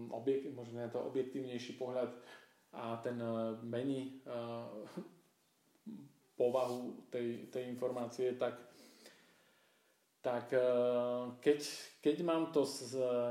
objekt, 0.09 0.51
možno 0.55 0.81
na 0.81 0.89
to 0.89 0.99
objektívnejší 1.01 1.77
pohľad 1.79 2.11
a 2.73 2.97
ten 3.01 3.17
mení 3.65 4.21
povahu 6.37 7.09
tej, 7.09 7.51
tej 7.51 7.63
informácie, 7.67 8.37
tak 8.37 8.69
tak 10.19 10.51
e, 10.51 10.59
keď, 11.39 11.59
keď 12.03 12.17
mám 12.27 12.51
to 12.51 12.67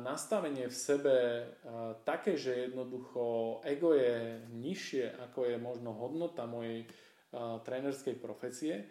nastavenie 0.00 0.72
v 0.72 0.76
sebe 0.76 1.16
e, 1.20 1.44
také, 2.04 2.40
že 2.40 2.72
jednoducho 2.72 3.60
ego 3.60 3.92
je 3.92 4.40
nižšie, 4.56 5.20
ako 5.28 5.52
je 5.52 5.56
možno 5.60 5.92
hodnota 5.92 6.48
mojej 6.48 6.84
e, 6.84 6.86
trénerskej 7.64 8.16
profesie, 8.16 8.88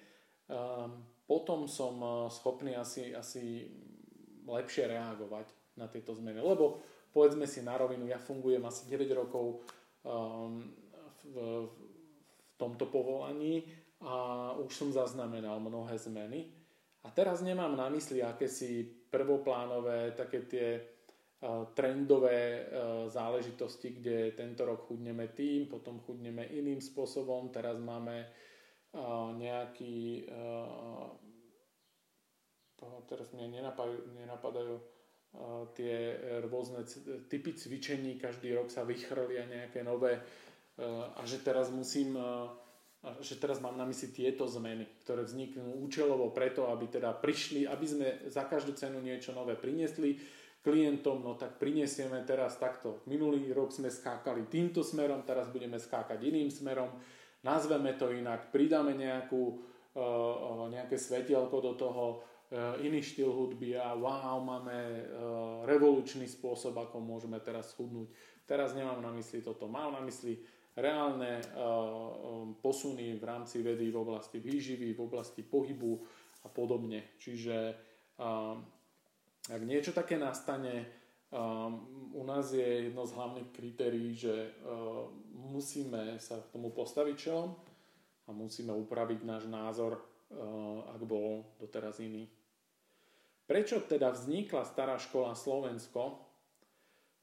potom 1.28 1.68
som 1.68 2.00
schopný 2.32 2.72
asi, 2.72 3.12
asi 3.12 3.68
lepšie 4.48 4.88
reagovať 4.88 5.76
na 5.76 5.92
tieto 5.92 6.16
zmeny. 6.16 6.40
Lebo 6.40 6.80
povedzme 7.12 7.48
si 7.48 7.64
na 7.66 7.78
rovinu, 7.78 8.08
ja 8.08 8.18
fungujem 8.22 8.64
asi 8.66 8.90
9 8.90 9.08
rokov 9.18 9.64
v, 10.04 11.36
v 11.36 11.78
tomto 12.58 12.88
povolaní 12.88 13.64
a 14.02 14.54
už 14.58 14.72
som 14.74 14.90
zaznamenal 14.94 15.60
mnohé 15.60 15.98
zmeny. 15.98 16.48
A 17.06 17.12
teraz 17.12 17.42
nemám 17.42 17.78
na 17.78 17.90
mysli 17.90 18.20
akési 18.24 18.84
prvoplánové, 19.08 20.12
také 20.12 20.44
tie 20.44 20.68
uh, 20.76 21.72
trendové 21.72 22.68
uh, 22.68 23.08
záležitosti, 23.08 23.96
kde 23.96 24.36
tento 24.36 24.68
rok 24.68 24.86
chudneme 24.92 25.32
tým, 25.32 25.72
potom 25.72 26.04
chudneme 26.04 26.44
iným 26.52 26.84
spôsobom, 26.84 27.48
teraz 27.50 27.80
máme 27.80 28.28
uh, 28.94 29.32
nejaký 29.34 30.28
teraz 33.08 33.34
mne 33.34 33.58
nenapadajú, 33.58 34.14
nenapadajú 34.14 34.76
tie 35.78 36.18
rôzne 36.48 36.82
typy 37.30 37.54
cvičení, 37.54 38.18
každý 38.18 38.56
rok 38.58 38.74
sa 38.74 38.82
vychrlia 38.88 39.46
nejaké 39.46 39.86
nové 39.86 40.18
a 41.14 41.22
že 41.26 41.42
teraz 41.46 41.70
musím 41.70 42.18
že 43.22 43.38
teraz 43.38 43.62
mám 43.62 43.78
na 43.78 43.86
mysli 43.86 44.10
tieto 44.10 44.50
zmeny, 44.50 44.84
ktoré 45.06 45.24
vzniknú 45.24 45.80
účelovo 45.86 46.34
preto, 46.34 46.68
aby 46.68 46.90
teda 46.90 47.14
prišli, 47.14 47.70
aby 47.70 47.86
sme 47.86 48.08
za 48.28 48.50
každú 48.50 48.74
cenu 48.74 49.00
niečo 49.00 49.32
nové 49.32 49.54
priniesli 49.54 50.18
klientom, 50.66 51.24
no 51.24 51.40
tak 51.40 51.62
prinesieme 51.62 52.26
teraz 52.28 52.60
takto. 52.60 53.06
Minulý 53.08 53.54
rok 53.56 53.72
sme 53.72 53.88
skákali 53.88 54.52
týmto 54.52 54.84
smerom, 54.84 55.24
teraz 55.24 55.48
budeme 55.48 55.80
skákať 55.80 56.20
iným 56.20 56.52
smerom, 56.52 56.92
nazveme 57.46 57.96
to 57.96 58.12
inak, 58.12 58.52
pridáme 58.52 58.98
nejakú, 58.98 59.56
e, 59.96 60.02
e, 60.02 60.04
nejaké 60.76 61.00
svetielko 61.00 61.58
do 61.64 61.74
toho, 61.80 62.06
e, 62.12 62.18
iný 62.80 63.04
štýl 63.04 63.28
hudby 63.28 63.76
a 63.76 63.92
wow, 63.92 64.40
máme 64.40 65.04
revolučný 65.68 66.24
spôsob, 66.32 66.80
ako 66.80 67.04
môžeme 67.04 67.36
teraz 67.44 67.76
chudnúť. 67.76 68.08
Teraz 68.48 68.72
nemám 68.72 69.04
na 69.04 69.12
mysli 69.12 69.44
toto, 69.44 69.68
mám 69.68 69.92
na 69.92 70.02
mysli 70.08 70.40
reálne 70.78 71.42
eh, 71.42 71.54
posuny 72.62 73.18
v 73.18 73.24
rámci 73.26 73.66
vedy 73.66 73.90
v 73.90 73.98
oblasti 73.98 74.38
výživy, 74.38 74.94
v 74.94 75.02
oblasti 75.02 75.42
pohybu 75.42 75.98
a 76.46 76.48
podobne. 76.54 77.18
Čiže 77.18 77.58
eh, 77.74 78.56
ak 79.48 79.62
niečo 79.66 79.92
také 79.92 80.22
nastane, 80.22 80.86
eh, 80.86 81.70
u 82.14 82.24
nás 82.24 82.54
je 82.54 82.94
jedno 82.94 83.04
z 83.10 83.16
hlavných 83.18 83.50
kritérií, 83.52 84.14
že 84.14 84.54
musíme 85.34 86.22
sa 86.22 86.40
k 86.40 86.52
tomu 86.54 86.70
postaviť 86.72 87.16
čelom 87.18 87.52
a 88.26 88.30
musíme 88.32 88.74
upraviť 88.74 89.20
náš 89.22 89.44
názor, 89.48 90.02
ak 90.92 91.02
bol 91.08 91.46
doteraz 91.56 92.04
iný. 92.04 92.28
Prečo 93.48 93.80
teda 93.88 94.12
vznikla 94.12 94.68
stará 94.68 95.00
škola 95.00 95.32
Slovensko? 95.32 96.28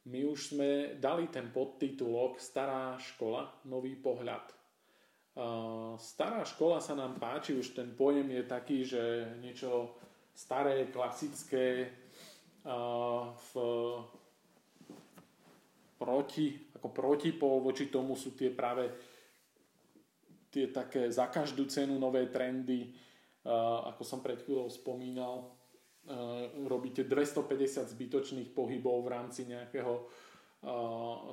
my 0.05 0.21
už 0.29 0.53
sme 0.53 0.71
dali 1.01 1.33
ten 1.33 1.49
podtitulok 1.49 2.37
Stará 2.37 3.01
škola, 3.01 3.65
nový 3.65 3.97
pohľad. 3.97 4.53
Stará 5.97 6.45
škola 6.45 6.79
sa 6.79 6.95
nám 6.95 7.17
páči, 7.17 7.57
už 7.57 7.75
ten 7.75 7.97
pojem 7.97 8.29
je 8.31 8.43
taký, 8.45 8.79
že 8.85 9.03
niečo 9.41 9.97
staré, 10.37 10.93
klasické, 10.93 11.91
v 13.35 13.53
proti, 16.01 16.47
ako 16.77 16.89
protipol 16.93 17.61
voči 17.61 17.93
tomu 17.93 18.17
sú 18.17 18.33
tie 18.33 18.49
práve 18.53 18.89
tie 20.49 20.71
také 20.71 21.11
za 21.11 21.29
každú 21.29 21.67
cenu 21.67 21.99
nové 21.99 22.31
trendy, 22.31 22.89
ako 23.91 24.01
som 24.07 24.23
pred 24.23 24.41
chvíľou 24.41 24.71
spomínal, 24.71 25.51
robíte 26.69 27.05
250 27.05 27.89
zbytočných 27.89 28.53
pohybov 28.53 29.05
v 29.05 29.13
rámci 29.13 29.49
nejakého 29.49 29.93
eh, 30.01 30.69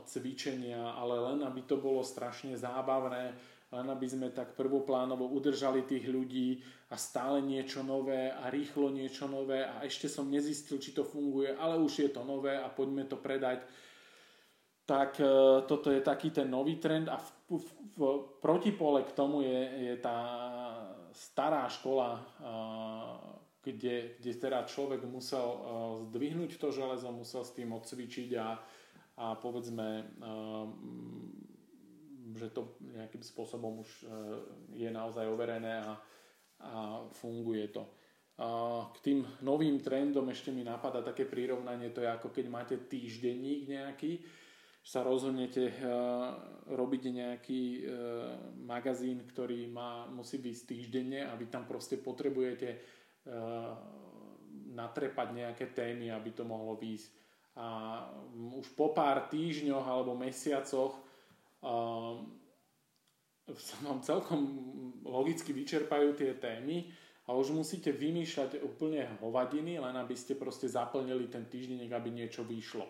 cvičenia, 0.07 0.95
ale 0.95 1.19
len 1.31 1.39
aby 1.43 1.61
to 1.67 1.75
bolo 1.75 2.03
strašne 2.03 2.55
zábavné, 2.55 3.35
len 3.71 3.87
aby 3.87 4.07
sme 4.07 4.31
tak 4.31 4.55
prvoplánovo 4.55 5.27
udržali 5.31 5.83
tých 5.83 6.07
ľudí 6.07 6.59
a 6.91 6.95
stále 6.95 7.39
niečo 7.43 7.83
nové 7.83 8.31
a 8.31 8.51
rýchlo 8.51 8.91
niečo 8.91 9.27
nové 9.27 9.63
a 9.63 9.83
ešte 9.83 10.11
som 10.11 10.27
nezistil, 10.31 10.79
či 10.79 10.91
to 10.91 11.03
funguje, 11.03 11.55
ale 11.55 11.79
už 11.79 12.07
je 12.07 12.09
to 12.11 12.23
nové 12.23 12.55
a 12.55 12.67
poďme 12.67 13.07
to 13.07 13.19
predať. 13.19 13.67
Tak 14.87 15.19
eh, 15.19 15.27
toto 15.67 15.91
je 15.91 15.99
taký 15.99 16.31
ten 16.31 16.47
nový 16.47 16.79
trend 16.79 17.11
a 17.11 17.19
v, 17.19 17.27
v, 17.59 17.67
v 17.99 18.03
protipole 18.39 19.03
k 19.03 19.11
tomu 19.11 19.43
je, 19.43 19.61
je 19.91 19.95
tá 19.99 20.15
stará 21.11 21.67
škola 21.67 22.23
kde, 23.61 24.17
kde 24.17 24.31
teda 24.33 24.65
človek 24.65 25.05
musel 25.05 25.45
uh, 25.45 25.61
zdvihnúť 26.09 26.57
to 26.57 26.73
železo, 26.73 27.13
musel 27.13 27.45
s 27.45 27.53
tým 27.53 27.69
odcvičiť 27.77 28.29
a, 28.41 28.57
a 29.21 29.25
povedzme, 29.37 30.17
uh, 30.17 30.65
že 32.33 32.49
to 32.49 32.73
nejakým 32.81 33.21
spôsobom 33.21 33.85
už 33.85 33.89
uh, 34.01 34.41
je 34.73 34.89
naozaj 34.89 35.29
overené 35.29 35.77
a, 35.77 35.93
a 36.65 36.71
funguje 37.13 37.69
to. 37.69 37.85
K 38.41 38.97
tým 39.05 39.21
novým 39.45 39.77
trendom 39.85 40.25
ešte 40.33 40.49
mi 40.49 40.65
napadá 40.65 41.05
také 41.05 41.29
prirovnanie, 41.29 41.93
to 41.93 42.01
je 42.01 42.09
ako 42.09 42.33
keď 42.33 42.45
máte 42.49 42.73
týždenník 42.89 43.69
nejaký, 43.69 44.17
sa 44.81 45.05
rozhodnete 45.05 45.77
robiť 46.65 47.03
nejaký 47.05 47.61
magazín, 48.65 49.29
ktorý 49.29 49.69
má, 49.69 50.09
musí 50.09 50.41
byť 50.41 50.57
týždenne 50.65 51.21
a 51.29 51.37
vy 51.37 51.53
tam 51.53 51.69
proste 51.69 52.01
potrebujete 52.01 52.81
Eh, 52.81 53.00
natrepať 54.71 55.27
nejaké 55.35 55.65
témy, 55.75 56.09
aby 56.09 56.31
to 56.33 56.43
mohlo 56.47 56.79
výjsť. 56.79 57.09
A 57.59 57.99
už 58.55 58.71
po 58.79 58.95
pár 58.95 59.27
týždňoch 59.27 59.83
alebo 59.83 60.15
mesiacoch 60.15 60.95
uh, 61.61 62.15
sa 63.67 63.75
vám 63.83 63.99
celkom 63.99 64.39
logicky 65.03 65.51
vyčerpajú 65.51 66.15
tie 66.15 66.31
témy 66.39 66.87
a 67.27 67.35
už 67.35 67.51
musíte 67.51 67.91
vymýšľať 67.91 68.63
úplne 68.63 69.19
hovadiny, 69.19 69.77
len 69.77 69.95
aby 69.99 70.15
ste 70.15 70.39
proste 70.39 70.71
zaplnili 70.71 71.27
ten 71.27 71.45
týždeň, 71.45 71.91
aby 71.91 72.09
niečo 72.09 72.47
vyšlo. 72.47 72.87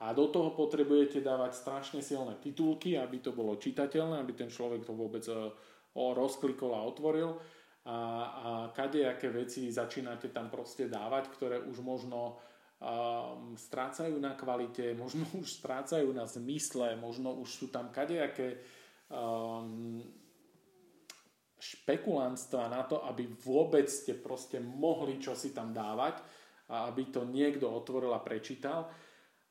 A 0.00 0.16
do 0.16 0.32
toho 0.32 0.56
potrebujete 0.56 1.20
dávať 1.20 1.60
strašne 1.60 2.00
silné 2.00 2.40
titulky, 2.40 2.96
aby 2.96 3.20
to 3.20 3.36
bolo 3.36 3.60
čitateľné, 3.60 4.16
aby 4.16 4.32
ten 4.32 4.48
človek 4.48 4.82
to 4.88 4.96
vôbec 4.96 5.22
uh, 5.28 5.52
rozklikol 5.94 6.72
a 6.72 6.80
otvoril 6.88 7.36
a, 7.84 7.96
a 7.96 8.50
kadejaké 8.76 9.32
veci 9.32 9.72
začínate 9.72 10.28
tam 10.28 10.52
proste 10.52 10.84
dávať, 10.84 11.32
ktoré 11.32 11.56
už 11.64 11.80
možno 11.80 12.36
um, 12.80 13.56
strácajú 13.56 14.20
na 14.20 14.36
kvalite, 14.36 14.92
možno 15.02 15.24
už 15.36 15.48
strácajú 15.48 16.12
na 16.12 16.28
zmysle, 16.28 16.96
možno 17.00 17.32
už 17.40 17.48
sú 17.48 17.66
tam 17.72 17.88
kadejaké 17.88 18.60
um, 19.08 20.04
špekulantstva 21.60 22.72
na 22.72 22.84
to, 22.88 23.04
aby 23.04 23.28
vôbec 23.44 23.88
ste 23.88 24.16
proste 24.16 24.60
mohli 24.60 25.20
čosi 25.20 25.52
tam 25.52 25.76
dávať 25.76 26.24
a 26.72 26.88
aby 26.88 27.12
to 27.12 27.28
niekto 27.28 27.68
otvoril 27.68 28.16
a 28.16 28.24
prečítal 28.24 28.88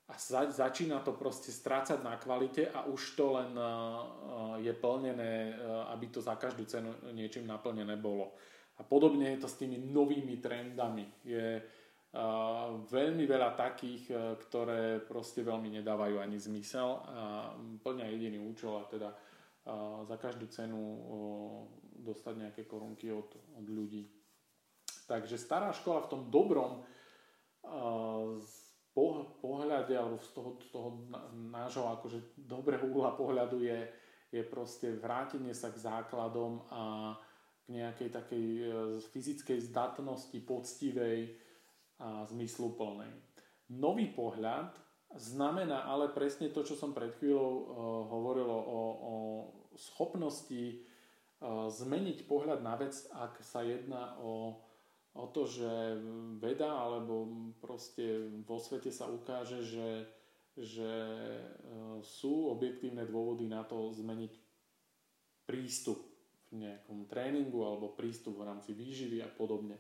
a 0.10 0.18
za, 0.18 0.50
začína 0.50 1.06
to 1.06 1.14
proste 1.14 1.54
strácať 1.54 2.02
na 2.02 2.18
kvalite 2.18 2.66
a 2.66 2.90
už 2.90 3.14
to 3.14 3.38
len 3.38 3.54
uh, 3.54 4.58
je 4.58 4.74
plnené, 4.74 5.54
uh, 5.54 5.94
aby 5.94 6.10
to 6.10 6.18
za 6.18 6.34
každú 6.34 6.66
cenu 6.66 6.90
niečím 7.14 7.46
naplnené 7.46 7.94
bolo. 7.94 8.34
A 8.78 8.82
podobne 8.82 9.38
je 9.38 9.46
to 9.46 9.48
s 9.48 9.62
tými 9.62 9.78
novými 9.78 10.42
trendami. 10.42 11.06
Je 11.22 11.62
uh, 11.62 12.74
veľmi 12.90 13.22
veľa 13.30 13.54
takých, 13.54 14.04
uh, 14.10 14.34
ktoré 14.42 14.98
proste 15.06 15.46
veľmi 15.46 15.78
nedávajú 15.78 16.18
ani 16.18 16.42
zmysel 16.42 16.90
a 17.06 17.54
plňa 17.86 18.10
jediný 18.10 18.42
účel 18.50 18.82
a 18.82 18.90
teda 18.90 19.14
uh, 19.14 20.02
za 20.10 20.18
každú 20.18 20.50
cenu 20.50 20.82
uh, 20.82 21.00
dostať 22.02 22.34
nejaké 22.50 22.62
korunky 22.66 23.14
od, 23.14 23.30
od 23.62 23.66
ľudí. 23.70 24.10
Takže 25.06 25.38
stará 25.38 25.70
škola 25.70 26.10
v 26.10 26.12
tom 26.18 26.22
dobrom 26.34 26.82
uh, 26.82 28.42
pohľade 29.42 29.94
alebo 29.94 30.18
z 30.20 30.30
toho, 30.34 30.52
toho 30.72 30.90
nášho 31.34 31.86
akože 32.00 32.36
dobrého 32.36 32.88
uhla 32.90 33.14
pohľadu 33.14 33.62
je, 33.64 33.80
je 34.30 34.42
proste 34.46 34.96
vrátenie 34.98 35.54
sa 35.54 35.74
k 35.74 35.82
základom 35.82 36.64
a 36.70 37.14
k 37.64 37.66
nejakej 37.70 38.10
takej 38.10 38.46
e, 38.46 38.64
fyzickej 39.04 39.60
zdatnosti, 39.70 40.38
poctivej 40.42 41.38
a 42.00 42.24
zmysluplnej. 42.26 43.12
Nový 43.76 44.08
pohľad 44.10 44.72
znamená 45.20 45.84
ale 45.90 46.10
presne 46.14 46.48
to, 46.54 46.64
čo 46.64 46.80
som 46.80 46.94
pred 46.94 47.12
chvíľou 47.18 47.50
uh, 47.50 47.66
hovoril 48.14 48.46
o, 48.46 48.62
o 48.96 49.16
schopnosti 49.74 50.80
uh, 50.80 51.68
zmeniť 51.68 52.30
pohľad 52.30 52.62
na 52.62 52.78
vec, 52.78 52.94
ak 53.12 53.42
sa 53.42 53.66
jedná 53.66 54.16
o, 54.22 54.54
o 55.18 55.26
to, 55.30 55.50
že 55.50 55.98
veda 56.38 56.70
alebo 56.70 57.26
proste 57.58 58.30
vo 58.46 58.62
svete 58.62 58.94
sa 58.94 59.10
ukáže, 59.10 59.66
že, 59.66 60.06
že 60.54 60.92
uh, 61.42 61.98
sú 62.06 62.54
objektívne 62.54 63.08
dôvody 63.10 63.50
na 63.50 63.66
to 63.66 63.90
zmeniť 63.94 64.34
prístup 65.50 65.98
v 66.54 66.66
nejakom 66.66 67.10
tréningu 67.10 67.66
alebo 67.66 67.94
prístup 67.94 68.42
v 68.42 68.48
rámci 68.54 68.74
výživy 68.74 69.22
a 69.26 69.30
podobne. 69.30 69.78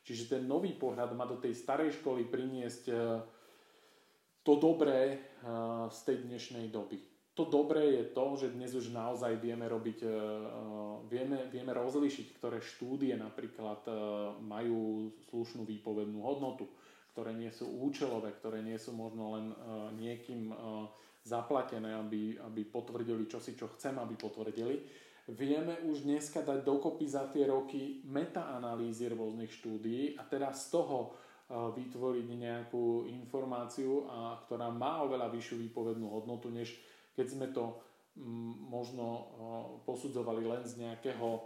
Čiže 0.00 0.36
ten 0.36 0.42
nový 0.48 0.72
pohľad 0.72 1.12
má 1.12 1.28
do 1.28 1.36
tej 1.36 1.52
starej 1.52 2.00
školy 2.00 2.24
priniesť 2.28 2.84
e, 2.88 2.94
to 4.40 4.56
dobré 4.56 5.00
e, 5.12 5.18
z 5.92 5.98
tej 6.08 6.16
dnešnej 6.24 6.72
doby. 6.72 7.09
To 7.40 7.48
dobré 7.48 7.96
je 7.96 8.04
to, 8.12 8.36
že 8.36 8.52
dnes 8.52 8.68
už 8.76 8.92
naozaj 8.92 9.40
vieme 9.40 9.64
robiť, 9.64 10.04
e, 10.04 10.12
vieme, 11.08 11.48
vieme 11.48 11.72
rozlišiť, 11.72 12.36
ktoré 12.36 12.60
štúdie 12.60 13.16
napríklad 13.16 13.80
majú 14.44 15.08
slušnú 15.32 15.64
výpovednú 15.64 16.20
hodnotu, 16.20 16.68
ktoré 17.16 17.32
nie 17.32 17.48
sú 17.48 17.64
účelové, 17.64 18.36
ktoré 18.36 18.60
nie 18.60 18.76
sú 18.76 18.92
možno 18.92 19.40
len 19.40 19.56
niekým 19.96 20.52
zaplatené, 21.24 21.96
aby, 21.96 22.36
aby 22.44 22.60
potvrdili 22.68 23.24
čosi, 23.24 23.56
čo 23.56 23.72
chcem, 23.72 23.96
aby 23.96 24.20
potvrdili. 24.20 24.76
Vieme 25.32 25.80
už 25.88 26.04
dneska 26.04 26.44
dať 26.44 26.60
dokopy 26.60 27.08
za 27.08 27.24
tie 27.32 27.48
roky 27.48 28.04
metaanalýzy 28.04 29.08
rôznych 29.16 29.48
štúdií 29.48 30.20
a 30.20 30.28
teraz 30.28 30.68
z 30.68 30.76
toho 30.76 30.98
e, 31.00 31.08
vytvoriť 31.56 32.26
nejakú 32.36 33.08
informáciu, 33.08 34.04
ktorá 34.44 34.68
má 34.68 35.00
oveľa 35.08 35.32
vyššiu 35.32 35.56
výpovednú 35.70 36.04
hodnotu, 36.04 36.52
než 36.52 36.76
keď 37.20 37.26
sme 37.28 37.52
to 37.52 37.76
možno 38.72 39.06
e, 39.12 39.22
posudzovali 39.84 40.48
len 40.48 40.64
z 40.64 40.80
nejakého 40.80 41.28
e, 41.36 41.40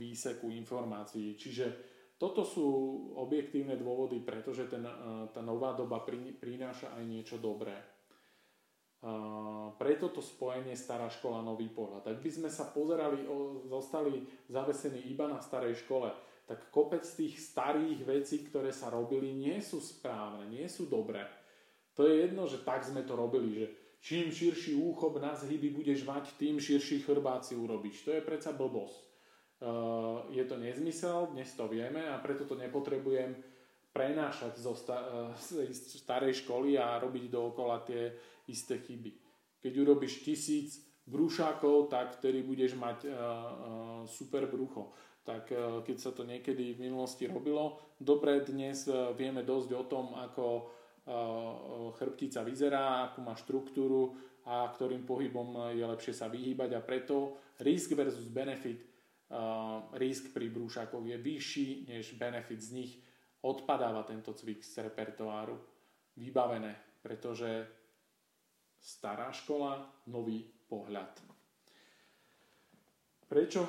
výseku 0.00 0.48
informácií. 0.48 1.36
Čiže 1.36 1.66
toto 2.16 2.48
sú 2.48 2.68
objektívne 3.20 3.76
dôvody, 3.76 4.24
pretože 4.24 4.68
ten, 4.68 4.84
tá 5.32 5.40
nová 5.40 5.72
doba 5.72 6.04
prináša 6.36 6.92
aj 6.96 7.04
niečo 7.08 7.40
dobré 7.40 7.72
preto 9.80 10.12
to 10.12 10.20
spojenie 10.20 10.76
stará 10.76 11.08
škola, 11.08 11.40
nový 11.40 11.72
pohľad. 11.72 12.04
Ak 12.04 12.18
by 12.20 12.30
sme 12.30 12.50
sa 12.52 12.68
pozerali, 12.68 13.24
zostali 13.64 14.28
zavesení 14.52 15.08
iba 15.08 15.24
na 15.24 15.40
starej 15.40 15.80
škole, 15.80 16.12
tak 16.44 16.68
kopec 16.68 17.00
tých 17.00 17.40
starých 17.40 18.04
vecí, 18.04 18.44
ktoré 18.44 18.76
sa 18.76 18.92
robili, 18.92 19.32
nie 19.32 19.56
sú 19.64 19.80
správne, 19.80 20.44
nie 20.52 20.68
sú 20.68 20.84
dobré. 20.84 21.24
To 21.96 22.04
je 22.04 22.28
jedno, 22.28 22.44
že 22.44 22.60
tak 22.60 22.84
sme 22.84 23.00
to 23.08 23.16
robili, 23.16 23.64
že 23.64 23.66
čím 24.00 24.32
širší 24.32 24.74
úchop 24.74 25.20
na 25.20 25.36
zhyby 25.36 25.70
budeš 25.70 26.04
mať, 26.08 26.32
tým 26.40 26.60
širší 26.60 27.04
chrbát 27.04 27.44
si 27.44 27.56
urobíš. 27.56 28.02
To 28.08 28.10
je 28.16 28.24
predsa 28.24 28.52
blbosť. 28.52 29.04
je 30.32 30.44
to 30.48 30.56
nezmysel, 30.56 31.28
dnes 31.36 31.52
to 31.52 31.68
vieme 31.68 32.00
a 32.08 32.16
preto 32.18 32.48
to 32.48 32.56
nepotrebujem 32.56 33.36
prenášať 33.92 34.56
zo 34.56 34.72
starej 36.00 36.32
školy 36.40 36.80
a 36.80 36.96
robiť 36.96 37.24
dookola 37.28 37.84
tie 37.84 38.08
isté 38.48 38.80
chyby. 38.80 39.12
Keď 39.60 39.72
urobíš 39.76 40.24
tisíc 40.24 40.80
brúšákov, 41.04 41.92
tak 41.92 42.16
vtedy 42.16 42.40
budeš 42.40 42.78
mať 42.80 42.98
uh, 43.04 43.12
super 44.08 44.48
brucho. 44.48 44.96
Tak 45.20 45.52
keď 45.84 45.96
sa 46.00 46.16
to 46.16 46.24
niekedy 46.24 46.72
v 46.74 46.88
minulosti 46.88 47.28
robilo, 47.28 47.76
dobre, 48.00 48.40
dnes 48.40 48.88
vieme 49.20 49.44
dosť 49.44 49.70
o 49.76 49.84
tom, 49.84 50.16
ako 50.16 50.72
chrbtica 51.96 52.44
vyzerá, 52.44 53.10
akú 53.10 53.24
má 53.24 53.34
štruktúru 53.34 54.14
a 54.46 54.68
ktorým 54.72 55.04
pohybom 55.04 55.72
je 55.76 55.84
lepšie 55.84 56.14
sa 56.16 56.26
vyhýbať 56.32 56.76
a 56.76 56.80
preto 56.80 57.36
risk 57.60 57.92
versus 57.92 58.32
benefit, 58.32 58.80
uh, 59.30 59.92
risk 60.00 60.32
pri 60.32 60.48
brúšakoch 60.48 61.04
je 61.04 61.16
vyšší 61.20 61.68
než 61.92 62.16
benefit 62.16 62.60
z 62.60 62.70
nich. 62.72 62.92
Odpadáva 63.40 64.04
tento 64.04 64.32
cvik 64.36 64.60
z 64.64 64.84
repertoáru. 64.84 65.56
Vybavené, 66.20 67.00
pretože 67.00 67.64
stará 68.80 69.32
škola, 69.32 70.04
nový 70.12 70.44
pohľad. 70.68 71.20
Prečo 73.28 73.64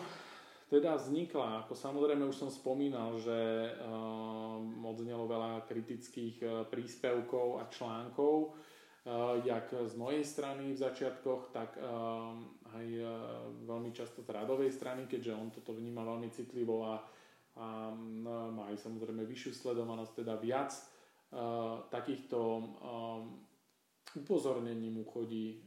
teda 0.71 0.95
vznikla? 0.95 1.67
Ako 1.67 1.75
samozrejme 1.75 2.23
už 2.23 2.47
som 2.47 2.47
spomínal, 2.47 3.19
že 3.19 3.35
uh, 3.75 4.55
odznelo 4.87 5.27
veľa 5.27 5.67
kritických 5.67 6.35
uh, 6.39 6.49
príspevkov 6.71 7.59
a 7.59 7.67
článkov, 7.67 8.55
uh, 8.55 9.35
jak 9.43 9.67
z 9.75 9.93
mojej 9.99 10.23
strany 10.23 10.71
v 10.71 10.79
začiatkoch, 10.79 11.51
tak 11.51 11.75
uh, 11.75 12.31
aj 12.71 12.87
uh, 12.87 13.11
veľmi 13.67 13.91
často 13.91 14.23
z 14.23 14.31
radovej 14.31 14.71
strany, 14.71 15.11
keďže 15.11 15.35
on 15.35 15.51
toto 15.51 15.75
vníma 15.75 16.07
veľmi 16.07 16.31
citlivo 16.31 16.87
a, 16.87 17.03
a 17.59 17.91
uh, 17.91 18.47
má 18.55 18.71
aj 18.71 18.79
samozrejme 18.79 19.27
vyššiu 19.27 19.51
sledovanosť, 19.51 20.23
teda 20.23 20.39
viac 20.39 20.71
uh, 20.71 21.83
takýchto 21.91 22.39
um, 22.39 23.51
upozornení 24.15 24.89
mu 24.89 25.03
chodí 25.03 25.55
e, 25.55 25.57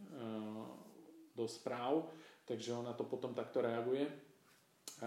do 1.36 1.48
správ, 1.48 2.12
takže 2.44 2.72
on 2.72 2.84
na 2.84 2.92
to 2.92 3.04
potom 3.04 3.34
takto 3.34 3.64
reaguje. 3.64 4.06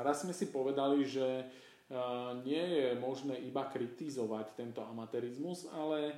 Raz 0.03 0.25
sme 0.25 0.33
si 0.33 0.49
povedali, 0.49 1.05
že 1.05 1.25
e, 1.25 1.45
nie 2.45 2.61
je 2.61 2.87
možné 2.97 3.37
iba 3.45 3.65
kritizovať 3.65 4.57
tento 4.57 4.81
amatérizmus, 4.85 5.69
ale 5.73 5.99
e, 6.09 6.15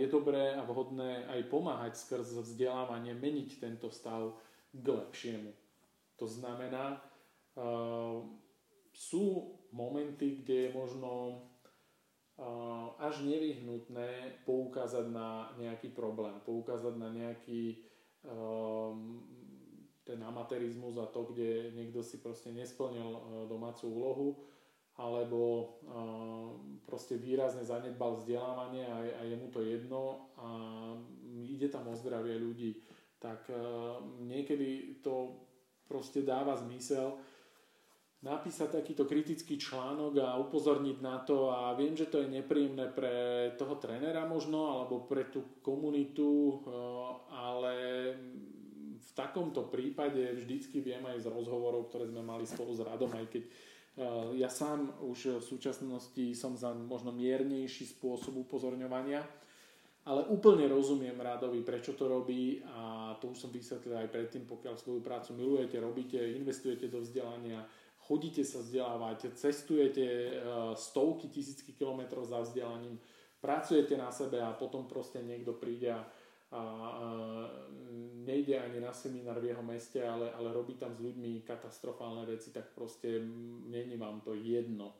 je 0.00 0.06
dobré 0.08 0.56
a 0.56 0.62
vhodné 0.64 1.28
aj 1.28 1.40
pomáhať 1.48 1.98
skrz 1.98 2.42
vzdelávanie 2.42 3.16
meniť 3.16 3.60
tento 3.60 3.88
stav 3.92 4.36
k 4.72 4.86
lepšiemu. 4.88 5.52
To 6.20 6.30
znamená, 6.30 7.02
sú 8.94 9.58
momenty, 9.72 10.38
kde 10.40 10.54
je 10.54 10.70
možno 10.70 11.42
až 12.98 13.26
nevyhnutné 13.26 14.40
poukázať 14.48 15.06
na 15.12 15.52
nejaký 15.60 15.92
problém, 15.92 16.32
poukázať 16.46 16.94
na 16.96 17.08
nejaký 17.12 17.82
ten 20.02 20.18
amatérizmus 20.22 20.98
a 20.98 21.06
to, 21.06 21.30
kde 21.30 21.70
niekto 21.74 22.02
si 22.02 22.18
proste 22.18 22.50
nesplnil 22.50 23.06
uh, 23.06 23.20
domácu 23.46 23.86
úlohu 23.86 24.28
alebo 24.92 25.40
uh, 25.88 26.52
proste 26.84 27.16
výrazne 27.16 27.64
zanedbal 27.64 28.20
vzdelávanie 28.20 28.84
a, 28.84 29.24
je 29.24 29.36
mu 29.40 29.48
to 29.48 29.64
jedno 29.64 30.28
a 30.36 30.48
ide 31.48 31.72
tam 31.72 31.88
o 31.88 31.96
zdravie 31.96 32.36
ľudí, 32.36 32.76
tak 33.16 33.48
uh, 33.48 34.04
niekedy 34.20 35.00
to 35.00 35.32
proste 35.88 36.20
dáva 36.20 36.60
zmysel 36.60 37.16
napísať 38.22 38.78
takýto 38.78 39.02
kritický 39.02 39.58
článok 39.58 40.14
a 40.22 40.38
upozorniť 40.38 40.98
na 41.02 41.18
to 41.26 41.50
a 41.50 41.74
viem, 41.74 41.98
že 41.98 42.06
to 42.06 42.22
je 42.22 42.30
nepríjemné 42.30 42.94
pre 42.94 43.14
toho 43.58 43.82
trénera 43.82 44.22
možno 44.30 44.78
alebo 44.78 45.02
pre 45.10 45.26
tú 45.26 45.58
komunitu, 45.58 46.62
ale 47.34 47.74
v 49.12 49.18
takomto 49.20 49.68
prípade 49.68 50.24
vždycky 50.32 50.80
viem 50.80 51.04
aj 51.04 51.20
z 51.20 51.26
rozhovorov, 51.28 51.92
ktoré 51.92 52.08
sme 52.08 52.24
mali 52.24 52.48
spolu 52.48 52.72
s 52.72 52.80
Radom, 52.80 53.12
aj 53.12 53.28
keď 53.28 53.42
eh, 53.44 54.40
ja 54.40 54.48
sám 54.48 54.88
už 55.04 55.36
v 55.38 55.44
súčasnosti 55.44 56.24
som 56.32 56.56
za 56.56 56.72
možno 56.72 57.12
miernejší 57.12 57.92
spôsob 57.92 58.40
upozorňovania, 58.48 59.20
ale 60.02 60.26
úplne 60.34 60.66
rozumiem 60.66 61.14
Radovi, 61.14 61.62
prečo 61.62 61.94
to 61.94 62.10
robí 62.10 62.58
a 62.74 63.14
to 63.22 63.30
už 63.30 63.46
som 63.46 63.50
vysvetlil 63.54 64.02
aj 64.02 64.10
predtým, 64.10 64.48
pokiaľ 64.50 64.74
svoju 64.74 64.98
prácu 64.98 65.38
milujete, 65.38 65.78
robíte, 65.78 66.18
investujete 66.18 66.90
do 66.90 67.04
vzdelania, 67.06 67.62
chodíte 68.02 68.42
sa 68.42 68.58
vzdelávať, 68.58 69.38
cestujete 69.38 70.02
e, 70.02 70.30
stovky, 70.74 71.30
tisícky 71.30 71.70
kilometrov 71.78 72.26
za 72.26 72.42
vzdelaním, 72.42 72.98
pracujete 73.38 73.94
na 73.94 74.10
sebe 74.10 74.42
a 74.42 74.50
potom 74.50 74.90
proste 74.90 75.22
niekto 75.22 75.54
príde 75.54 75.94
a, 75.94 76.02
a, 76.52 76.62
a 76.62 77.06
nejde 78.22 78.60
ani 78.60 78.78
na 78.78 78.92
seminár 78.92 79.40
v 79.40 79.50
jeho 79.50 79.64
meste, 79.64 79.98
ale, 80.04 80.30
ale 80.36 80.52
robí 80.52 80.76
tam 80.76 80.92
s 80.94 81.00
ľuďmi 81.00 81.42
katastrofálne 81.42 82.28
veci, 82.28 82.52
tak 82.52 82.76
proste 82.76 83.18
není 83.66 83.96
vám 83.96 84.20
to 84.20 84.36
jedno. 84.36 84.94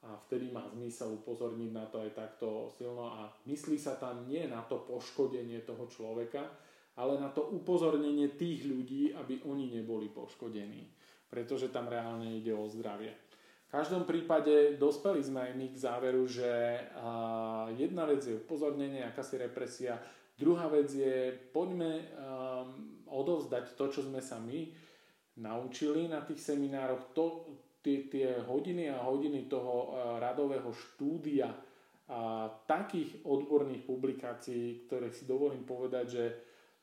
A 0.00 0.16
vtedy 0.16 0.48
má 0.48 0.64
zmysel 0.72 1.12
upozorniť 1.20 1.70
na 1.76 1.84
to 1.84 2.00
aj 2.00 2.16
takto 2.16 2.72
silno 2.72 3.12
a 3.12 3.28
myslí 3.44 3.76
sa 3.76 4.00
tam 4.00 4.24
nie 4.24 4.48
na 4.48 4.64
to 4.64 4.80
poškodenie 4.88 5.60
toho 5.68 5.84
človeka, 5.92 6.40
ale 6.96 7.20
na 7.20 7.28
to 7.28 7.52
upozornenie 7.52 8.32
tých 8.32 8.64
ľudí, 8.64 9.12
aby 9.12 9.44
oni 9.44 9.76
neboli 9.76 10.08
poškodení 10.08 11.00
pretože 11.30 11.70
tam 11.70 11.86
reálne 11.86 12.26
ide 12.42 12.50
o 12.50 12.66
zdravie. 12.66 13.14
V 13.70 13.78
každom 13.78 14.02
prípade 14.02 14.74
dospeli 14.82 15.22
sme 15.22 15.46
aj 15.46 15.52
my 15.54 15.66
k 15.70 15.78
záveru, 15.78 16.26
že 16.26 16.50
jedna 17.78 18.02
vec 18.02 18.26
je 18.26 18.34
upozornenie, 18.34 19.06
akási 19.06 19.38
represia, 19.38 20.02
druhá 20.40 20.72
vec 20.72 20.88
je 20.88 21.36
poďme 21.52 22.08
odovzdať 23.04 23.76
to, 23.76 23.84
čo 23.92 24.00
sme 24.08 24.24
sa 24.24 24.40
my 24.40 24.72
naučili 25.44 26.08
na 26.08 26.24
tých 26.24 26.40
seminároch, 26.40 27.12
to, 27.12 27.44
tie, 27.84 28.08
tie 28.08 28.40
hodiny 28.48 28.88
a 28.88 29.04
hodiny 29.04 29.44
toho 29.46 29.94
radového 30.16 30.72
štúdia 30.72 31.52
a 32.10 32.50
takých 32.66 33.22
odborných 33.22 33.86
publikácií, 33.86 34.90
ktoré 34.90 35.14
si 35.14 35.30
dovolím 35.30 35.62
povedať, 35.62 36.06
že 36.10 36.24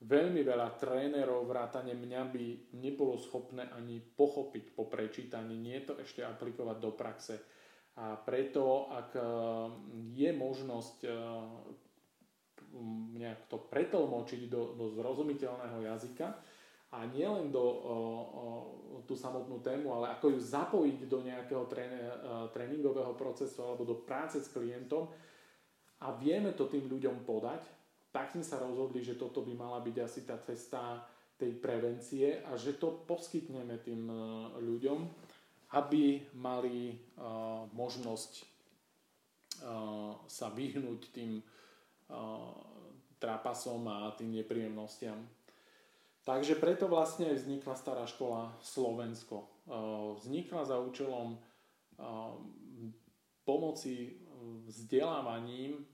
veľmi 0.08 0.40
veľa 0.40 0.80
trénerov 0.80 1.44
vrátane 1.44 1.92
mňa 1.92 2.22
by 2.32 2.46
nebolo 2.80 3.20
schopné 3.20 3.68
ani 3.76 4.00
pochopiť 4.00 4.72
po 4.72 4.88
prečítaní, 4.88 5.60
nie 5.60 5.84
to 5.84 6.00
ešte 6.00 6.24
aplikovať 6.24 6.78
do 6.80 6.92
praxe. 6.96 7.36
A 7.98 8.14
preto, 8.14 8.88
ak 8.94 9.20
je 10.14 10.30
možnosť 10.32 10.98
nejak 13.18 13.50
to 13.50 13.58
pretlmočiť 13.58 14.48
do, 14.50 14.78
do 14.78 14.94
zrozumiteľného 14.94 15.86
jazyka 15.88 16.28
a 16.94 17.04
nielen 17.12 17.52
do 17.52 17.62
o, 17.62 17.74
o, 17.74 17.94
tú 19.04 19.16
samotnú 19.16 19.60
tému, 19.60 19.92
ale 19.92 20.16
ako 20.16 20.36
ju 20.36 20.40
zapojiť 20.40 21.00
do 21.08 21.20
nejakého 21.24 21.64
tréne, 21.68 22.00
tréningového 22.56 23.12
procesu 23.16 23.64
alebo 23.64 23.84
do 23.84 23.96
práce 24.04 24.40
s 24.40 24.52
klientom. 24.52 25.08
A 26.04 26.14
vieme 26.14 26.54
to 26.54 26.70
tým 26.70 26.86
ľuďom 26.86 27.26
podať, 27.26 27.66
tak 28.14 28.32
sme 28.32 28.46
sa 28.46 28.62
rozhodli, 28.62 29.02
že 29.02 29.18
toto 29.18 29.42
by 29.42 29.54
mala 29.58 29.82
byť 29.82 29.96
asi 30.00 30.22
tá 30.24 30.38
cesta 30.40 31.02
tej 31.38 31.58
prevencie 31.58 32.42
a 32.46 32.58
že 32.58 32.78
to 32.78 33.06
poskytneme 33.06 33.78
tým 33.82 34.10
ľuďom, 34.58 35.00
aby 35.78 36.26
mali 36.38 36.94
uh, 36.94 37.66
možnosť 37.74 38.58
sa 40.28 40.48
vyhnúť 40.54 41.02
tým 41.14 41.42
trápasom 43.18 43.84
a 43.88 44.12
tým 44.16 44.32
nepríjemnostiam. 44.36 45.20
Takže 46.28 46.60
preto 46.60 46.92
vlastne 46.92 47.32
aj 47.32 47.40
vznikla 47.44 47.76
stará 47.80 48.04
škola 48.04 48.52
Slovensko. 48.60 49.48
Vznikla 50.20 50.68
za 50.68 50.80
účelom 50.80 51.40
pomoci 53.48 54.20
vzdelávaním 54.68 55.88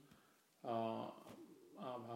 a, 0.66 1.06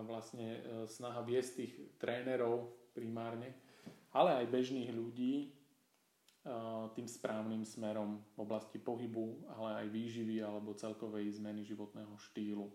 vlastne 0.03 0.63
snaha 0.91 1.23
viesť 1.23 1.51
tých 1.63 1.73
trénerov 2.03 2.75
primárne, 2.95 3.55
ale 4.11 4.43
aj 4.43 4.51
bežných 4.51 4.91
ľudí 4.91 5.55
tým 6.97 7.05
správnym 7.05 7.63
smerom 7.63 8.25
v 8.35 8.39
oblasti 8.41 8.81
pohybu, 8.81 9.53
ale 9.59 9.85
aj 9.85 9.87
výživy 9.93 10.41
alebo 10.43 10.73
celkovej 10.73 11.39
zmeny 11.39 11.63
životného 11.63 12.17
štýlu. 12.17 12.73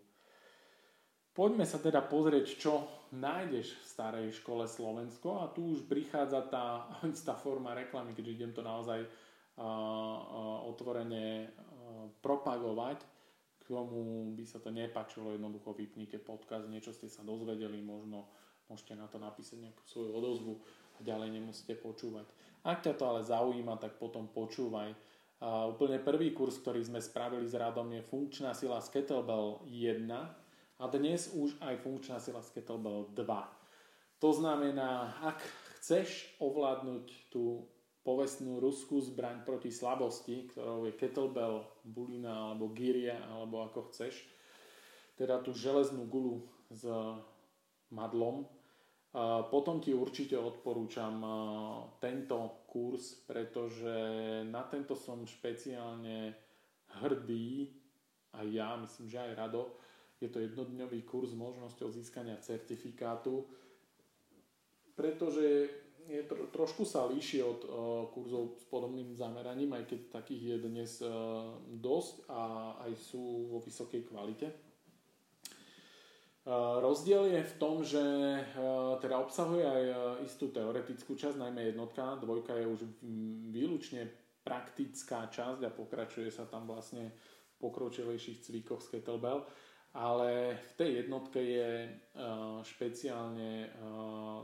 Poďme 1.34 1.66
sa 1.66 1.82
teda 1.82 2.06
pozrieť, 2.06 2.46
čo 2.62 2.86
nájdeš 3.10 3.74
v 3.74 3.86
starej 3.90 4.28
škole 4.38 4.70
Slovensko 4.70 5.42
a 5.42 5.50
tu 5.50 5.74
už 5.74 5.90
prichádza 5.90 6.46
tá 6.46 6.86
istá 7.10 7.34
forma 7.34 7.74
reklamy, 7.74 8.14
keďže 8.14 8.36
idem 8.38 8.54
to 8.54 8.62
naozaj 8.62 9.02
uh, 9.02 9.10
uh, 9.58 10.70
otvorene 10.70 11.50
uh, 11.50 12.06
propagovať. 12.22 13.02
K 13.58 13.62
tomu 13.66 14.30
by 14.38 14.46
sa 14.46 14.62
to 14.62 14.70
nepačilo, 14.70 15.34
jednoducho 15.34 15.74
vypnite 15.74 16.22
podcast, 16.22 16.70
niečo 16.70 16.94
ste 16.94 17.10
sa 17.10 17.26
dozvedeli, 17.26 17.82
možno 17.82 18.30
môžete 18.70 18.94
na 18.94 19.10
to 19.10 19.18
napísať 19.18 19.58
nejakú 19.58 19.82
svoju 19.90 20.12
odozvu 20.14 20.54
a 20.96 21.00
ďalej 21.02 21.34
nemusíte 21.34 21.74
počúvať. 21.82 22.30
Ak 22.62 22.86
ťa 22.86 22.94
to 22.94 23.10
ale 23.10 23.26
zaujíma, 23.26 23.82
tak 23.82 23.98
potom 23.98 24.30
počúvaj. 24.30 24.94
Uh, 25.42 25.74
úplne 25.74 25.98
prvý 25.98 26.30
kurz, 26.30 26.62
ktorý 26.62 26.86
sme 26.86 27.02
spravili 27.02 27.50
s 27.50 27.58
Radom 27.58 27.90
je 27.90 28.06
funkčná 28.06 28.54
sila 28.54 28.78
z 28.86 28.94
Kettlebell 28.94 29.66
1, 29.66 30.43
a 30.80 30.88
dnes 30.90 31.30
už 31.34 31.58
aj 31.62 31.82
funkčná 31.84 32.18
sila 32.18 32.42
Kettlebell 32.42 33.14
2. 33.14 33.26
To 34.24 34.30
znamená, 34.32 35.20
ak 35.20 35.44
chceš 35.78 36.32
ovládnuť 36.40 37.28
tú 37.28 37.68
povestnú 38.04 38.60
ruskú 38.60 39.00
zbraň 39.00 39.48
proti 39.48 39.72
slabosti, 39.72 40.52
ktorou 40.52 40.88
je 40.88 40.96
kettlebell, 40.96 41.64
bulina 41.88 42.52
alebo 42.52 42.72
giria, 42.76 43.16
alebo 43.32 43.64
ako 43.64 43.92
chceš, 43.92 44.28
teda 45.16 45.40
tú 45.40 45.56
železnú 45.56 46.08
gulu 46.08 46.44
s 46.68 46.84
madlom, 47.92 48.44
potom 49.52 49.80
ti 49.80 49.96
určite 49.96 50.36
odporúčam 50.36 51.20
tento 52.04 52.68
kurz, 52.68 53.24
pretože 53.24 53.94
na 54.52 54.68
tento 54.68 55.00
som 55.00 55.24
špeciálne 55.24 56.36
hrdý, 57.04 57.72
aj 58.36 58.48
ja, 58.52 58.74
myslím, 58.80 59.08
že 59.08 59.20
aj 59.22 59.38
Rado, 59.38 59.80
je 60.24 60.30
to 60.32 60.40
jednodňový 60.40 61.04
kurz 61.04 61.36
s 61.36 61.40
možnosťou 61.40 61.92
získania 61.92 62.40
certifikátu, 62.40 63.44
pretože 64.96 65.70
je 66.08 66.22
tro, 66.28 66.48
trošku 66.52 66.84
sa 66.84 67.08
líši 67.08 67.40
od 67.44 67.60
uh, 67.64 67.70
kurzov 68.12 68.60
s 68.60 68.66
podobným 68.68 69.16
zameraním, 69.16 69.72
aj 69.76 69.88
keď 69.88 70.00
takých 70.12 70.44
je 70.44 70.58
dnes 70.68 70.92
uh, 71.00 71.10
dosť 71.80 72.28
a 72.28 72.42
aj 72.88 72.92
sú 73.00 73.48
vo 73.48 73.64
vysokej 73.64 74.04
kvalite. 74.12 74.52
Uh, 76.44 76.84
rozdiel 76.84 77.32
je 77.32 77.42
v 77.48 77.54
tom, 77.56 77.88
že 77.88 78.04
uh, 78.04 79.00
teda 79.00 79.16
obsahuje 79.16 79.64
aj 79.64 79.84
uh, 79.88 79.96
istú 80.28 80.52
teoretickú 80.52 81.16
časť, 81.16 81.40
najmä 81.40 81.72
jednotka, 81.72 82.20
dvojka 82.20 82.60
je 82.60 82.68
už 82.68 82.80
výlučne 83.56 84.12
praktická 84.44 85.32
časť 85.32 85.64
a 85.64 85.72
pokračuje 85.72 86.28
sa 86.28 86.44
tam 86.44 86.68
vlastne 86.68 87.16
v 87.16 87.54
pokročilejších 87.64 88.44
cvíkoch 88.44 88.84
z 88.84 89.00
kettlebell 89.00 89.48
ale 89.94 90.58
v 90.58 90.72
tej 90.74 90.90
jednotke 91.06 91.38
je 91.38 91.70
uh, 91.86 92.60
špeciálne 92.66 93.70
uh, 93.78 94.42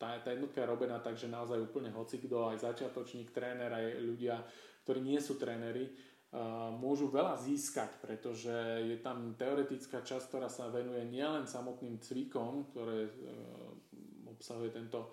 tá, 0.00 0.16
tá 0.20 0.32
jednotka 0.32 0.64
je 0.64 0.72
robená 0.72 1.00
tak, 1.00 1.16
že 1.16 1.28
naozaj 1.28 1.60
úplne 1.60 1.92
hocikdo, 1.92 2.48
aj 2.52 2.64
začiatočník, 2.64 3.32
tréner, 3.32 3.72
aj 3.72 4.00
ľudia, 4.00 4.40
ktorí 4.84 5.00
nie 5.04 5.20
sú 5.20 5.36
tréneri, 5.36 5.88
uh, 5.88 6.72
môžu 6.72 7.12
veľa 7.12 7.36
získať, 7.36 8.00
pretože 8.00 8.52
je 8.88 8.96
tam 9.04 9.36
teoretická 9.36 10.00
časť, 10.00 10.24
ktorá 10.32 10.48
sa 10.48 10.72
venuje 10.72 11.04
nielen 11.08 11.44
samotným 11.44 12.00
cvikom, 12.00 12.72
ktoré 12.72 13.08
obsahuje 14.32 14.72
tento 14.72 15.12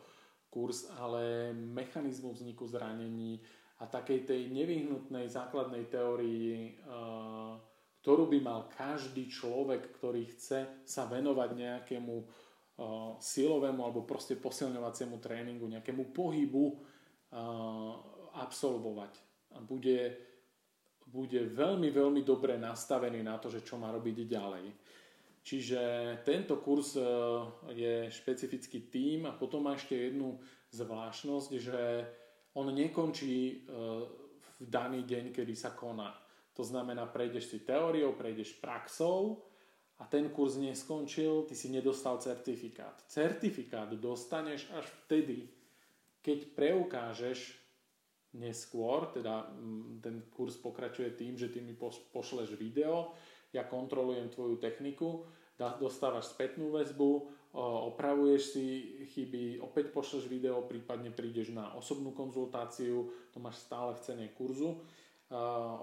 kurz, 0.51 0.91
ale 0.99 1.55
mechanizmu 1.55 2.35
vzniku 2.35 2.67
zranení 2.67 3.39
a 3.81 3.89
takej 3.89 4.19
tej 4.27 4.41
nevyhnutnej 4.53 5.25
základnej 5.31 5.89
teórii 5.89 6.77
ktorú 8.03 8.27
by 8.27 8.39
mal 8.43 8.67
každý 8.67 9.31
človek, 9.31 9.95
ktorý 9.95 10.27
chce 10.35 10.83
sa 10.83 11.07
venovať 11.07 11.49
nejakému 11.55 12.15
uh, 12.19 13.15
silovému 13.15 13.79
alebo 13.79 14.03
proste 14.03 14.35
posilňovaciemu 14.35 15.23
tréningu, 15.23 15.71
nejakému 15.71 16.11
pohybu 16.11 16.65
uh, 16.67 16.75
absolvovať. 18.43 19.13
A 19.55 19.63
bude, 19.63 20.19
bude 21.07 21.47
veľmi, 21.47 21.87
veľmi 21.95 22.27
dobre 22.27 22.59
nastavený 22.59 23.23
na 23.23 23.39
to, 23.39 23.47
že 23.47 23.63
čo 23.63 23.79
má 23.79 23.87
robiť 23.95 24.27
ďalej. 24.27 24.65
Čiže 25.39 25.81
tento 26.27 26.59
kurz 26.59 26.99
uh, 26.99 27.47
je 27.71 28.11
špecifický 28.11 28.91
tým 28.91 29.31
a 29.31 29.35
potom 29.35 29.63
má 29.63 29.79
ešte 29.79 29.95
jednu 29.95 30.43
zvláštnosť, 30.75 31.49
že 31.55 31.79
on 32.59 32.67
nekončí 32.67 33.63
uh, 33.63 34.03
v 34.59 34.67
daný 34.67 35.07
deň, 35.07 35.31
kedy 35.31 35.55
sa 35.55 35.71
koná 35.71 36.22
to 36.53 36.63
znamená, 36.63 37.09
prejdeš 37.09 37.49
si 37.49 37.59
teóriou, 37.65 38.13
prejdeš 38.13 38.61
praxou 38.61 39.41
a 39.97 40.05
ten 40.05 40.29
kurz 40.29 40.57
neskončil, 40.61 41.49
ty 41.49 41.57
si 41.57 41.73
nedostal 41.73 42.21
certifikát. 42.21 43.01
Certifikát 43.09 43.89
dostaneš 43.97 44.69
až 44.73 44.85
vtedy, 45.05 45.49
keď 46.21 46.53
preukážeš 46.53 47.57
neskôr, 48.33 49.09
teda 49.13 49.49
mm, 49.53 50.01
ten 50.01 50.15
kurz 50.33 50.57
pokračuje 50.57 51.13
tým, 51.13 51.37
že 51.37 51.49
ty 51.49 51.61
mi 51.61 51.77
pošleš 52.13 52.57
video, 52.57 53.13
ja 53.53 53.65
kontrolujem 53.65 54.33
tvoju 54.33 54.57
techniku, 54.57 55.29
dostávaš 55.57 56.33
spätnú 56.33 56.73
väzbu, 56.73 57.29
opravuješ 57.93 58.41
si 58.57 58.65
chyby, 59.13 59.61
opäť 59.61 59.93
pošleš 59.93 60.25
video, 60.25 60.65
prípadne 60.65 61.13
prídeš 61.13 61.53
na 61.53 61.69
osobnú 61.77 62.09
konzultáciu, 62.09 63.13
to 63.29 63.37
máš 63.37 63.61
stále 63.61 63.93
v 63.93 64.01
cene 64.01 64.27
kurzu 64.33 64.81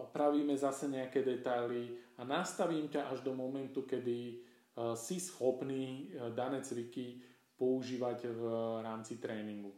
opravíme 0.06 0.54
zase 0.54 0.86
nejaké 0.86 1.26
detaily 1.26 1.98
a 2.18 2.22
nastavím 2.22 2.86
ťa 2.86 3.10
až 3.10 3.26
do 3.26 3.34
momentu, 3.34 3.82
kedy 3.82 4.46
si 4.94 5.16
schopný 5.18 6.14
dané 6.32 6.62
cviky 6.62 7.18
používať 7.58 8.30
v 8.30 8.42
rámci 8.80 9.18
tréningu. 9.18 9.74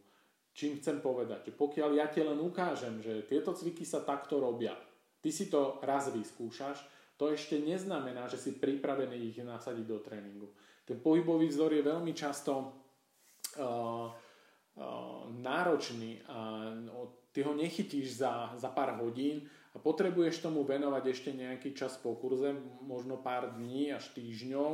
Čím 0.53 0.79
chcem 0.79 1.01
povedať, 1.01 1.57
pokiaľ 1.57 1.91
ja 1.97 2.07
ti 2.13 2.21
len 2.21 2.37
ukážem, 2.37 3.01
že 3.01 3.25
tieto 3.25 3.57
cviky 3.57 3.89
sa 3.89 4.05
takto 4.05 4.37
robia, 4.37 4.77
ty 5.25 5.33
si 5.33 5.49
to 5.49 5.81
raz 5.81 6.13
vyskúšaš, 6.13 6.85
to 7.17 7.33
ešte 7.33 7.57
neznamená, 7.57 8.29
že 8.29 8.37
si 8.37 8.61
pripravený 8.61 9.33
ich 9.33 9.39
nasadiť 9.41 9.87
do 9.89 9.99
tréningu. 10.05 10.53
Ten 10.85 10.99
pohybový 10.99 11.49
vzor 11.49 11.73
je 11.73 11.87
veľmi 11.87 12.13
často 12.13 12.53
uh, 12.59 14.11
uh, 14.11 15.23
náročný 15.31 16.19
a 16.27 16.69
no, 16.75 17.31
ty 17.31 17.47
ho 17.47 17.55
nechytíš 17.55 18.21
za, 18.21 18.53
za 18.59 18.75
pár 18.75 18.99
hodín, 19.01 19.47
a 19.73 19.81
potrebuješ 19.81 20.45
tomu 20.45 20.63
venovať 20.69 21.05
ešte 21.09 21.31
nejaký 21.33 21.73
čas 21.73 21.97
po 21.97 22.13
kurze, 22.21 22.53
možno 22.85 23.17
pár 23.21 23.57
dní 23.57 23.93
až 23.93 24.13
týždňov, 24.13 24.71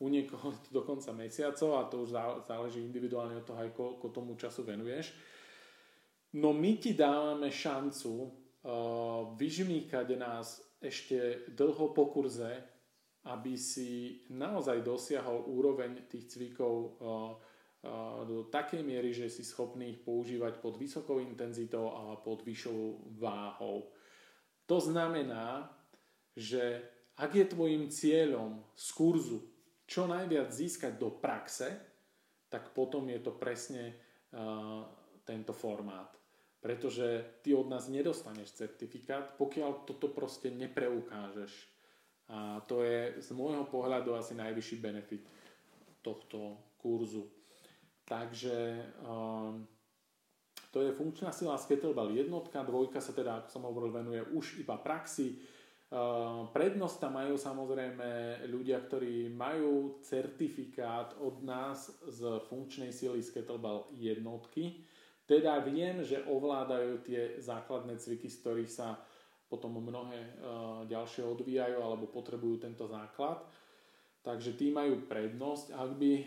u 0.00 0.06
niekoho 0.08 0.56
dokonca 0.76 1.12
mesiacov 1.12 1.70
a 1.78 1.88
to 1.88 2.08
už 2.08 2.10
záleží 2.46 2.82
individuálne 2.82 3.38
od 3.38 3.46
toho, 3.46 3.58
aj 3.60 3.70
tomu 4.10 4.34
času 4.34 4.66
venuješ. 4.66 5.12
No 6.34 6.54
my 6.54 6.78
ti 6.78 6.94
dávame 6.94 7.50
šancu 7.50 8.12
uh, 8.22 8.30
vyžmýkať 9.34 10.14
nás 10.14 10.62
ešte 10.78 11.50
dlho 11.50 11.90
po 11.90 12.06
kurze 12.08 12.70
aby 13.28 13.52
si 13.52 14.24
naozaj 14.32 14.80
dosiahol 14.80 15.44
úroveň 15.44 16.08
tých 16.08 16.24
cvikov 16.32 16.96
do 18.24 18.48
takej 18.48 18.80
miery, 18.80 19.12
že 19.12 19.28
si 19.28 19.44
schopný 19.44 19.96
ich 19.96 20.00
používať 20.00 20.60
pod 20.60 20.80
vysokou 20.80 21.20
intenzitou 21.20 21.92
a 21.92 22.16
pod 22.20 22.44
vyššou 22.44 23.12
váhou. 23.20 23.92
To 24.70 24.78
znamená, 24.78 25.66
že 26.38 26.86
ak 27.18 27.34
je 27.34 27.46
tvojim 27.50 27.90
cieľom 27.90 28.62
z 28.78 28.86
kurzu 28.94 29.42
čo 29.90 30.06
najviac 30.06 30.54
získať 30.54 30.94
do 30.94 31.10
praxe, 31.10 31.74
tak 32.46 32.70
potom 32.70 33.10
je 33.10 33.18
to 33.18 33.34
presne 33.34 33.90
uh, 33.90 34.86
tento 35.26 35.50
formát. 35.50 36.14
Pretože 36.62 37.42
ty 37.42 37.50
od 37.50 37.66
nás 37.66 37.90
nedostaneš 37.90 38.54
certifikát, 38.54 39.34
pokiaľ 39.34 39.82
toto 39.90 40.06
proste 40.14 40.54
nepreukážeš. 40.54 41.50
A 42.30 42.62
to 42.70 42.86
je 42.86 43.18
z 43.18 43.28
môjho 43.34 43.66
pohľadu 43.66 44.14
asi 44.14 44.38
najvyšší 44.38 44.76
benefit 44.78 45.26
tohto 45.98 46.62
kurzu. 46.78 47.26
Takže 48.06 48.86
um, 49.02 49.66
to 50.70 50.86
je 50.86 50.94
funkčná 50.94 51.34
sila 51.34 51.58
z 51.58 51.74
kettlebell 51.74 52.14
jednotka, 52.14 52.62
dvojka 52.62 53.02
sa 53.02 53.10
teda, 53.10 53.42
ako 53.42 53.48
som 53.50 53.66
hovoril, 53.66 53.90
venuje 53.90 54.22
už 54.30 54.62
iba 54.62 54.78
praxi. 54.78 55.42
Uh, 55.90 56.46
prednosť 56.54 56.96
tam 57.02 57.18
majú 57.18 57.34
samozrejme 57.34 58.42
ľudia, 58.46 58.78
ktorí 58.78 59.26
majú 59.34 59.98
certifikát 60.06 61.18
od 61.18 61.42
nás 61.42 61.90
z 62.06 62.38
funkčnej 62.46 62.94
sily 62.94 63.18
z 63.18 63.34
kettlebell 63.34 63.90
jednotky. 63.98 64.86
Teda 65.26 65.58
viem, 65.58 66.06
že 66.06 66.22
ovládajú 66.30 67.02
tie 67.02 67.42
základné 67.42 67.98
cviky, 67.98 68.30
z 68.30 68.38
ktorých 68.38 68.70
sa 68.70 69.02
potom 69.50 69.82
mnohé 69.82 70.38
uh, 70.38 70.86
ďalšie 70.86 71.26
odvíjajú 71.26 71.82
alebo 71.82 72.06
potrebujú 72.06 72.62
tento 72.62 72.86
základ. 72.86 73.42
Takže 74.20 74.52
tí 74.52 74.68
majú 74.68 75.08
prednosť. 75.08 75.72
Ak 75.72 75.96
by 75.96 76.12
eh, 76.20 76.26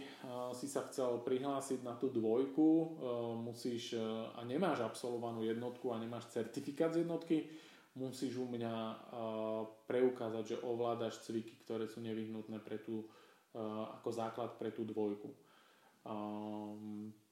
si 0.58 0.66
sa 0.66 0.90
chcel 0.90 1.22
prihlásiť 1.22 1.86
na 1.86 1.94
tú 1.94 2.10
dvojku, 2.10 2.70
eh, 2.70 2.90
musíš, 3.38 3.94
eh, 3.94 4.02
a 4.34 4.42
nemáš 4.42 4.82
absolvovanú 4.82 5.46
jednotku 5.46 5.94
a 5.94 6.02
nemáš 6.02 6.34
certifikát 6.34 6.90
z 6.90 7.06
jednotky, 7.06 7.46
musíš 7.94 8.42
u 8.42 8.50
mňa 8.50 8.74
preukázať, 9.86 10.58
že 10.58 10.64
ovládaš 10.66 11.22
cviky, 11.30 11.62
ktoré 11.62 11.86
sú 11.86 12.02
nevyhnutné 12.02 12.58
pre 12.58 12.82
tú, 12.82 13.06
ako 13.54 14.10
základ 14.10 14.58
pre 14.58 14.74
tú 14.74 14.82
dvojku. 14.82 15.30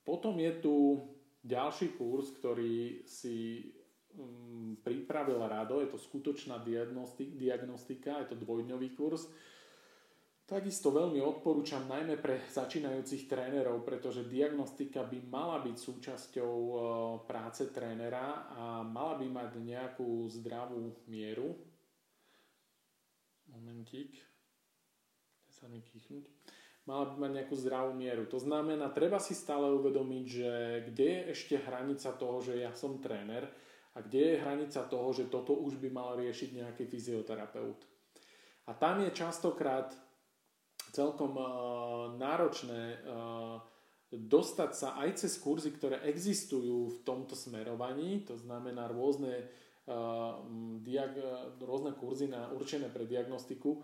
Potom 0.06 0.36
je 0.38 0.52
tu 0.62 1.02
ďalší 1.42 1.98
kurz, 1.98 2.38
ktorý 2.38 3.02
si 3.10 3.74
mm, 4.14 4.86
pripravil 4.86 5.42
Rado, 5.42 5.82
je 5.82 5.90
to 5.90 5.98
skutočná 5.98 6.62
diagnostika, 7.18 8.22
je 8.22 8.28
to 8.30 8.38
dvojdňový 8.38 8.94
kurz 8.94 9.34
Takisto 10.52 10.92
veľmi 10.92 11.24
odporúčam 11.24 11.88
najmä 11.88 12.20
pre 12.20 12.44
začínajúcich 12.52 13.32
trénerov, 13.32 13.88
pretože 13.88 14.28
diagnostika 14.28 15.00
by 15.08 15.24
mala 15.32 15.64
byť 15.64 15.78
súčasťou 15.80 16.56
e, 16.60 16.76
práce 17.24 17.72
trénera 17.72 18.52
a 18.52 18.84
mala 18.84 19.16
by 19.16 19.32
mať 19.32 19.64
nejakú 19.64 20.28
zdravú 20.28 20.92
mieru. 21.08 21.56
Momentík. 23.48 24.20
sa 25.48 25.72
mi 25.72 25.80
kýchnuť. 25.80 26.28
Mala 26.84 27.08
by 27.08 27.16
mať 27.16 27.32
nejakú 27.32 27.56
zdravú 27.56 27.96
mieru. 27.96 28.28
To 28.28 28.36
znamená, 28.36 28.92
treba 28.92 29.24
si 29.24 29.32
stále 29.32 29.72
uvedomiť, 29.72 30.26
že 30.28 30.52
kde 30.92 31.08
je 31.16 31.22
ešte 31.32 31.56
hranica 31.64 32.12
toho, 32.20 32.44
že 32.44 32.60
ja 32.60 32.76
som 32.76 33.00
tréner 33.00 33.48
a 33.96 34.04
kde 34.04 34.36
je 34.36 34.42
hranica 34.44 34.84
toho, 34.84 35.16
že 35.16 35.32
toto 35.32 35.56
už 35.56 35.80
by 35.80 35.88
mal 35.88 36.20
riešiť 36.20 36.60
nejaký 36.60 36.92
fyzioterapeut. 36.92 37.88
A 38.68 38.76
tam 38.76 39.00
je 39.00 39.16
častokrát 39.16 40.11
celkom 40.92 41.34
uh, 41.36 41.48
náročné 42.20 43.02
uh, 43.04 43.58
dostať 44.12 44.72
sa 44.76 45.00
aj 45.00 45.24
cez 45.24 45.40
kurzy, 45.40 45.72
ktoré 45.72 46.04
existujú 46.04 46.92
v 46.92 46.98
tomto 47.08 47.32
smerovaní, 47.32 48.28
to 48.28 48.36
znamená 48.36 48.92
rôzne, 48.92 49.48
diag- 50.84 51.56
rôzne 51.64 51.96
kurzy 51.96 52.28
na, 52.28 52.52
určené 52.52 52.92
pre 52.92 53.08
diagnostiku, 53.08 53.80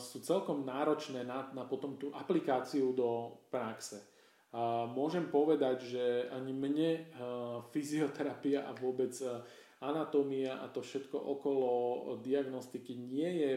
sú 0.00 0.16
celkom 0.24 0.64
náročné 0.64 1.28
na, 1.28 1.52
na 1.52 1.68
potom 1.68 2.00
tú 2.00 2.08
aplikáciu 2.16 2.96
do 2.96 3.36
praxe. 3.52 4.00
Uh, 4.48 4.88
môžem 4.88 5.28
povedať, 5.28 5.92
že 5.92 6.04
ani 6.32 6.56
mne 6.56 6.90
fyzioterapia 7.68 8.64
a 8.64 8.72
vôbec 8.72 9.12
anatómia 9.84 10.56
a 10.64 10.72
to 10.72 10.80
všetko 10.80 11.20
okolo 11.20 11.68
diagnostiky 12.24 12.96
nie 12.96 13.44
je 13.44 13.52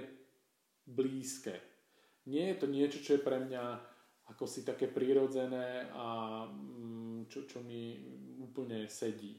blízke 0.83 1.70
nie 2.29 2.53
je 2.53 2.55
to 2.57 2.67
niečo, 2.69 2.99
čo 3.01 3.17
je 3.17 3.25
pre 3.25 3.41
mňa 3.41 3.63
ako 4.31 4.47
si 4.47 4.63
také 4.63 4.87
prirodzené 4.87 5.91
a 5.91 6.47
mm, 6.47 7.27
čo, 7.27 7.43
čo 7.43 7.59
mi 7.59 7.99
úplne 8.39 8.87
sedí. 8.87 9.35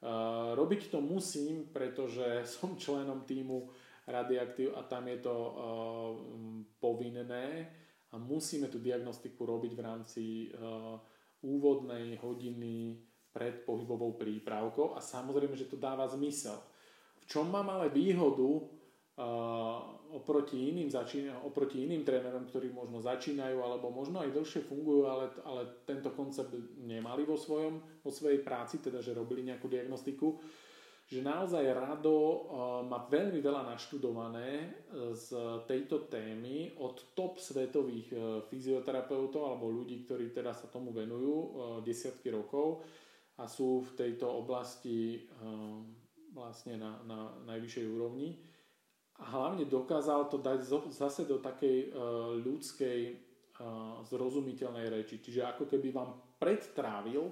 Uh, 0.00 0.56
robiť 0.56 0.88
to 0.88 1.02
musím, 1.02 1.68
pretože 1.68 2.42
som 2.54 2.78
členom 2.78 3.26
týmu 3.26 3.68
Radioaktív 4.10 4.74
a 4.74 4.82
tam 4.88 5.06
je 5.06 5.18
to 5.22 5.34
uh, 5.34 5.52
povinné 6.82 7.68
a 8.10 8.18
musíme 8.18 8.66
tú 8.66 8.82
diagnostiku 8.82 9.46
robiť 9.46 9.72
v 9.76 9.84
rámci 9.84 10.24
uh, 10.50 10.98
úvodnej 11.46 12.18
hodiny 12.18 12.98
pred 13.30 13.62
pohybovou 13.62 14.18
prípravkou 14.18 14.98
a 14.98 15.00
samozrejme, 15.04 15.54
že 15.54 15.70
to 15.70 15.78
dáva 15.78 16.10
zmysel. 16.10 16.58
V 17.22 17.24
čom 17.30 17.46
mám 17.46 17.70
ale 17.70 17.86
výhodu 17.92 18.66
oproti 20.14 20.70
iným, 20.74 20.90
začína, 20.90 21.46
oproti 21.46 21.86
iným 21.86 22.02
trénerom, 22.02 22.46
ktorí 22.50 22.74
možno 22.74 22.98
začínajú 22.98 23.62
alebo 23.62 23.90
možno 23.94 24.20
aj 24.20 24.34
dlhšie 24.34 24.66
fungujú, 24.66 25.06
ale, 25.06 25.30
ale 25.46 25.62
tento 25.86 26.10
koncept 26.12 26.50
nemali 26.82 27.22
vo, 27.22 27.38
svojom, 27.38 28.02
vo 28.02 28.10
svojej 28.10 28.42
práci, 28.42 28.82
teda 28.82 28.98
že 28.98 29.14
robili 29.14 29.46
nejakú 29.46 29.70
diagnostiku, 29.70 30.38
že 31.10 31.26
naozaj 31.26 31.66
Rado 31.74 32.46
má 32.86 33.02
veľmi 33.10 33.42
veľa 33.42 33.74
naštudované 33.74 34.78
z 35.10 35.34
tejto 35.66 36.06
témy 36.06 36.78
od 36.78 37.18
top 37.18 37.42
svetových 37.42 38.14
e, 38.14 38.16
fyzioterapeutov 38.46 39.42
alebo 39.42 39.74
ľudí, 39.74 40.06
ktorí 40.06 40.30
teda 40.30 40.54
sa 40.54 40.70
tomu 40.70 40.94
venujú 40.94 41.34
e, 41.34 41.46
desiatky 41.82 42.30
rokov 42.30 42.86
a 43.42 43.50
sú 43.50 43.82
v 43.82 43.90
tejto 43.98 44.30
oblasti 44.30 45.18
e, 45.18 45.20
vlastne 46.30 46.78
na, 46.78 47.02
na 47.02 47.34
najvyššej 47.42 47.86
úrovni 47.90 48.49
a 49.20 49.24
hlavne 49.36 49.68
dokázal 49.68 50.32
to 50.32 50.40
dať 50.40 50.64
zase 50.88 51.28
do 51.28 51.38
takej 51.38 51.92
uh, 51.92 52.34
ľudskej 52.40 53.00
uh, 53.12 54.00
zrozumiteľnej 54.08 54.88
reči. 54.88 55.20
Čiže 55.20 55.44
ako 55.44 55.68
keby 55.68 55.92
vám 55.92 56.40
predtrávil 56.40 57.28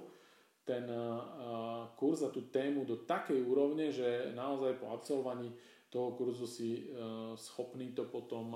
ten 0.61 0.85
uh, 0.85 1.89
kurz 1.97 2.21
a 2.21 2.29
tú 2.29 2.45
tému 2.53 2.85
do 2.85 3.01
takej 3.09 3.41
úrovne, 3.41 3.89
že 3.89 4.29
naozaj 4.37 4.77
po 4.77 4.93
absolvovaní 4.93 5.49
toho 5.89 6.13
kurzu 6.13 6.45
si 6.45 6.85
schopný 7.33 7.97
to 7.97 8.05
potom 8.05 8.53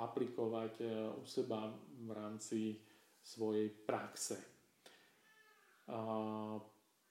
aplikovať 0.00 0.80
u 1.20 1.24
seba 1.28 1.68
v 2.00 2.08
rámci 2.16 2.80
svojej 3.20 3.68
praxe. 3.68 4.40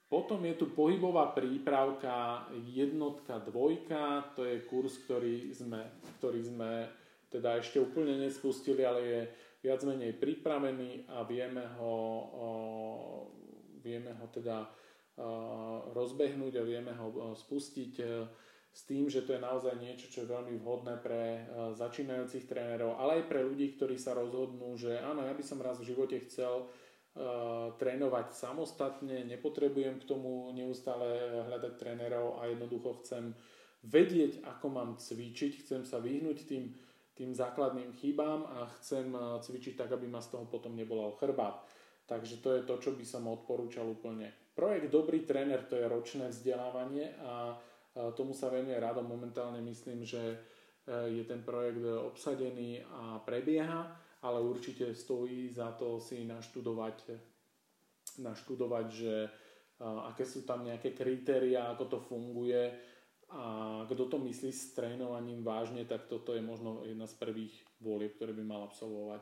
Uh, 0.06 0.16
potom 0.16 0.38
je 0.46 0.54
tu 0.54 0.70
pohybová 0.70 1.34
prípravka 1.34 2.46
jednotka, 2.70 3.42
dvojka, 3.42 4.38
to 4.38 4.46
je 4.46 4.62
kurz, 4.62 5.02
ktorý 5.02 5.50
sme, 5.50 5.82
ktorý 6.18 6.40
sme 6.46 6.86
teda 7.26 7.58
ešte 7.58 7.82
úplne 7.82 8.14
nespustili, 8.22 8.86
ale 8.86 9.00
je 9.02 9.20
viac 9.66 9.82
menej 9.82 10.14
pripravený 10.14 11.10
a 11.10 11.26
vieme 11.26 11.66
ho, 11.74 11.96
o, 12.22 12.48
vieme 13.82 14.14
ho 14.14 14.30
teda 14.30 14.62
o, 14.62 15.90
rozbehnúť 15.90 16.54
a 16.54 16.62
vieme 16.62 16.94
ho 16.94 17.34
spustiť 17.34 17.92
e, 17.98 18.06
s 18.70 18.86
tým, 18.86 19.10
že 19.10 19.26
to 19.26 19.34
je 19.34 19.42
naozaj 19.42 19.74
niečo, 19.74 20.06
čo 20.06 20.22
je 20.22 20.30
veľmi 20.30 20.54
vhodné 20.62 21.02
pre 21.02 21.22
e, 21.34 21.40
začínajúcich 21.74 22.46
trénerov, 22.46 22.94
ale 22.94 23.18
aj 23.18 23.24
pre 23.26 23.42
ľudí, 23.42 23.74
ktorí 23.74 23.98
sa 23.98 24.14
rozhodnú, 24.14 24.78
že 24.78 25.02
áno, 25.02 25.26
ja 25.26 25.34
by 25.34 25.42
som 25.42 25.58
raz 25.58 25.82
v 25.82 25.90
živote 25.90 26.22
chcel 26.30 26.70
Eh, 26.70 26.85
trénovať 27.80 28.36
samostatne, 28.36 29.24
nepotrebujem 29.24 30.04
k 30.04 30.04
tomu 30.04 30.52
neustále 30.52 31.40
hľadať 31.48 31.72
trénerov 31.80 32.36
a 32.44 32.52
jednoducho 32.52 33.00
chcem 33.00 33.32
vedieť, 33.86 34.44
ako 34.44 34.66
mám 34.68 34.90
cvičiť, 35.00 35.64
chcem 35.64 35.82
sa 35.86 36.02
vyhnúť 36.02 36.38
tým, 36.44 36.74
tým 37.16 37.32
základným 37.32 37.96
chybám 37.96 38.44
a 38.44 38.68
chcem 38.78 39.08
eh, 39.14 39.20
cvičiť 39.40 39.74
tak, 39.80 39.96
aby 39.96 40.06
ma 40.10 40.20
z 40.20 40.36
toho 40.36 40.44
potom 40.44 40.76
nebolal 40.76 41.16
chrbát. 41.16 41.64
Takže 42.06 42.38
to 42.38 42.54
je 42.54 42.62
to, 42.62 42.74
čo 42.78 42.90
by 42.94 43.02
som 43.02 43.26
odporúčal 43.26 43.90
úplne. 43.90 44.30
Projekt 44.54 44.94
Dobrý 44.94 45.26
tréner 45.26 45.66
to 45.66 45.74
je 45.74 45.90
ročné 45.90 46.30
vzdelávanie 46.30 47.16
a 47.24 47.56
eh, 47.56 48.12
tomu 48.12 48.36
sa 48.36 48.52
venuje 48.52 48.76
rado. 48.76 49.00
Momentálne 49.00 49.64
myslím, 49.64 50.04
že 50.04 50.54
je 50.86 51.26
ten 51.26 51.42
projekt 51.42 51.82
obsadený 51.82 52.78
a 52.86 53.18
prebieha 53.26 53.90
ale 54.22 54.38
určite 54.40 54.94
stojí 54.94 55.52
za 55.52 55.72
to 55.76 56.00
si 56.00 56.24
naštudovať, 56.24 56.96
naštudovať 58.20 58.86
že 58.92 59.14
aké 59.82 60.24
sú 60.24 60.48
tam 60.48 60.64
nejaké 60.64 60.96
kritéria, 60.96 61.68
ako 61.72 61.84
to 61.84 61.98
funguje 62.00 62.72
a 63.26 63.44
kto 63.90 64.06
to 64.06 64.16
myslí 64.22 64.50
s 64.54 64.72
trénovaním 64.72 65.42
vážne, 65.42 65.84
tak 65.84 66.06
toto 66.06 66.32
je 66.32 66.40
možno 66.40 66.86
jedna 66.86 67.10
z 67.10 67.18
prvých 67.18 67.54
volieb, 67.82 68.14
ktoré 68.16 68.32
by 68.32 68.44
mal 68.46 68.70
absolvovať. 68.70 69.20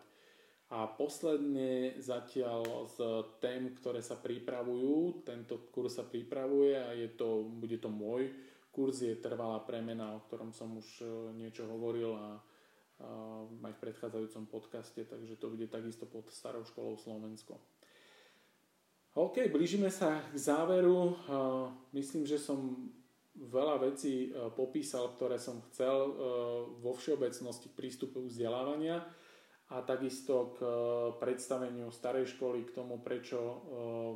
A 0.75 0.89
posledne 0.89 1.97
zatiaľ 2.01 2.89
z 2.89 2.99
tém, 3.41 3.73
ktoré 3.77 4.01
sa 4.01 4.17
pripravujú, 4.17 5.25
tento 5.25 5.69
kurz 5.73 6.01
sa 6.01 6.05
pripravuje 6.05 6.77
a 6.77 6.93
je 6.93 7.09
to, 7.17 7.49
bude 7.49 7.81
to 7.81 7.89
môj 7.89 8.29
kurz, 8.75 9.07
je 9.07 9.15
trvalá 9.15 9.63
premena, 9.63 10.19
o 10.19 10.25
ktorom 10.27 10.51
som 10.51 10.75
už 10.75 10.89
e, 11.01 11.07
niečo 11.39 11.71
hovoril 11.71 12.11
a 12.19 12.43
aj 13.65 13.73
v 13.75 13.83
predchádzajúcom 13.83 14.45
podcaste, 14.47 15.03
takže 15.03 15.35
to 15.37 15.51
bude 15.51 15.67
takisto 15.67 16.07
pod 16.07 16.31
starou 16.31 16.63
školou 16.63 16.95
Slovensko. 16.95 17.59
OK, 19.15 19.47
blížime 19.51 19.91
sa 19.95 20.27
k 20.31 20.35
záveru. 20.35 21.15
Myslím, 21.95 22.27
že 22.27 22.39
som 22.39 22.91
veľa 23.35 23.83
vecí 23.91 24.31
e, 24.31 24.51
popísal, 24.55 25.11
ktoré 25.15 25.43
som 25.43 25.63
chcel 25.71 26.15
vo 26.79 26.95
všeobecnosti 26.95 27.71
k 27.71 27.79
prístupu 27.79 28.27
vzdelávania 28.27 29.03
a 29.75 29.83
takisto 29.83 30.55
k 30.55 30.61
predstaveniu 31.19 31.91
starej 31.91 32.31
školy, 32.35 32.63
k 32.63 32.75
tomu, 32.79 33.03
prečo 33.03 33.39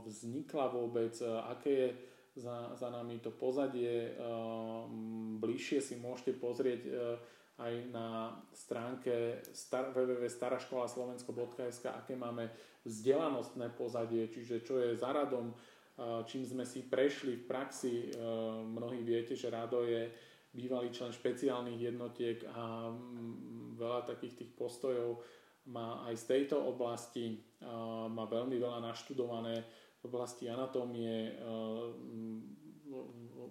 vznikla 0.06 0.70
vôbec, 0.70 1.18
aké 1.24 1.72
je 1.72 1.88
za, 2.38 2.78
za 2.78 2.88
nami 2.92 3.18
to 3.18 3.34
pozadie. 3.34 4.14
Bližšie 5.40 5.78
si 5.82 5.94
môžete 5.98 6.38
pozrieť 6.38 6.82
aj 7.58 7.74
na 7.90 8.38
stránke 8.54 9.42
www.staraškolaslovensko.sk, 9.94 11.84
aké 11.90 12.14
máme 12.14 12.50
vzdelanostné 12.86 13.74
pozadie, 13.74 14.30
čiže 14.30 14.62
čo 14.62 14.78
je 14.78 14.94
za 14.94 15.10
radom, 15.10 15.50
čím 16.30 16.46
sme 16.46 16.62
si 16.62 16.86
prešli 16.86 17.42
v 17.42 17.44
praxi. 17.50 17.94
E, 18.06 18.22
mnohí 18.62 19.02
viete, 19.02 19.34
že 19.34 19.50
Rado 19.50 19.82
je 19.82 20.06
bývalý 20.54 20.94
člen 20.94 21.10
špeciálnych 21.10 21.82
jednotiek 21.90 22.46
a 22.54 22.94
veľa 23.74 24.06
takých 24.06 24.46
tých 24.46 24.54
postojov 24.54 25.18
má 25.68 26.06
aj 26.08 26.16
z 26.16 26.24
tejto 26.24 26.56
oblasti, 26.64 27.36
má 28.08 28.24
veľmi 28.24 28.56
veľa 28.56 28.80
naštudované 28.88 29.60
v 30.00 30.02
oblasti 30.06 30.48
anatómie, 30.48 31.34
e, 31.34 31.42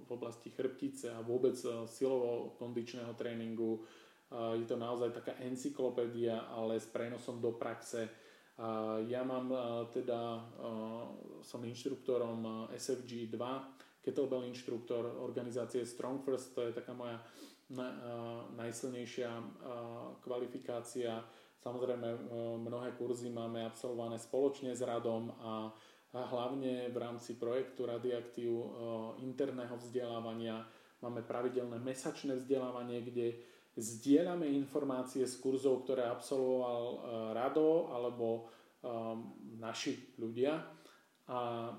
v 0.08 0.16
oblasti 0.16 0.48
chrbtice 0.50 1.12
a 1.12 1.20
vôbec 1.20 1.60
e, 1.60 1.84
silovo-kondičného 1.86 3.12
tréningu. 3.20 3.84
Je 4.28 4.68
to 4.68 4.76
naozaj 4.76 5.16
taká 5.16 5.40
encyklopédia, 5.40 6.52
ale 6.52 6.84
s 6.84 6.88
prenosom 6.92 7.40
do 7.40 7.56
praxe 7.56 8.12
ja 9.08 9.22
mám 9.22 9.54
teda, 9.94 10.42
som 11.46 11.62
inštruktorom 11.62 12.68
SFG 12.74 13.30
2, 13.30 14.02
kettlebell 14.02 14.50
inštruktor 14.50 15.22
organizácie 15.22 15.86
Strong 15.86 16.26
First, 16.26 16.58
to 16.58 16.66
je 16.66 16.74
taká 16.74 16.98
moja 16.98 17.22
najsilnejšia 18.58 19.30
kvalifikácia. 20.26 21.22
Samozrejme, 21.62 22.34
mnohé 22.66 22.98
kurzy 22.98 23.30
máme 23.30 23.62
absolvované 23.62 24.18
spoločne 24.18 24.74
s 24.74 24.82
radom 24.82 25.30
a 25.38 25.70
hlavne 26.16 26.88
v 26.92 26.98
rámci 26.98 27.36
projektu 27.36 27.84
Radioaktív 27.84 28.52
interného 29.20 29.76
vzdelávania 29.76 30.64
máme 31.02 31.22
pravidelné 31.22 31.78
mesačné 31.78 32.40
vzdelávanie, 32.40 33.06
kde 33.06 33.38
zdieľame 33.78 34.50
informácie 34.50 35.22
z 35.30 35.38
kurzov, 35.38 35.86
ktoré 35.86 36.10
absolvoval 36.10 36.84
e, 36.90 36.98
Rado 37.38 37.94
alebo 37.94 38.26
e, 38.34 38.42
naši 39.62 40.18
ľudia 40.18 40.58
a 41.30 41.70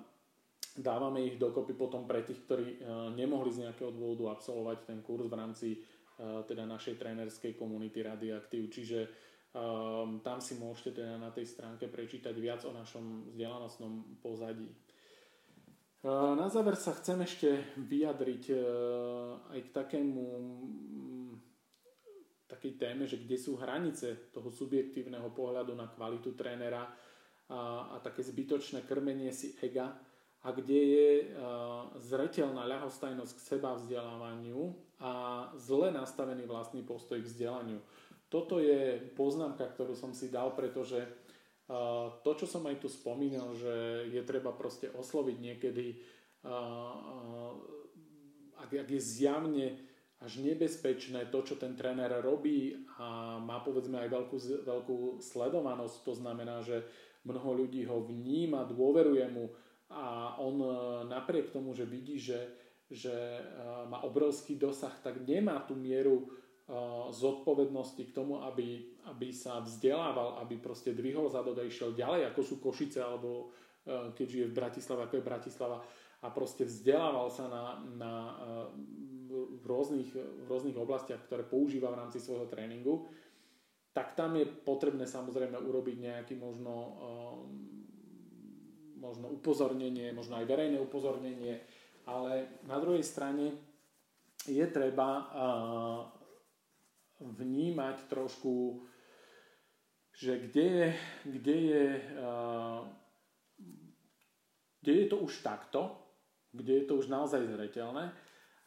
dávame 0.78 1.26
ich 1.26 1.42
dokopy 1.42 1.74
potom 1.74 2.06
pre 2.06 2.22
tých, 2.22 2.46
ktorí 2.46 2.66
e, 2.70 2.76
nemohli 3.18 3.50
z 3.50 3.66
nejakého 3.66 3.90
dôvodu 3.90 4.38
absolvovať 4.38 4.78
ten 4.86 5.02
kurz 5.02 5.26
v 5.26 5.38
rámci 5.38 5.70
teda 6.18 6.66
našej 6.66 6.98
trénerskej 6.98 7.54
komunity 7.54 8.02
Radioaktív. 8.02 8.74
Čiže 8.74 8.98
um, 9.54 10.20
tam 10.20 10.38
si 10.40 10.58
môžete 10.58 11.00
teda 11.00 11.16
na 11.16 11.30
tej 11.32 11.46
stránke 11.48 11.88
prečítať 11.88 12.34
viac 12.36 12.64
o 12.64 12.72
našom 12.72 13.32
vzdelanostnom 13.32 14.20
pozadí. 14.20 14.68
Uh, 15.98 16.38
na 16.38 16.46
záver 16.46 16.78
sa 16.78 16.94
chcem 16.94 17.18
ešte 17.22 17.74
vyjadriť 17.76 18.44
uh, 18.54 19.52
aj 19.52 19.60
k 19.66 19.68
takému 19.74 20.24
takej 22.48 22.80
téme, 22.80 23.04
že 23.04 23.20
kde 23.20 23.36
sú 23.36 23.60
hranice 23.60 24.32
toho 24.32 24.48
subjektívneho 24.48 25.30
pohľadu 25.36 25.76
na 25.76 25.86
kvalitu 25.86 26.32
trénera 26.32 26.88
a, 27.48 27.92
a 27.92 27.96
také 28.00 28.24
zbytočné 28.24 28.88
krmenie 28.88 29.30
si 29.30 29.52
ega 29.60 29.92
a 30.42 30.48
kde 30.50 30.80
je 30.80 31.08
a, 31.12 31.26
zretelná 32.00 32.64
ľahostajnosť 32.64 33.32
k 33.36 33.44
seba 33.54 33.76
vzdelávaniu 33.76 34.72
a 34.98 35.12
zle 35.60 35.92
nastavený 35.92 36.48
vlastný 36.48 36.82
postoj 36.82 37.20
k 37.20 37.28
vzdelaniu. 37.28 37.78
Toto 38.28 38.60
je 38.60 39.00
poznámka, 39.16 39.64
ktorú 39.72 39.96
som 39.96 40.12
si 40.12 40.28
dal, 40.28 40.52
pretože 40.52 41.00
to, 42.24 42.30
čo 42.32 42.46
som 42.48 42.64
aj 42.64 42.80
tu 42.80 42.88
spomínal, 42.88 43.52
že 43.52 44.08
je 44.08 44.22
treba 44.24 44.52
proste 44.56 44.88
osloviť 44.92 45.36
niekedy, 45.36 45.86
ak, 48.56 48.70
je 48.88 49.00
zjavne 49.00 49.76
až 50.18 50.42
nebezpečné 50.42 51.30
to, 51.30 51.44
čo 51.44 51.54
ten 51.60 51.78
tréner 51.78 52.10
robí 52.24 52.74
a 52.98 53.38
má 53.38 53.62
povedzme 53.62 54.02
aj 54.02 54.08
veľkú, 54.10 54.36
veľkú 54.66 54.96
sledovanosť. 55.22 55.96
To 56.02 56.12
znamená, 56.16 56.58
že 56.58 56.82
mnoho 57.22 57.64
ľudí 57.64 57.86
ho 57.86 58.02
vníma, 58.02 58.66
dôveruje 58.66 59.28
mu 59.30 59.52
a 59.88 60.36
on 60.36 60.56
e, 60.60 60.68
napriek 61.08 61.48
tomu, 61.48 61.72
že 61.72 61.88
vidí, 61.88 62.20
že, 62.20 62.50
že 62.92 63.14
e, 63.14 63.42
má 63.88 64.04
obrovský 64.04 64.60
dosah, 64.60 64.92
tak 65.00 65.24
nemá 65.24 65.64
tú 65.64 65.72
mieru 65.78 66.28
zodpovednosti 67.08 68.02
k 68.04 68.12
tomu, 68.12 68.44
aby, 68.44 68.92
aby 69.08 69.32
sa 69.32 69.64
vzdelával, 69.64 70.36
aby 70.44 70.60
proste 70.60 70.92
dvihol 70.92 71.32
zadok 71.32 71.64
a 71.64 71.64
išiel 71.64 71.96
ďalej, 71.96 72.28
ako 72.28 72.40
sú 72.44 72.54
Košice, 72.60 73.00
alebo 73.00 73.48
keď 73.88 74.26
žije 74.28 74.46
v 74.52 74.58
Bratislave, 74.58 75.00
ako 75.08 75.14
je 75.16 75.28
Bratislava 75.28 75.78
a 76.20 76.28
proste 76.28 76.68
vzdelával 76.68 77.32
sa 77.32 77.48
na, 77.48 77.64
na 77.96 78.12
v 79.28 79.64
rôznych, 79.64 80.12
v 80.12 80.46
rôznych 80.48 80.76
oblastiach, 80.76 81.24
ktoré 81.24 81.44
používa 81.46 81.92
v 81.92 82.00
rámci 82.04 82.18
svojho 82.20 82.48
tréningu, 82.48 83.08
tak 83.92 84.12
tam 84.12 84.36
je 84.36 84.44
potrebné 84.44 85.08
samozrejme 85.08 85.56
urobiť 85.56 85.96
nejaký 85.98 86.34
možno, 86.36 86.74
možno 89.00 89.26
upozornenie, 89.32 90.12
možno 90.12 90.36
aj 90.36 90.46
verejné 90.48 90.78
upozornenie, 90.80 91.60
ale 92.08 92.60
na 92.64 92.76
druhej 92.80 93.04
strane 93.04 93.56
je 94.48 94.64
treba 94.68 95.28
vnímať 97.20 98.06
trošku, 98.06 98.86
že 100.14 100.38
kde 100.38 100.64
je, 100.64 100.88
kde 101.38 101.56
je, 101.56 101.86
kde 104.82 104.92
je 104.92 105.06
to 105.06 105.16
už 105.22 105.42
takto, 105.42 105.94
kde 106.50 106.82
je 106.82 106.84
to 106.90 106.94
už 106.98 107.06
naozaj 107.06 107.42
zretelné 107.46 108.10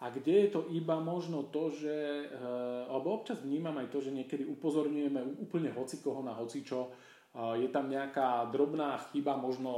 a 0.02 0.06
kde 0.10 0.34
je 0.34 0.48
to 0.48 0.62
iba 0.72 0.98
možno 1.00 1.44
to, 1.52 1.70
že, 1.70 2.28
eh, 2.28 2.82
alebo 2.88 3.22
občas 3.22 3.44
vnímam 3.44 3.78
aj 3.78 3.88
to, 3.92 4.02
že 4.02 4.16
niekedy 4.16 4.48
upozorňujeme 4.48 5.44
úplne 5.44 5.70
hocikoho 5.72 6.24
na 6.24 6.34
hocičo, 6.34 6.92
je 7.32 7.72
tam 7.72 7.88
nejaká 7.88 8.52
drobná 8.52 9.00
chyba, 9.12 9.40
možno 9.40 9.72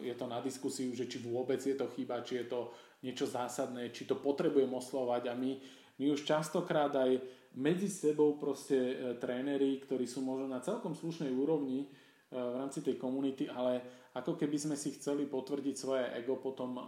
je 0.00 0.16
to 0.16 0.24
na 0.24 0.40
diskusiu, 0.40 0.96
že 0.96 1.04
či 1.04 1.20
vôbec 1.20 1.60
je 1.60 1.76
to 1.76 1.92
chyba, 1.92 2.24
či 2.24 2.40
je 2.40 2.46
to 2.48 2.72
niečo 3.04 3.28
zásadné, 3.28 3.92
či 3.92 4.08
to 4.08 4.16
potrebujem 4.16 4.72
oslovať 4.72 5.28
a 5.28 5.36
my, 5.36 5.60
my 6.00 6.04
už 6.16 6.24
častokrát 6.24 6.88
aj 6.96 7.20
medzi 7.56 7.88
sebou 7.88 8.36
proste 8.36 8.76
eh, 8.76 8.96
tréneri, 9.20 9.80
ktorí 9.80 10.04
sú 10.04 10.22
možno 10.24 10.48
na 10.48 10.60
celkom 10.60 10.92
slušnej 10.92 11.32
úrovni 11.32 11.84
eh, 11.84 11.88
v 12.36 12.54
rámci 12.60 12.80
tej 12.84 13.00
komunity, 13.00 13.48
ale 13.48 13.82
ako 14.16 14.36
keby 14.40 14.56
sme 14.56 14.76
si 14.80 14.96
chceli 14.96 15.28
potvrdiť 15.28 15.74
svoje 15.76 16.08
ego 16.16 16.40
potom 16.40 16.80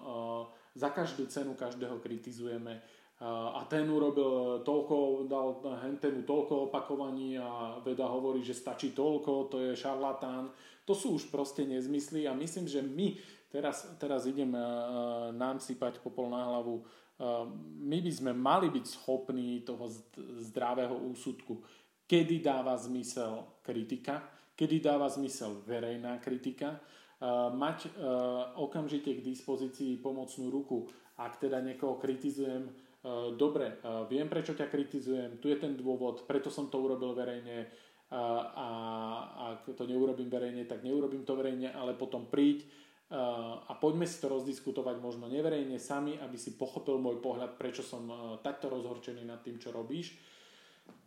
za 0.72 0.88
každú 0.96 1.28
cenu 1.28 1.52
každého 1.52 2.00
kritizujeme 2.00 2.80
a 3.20 3.66
ten 3.66 3.82
urobil 3.90 4.62
toľko, 4.62 5.26
dal 5.26 5.58
hentenu 5.82 6.22
toľko 6.22 6.70
opakovaní 6.70 7.34
a 7.34 7.82
veda 7.82 8.06
hovorí, 8.06 8.46
že 8.46 8.54
stačí 8.54 8.94
toľko, 8.94 9.50
to 9.50 9.56
je 9.58 9.72
šarlatán. 9.74 10.54
To 10.86 10.94
sú 10.94 11.18
už 11.18 11.26
proste 11.26 11.66
nezmysly 11.66 12.30
a 12.30 12.32
myslím, 12.38 12.70
že 12.70 12.78
my 12.78 13.18
teraz, 13.50 13.90
teraz 13.98 14.22
idem 14.30 14.54
nám 15.34 15.58
sypať 15.58 15.98
popol 15.98 16.30
na 16.30 16.46
hlavu. 16.46 16.86
My 17.82 17.98
by 17.98 18.12
sme 18.14 18.32
mali 18.34 18.70
byť 18.70 18.84
schopní 18.86 19.66
toho 19.66 19.90
zdravého 20.38 20.94
úsudku. 20.94 21.58
Kedy 22.08 22.40
dáva 22.40 22.78
zmysel 22.78 23.60
kritika, 23.60 24.22
kedy 24.54 24.80
dáva 24.80 25.10
zmysel 25.10 25.60
verejná 25.66 26.22
kritika 26.22 26.78
mať 27.52 27.90
okamžite 28.56 29.18
k 29.18 29.26
dispozícii 29.26 29.98
pomocnú 29.98 30.48
ruku. 30.48 30.86
Ak 31.18 31.42
teda 31.42 31.58
niekoho 31.58 31.98
kritizujem, 31.98 32.70
dobre, 33.34 33.82
viem 34.06 34.30
prečo 34.30 34.54
ťa 34.54 34.70
kritizujem, 34.70 35.42
tu 35.42 35.50
je 35.50 35.58
ten 35.58 35.74
dôvod, 35.74 36.22
preto 36.30 36.46
som 36.46 36.70
to 36.70 36.78
urobil 36.78 37.18
verejne 37.18 37.66
a 38.14 38.68
ak 39.52 39.74
to 39.76 39.84
neurobím 39.84 40.30
verejne, 40.30 40.64
tak 40.64 40.80
neurobím 40.86 41.26
to 41.26 41.34
verejne, 41.36 41.74
ale 41.74 41.92
potom 41.98 42.30
príď 42.30 42.64
a 43.08 43.72
poďme 43.80 44.04
si 44.04 44.20
to 44.20 44.28
rozdiskutovať 44.28 45.00
možno 45.00 45.32
neverejne 45.32 45.80
sami, 45.80 46.20
aby 46.20 46.36
si 46.36 46.60
pochopil 46.60 47.00
môj 47.00 47.24
pohľad, 47.24 47.56
prečo 47.56 47.80
som 47.80 48.04
takto 48.44 48.68
rozhorčený 48.68 49.24
nad 49.24 49.40
tým, 49.40 49.56
čo 49.56 49.72
robíš. 49.72 50.12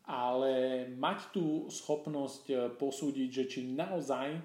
Ale 0.09 0.85
mať 0.97 1.29
tú 1.29 1.69
schopnosť 1.69 2.75
posúdiť, 2.81 3.29
že 3.29 3.43
či 3.45 3.59
naozaj 3.69 4.41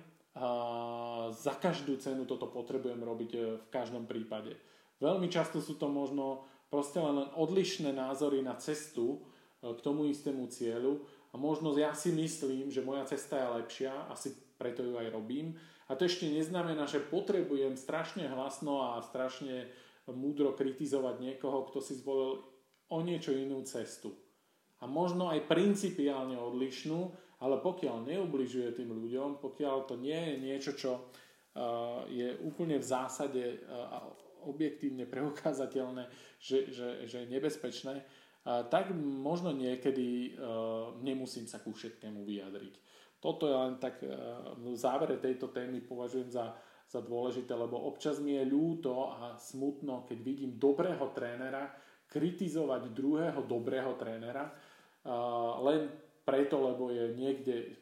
za 1.32 1.54
každú 1.56 1.96
cenu 1.96 2.28
toto 2.28 2.52
potrebujem 2.52 3.00
robiť 3.00 3.30
v 3.64 3.68
každom 3.72 4.04
prípade. 4.04 4.52
Veľmi 5.00 5.32
často 5.32 5.64
sú 5.64 5.80
to 5.80 5.88
možno 5.88 6.44
proste 6.68 7.00
len 7.00 7.24
odlišné 7.40 7.88
názory 7.96 8.44
na 8.44 8.52
cestu 8.60 9.24
k 9.64 9.80
tomu 9.80 10.12
istému 10.12 10.44
cieľu 10.52 11.08
a 11.32 11.40
možno 11.40 11.72
ja 11.72 11.96
si 11.96 12.12
myslím, 12.12 12.68
že 12.68 12.84
moja 12.84 13.08
cesta 13.08 13.40
je 13.40 13.48
lepšia, 13.64 14.12
asi 14.12 14.36
preto 14.60 14.84
ju 14.84 15.00
aj 15.00 15.08
robím 15.08 15.56
a 15.86 15.94
to 15.94 16.06
ešte 16.06 16.26
neznamená, 16.26 16.90
že 16.90 16.98
potrebujem 16.98 17.78
strašne 17.78 18.26
hlasno 18.26 18.94
a 18.94 19.02
strašne 19.06 19.70
múdro 20.10 20.54
kritizovať 20.54 21.22
niekoho, 21.22 21.66
kto 21.70 21.78
si 21.78 21.94
zvolil 21.98 22.42
o 22.90 22.98
niečo 23.02 23.34
inú 23.34 23.62
cestu. 23.62 24.14
A 24.82 24.90
možno 24.90 25.30
aj 25.30 25.46
principiálne 25.50 26.38
odlišnú, 26.38 27.10
ale 27.42 27.58
pokiaľ 27.62 28.06
neubližuje 28.06 28.76
tým 28.76 28.90
ľuďom, 28.92 29.38
pokiaľ 29.38 29.76
to 29.86 29.94
nie 29.98 30.14
je 30.14 30.34
niečo, 30.38 30.72
čo 30.74 30.90
je 32.12 32.36
úplne 32.44 32.76
v 32.76 32.86
zásade 32.86 33.64
a 33.66 34.04
objektívne 34.46 35.08
preukázateľné, 35.08 36.06
že, 36.38 36.70
že, 36.70 36.88
že 37.08 37.16
je 37.24 37.32
nebezpečné, 37.32 38.04
tak 38.46 38.94
možno 39.00 39.50
niekedy 39.50 40.38
nemusím 41.02 41.50
sa 41.50 41.58
ku 41.58 41.74
všetkému 41.74 42.22
vyjadriť. 42.22 42.74
Toto 43.26 43.50
je 43.50 43.56
len 43.58 43.74
tak 43.82 43.98
e, 44.06 44.14
v 44.54 44.78
závere 44.78 45.18
tejto 45.18 45.50
témy 45.50 45.82
považujem 45.82 46.30
za, 46.30 46.54
za 46.86 47.02
dôležité, 47.02 47.58
lebo 47.58 47.74
občas 47.90 48.22
mi 48.22 48.38
je 48.38 48.46
ľúto 48.46 49.10
a 49.18 49.34
smutno, 49.34 50.06
keď 50.06 50.18
vidím 50.22 50.54
dobrého 50.54 51.10
trénera 51.10 51.74
kritizovať 52.06 52.94
druhého 52.94 53.42
dobrého 53.50 53.98
trénera 53.98 54.54
len 55.62 55.90
preto, 56.26 56.58
lebo 56.58 56.90
je 56.90 57.14
niekde 57.14 57.78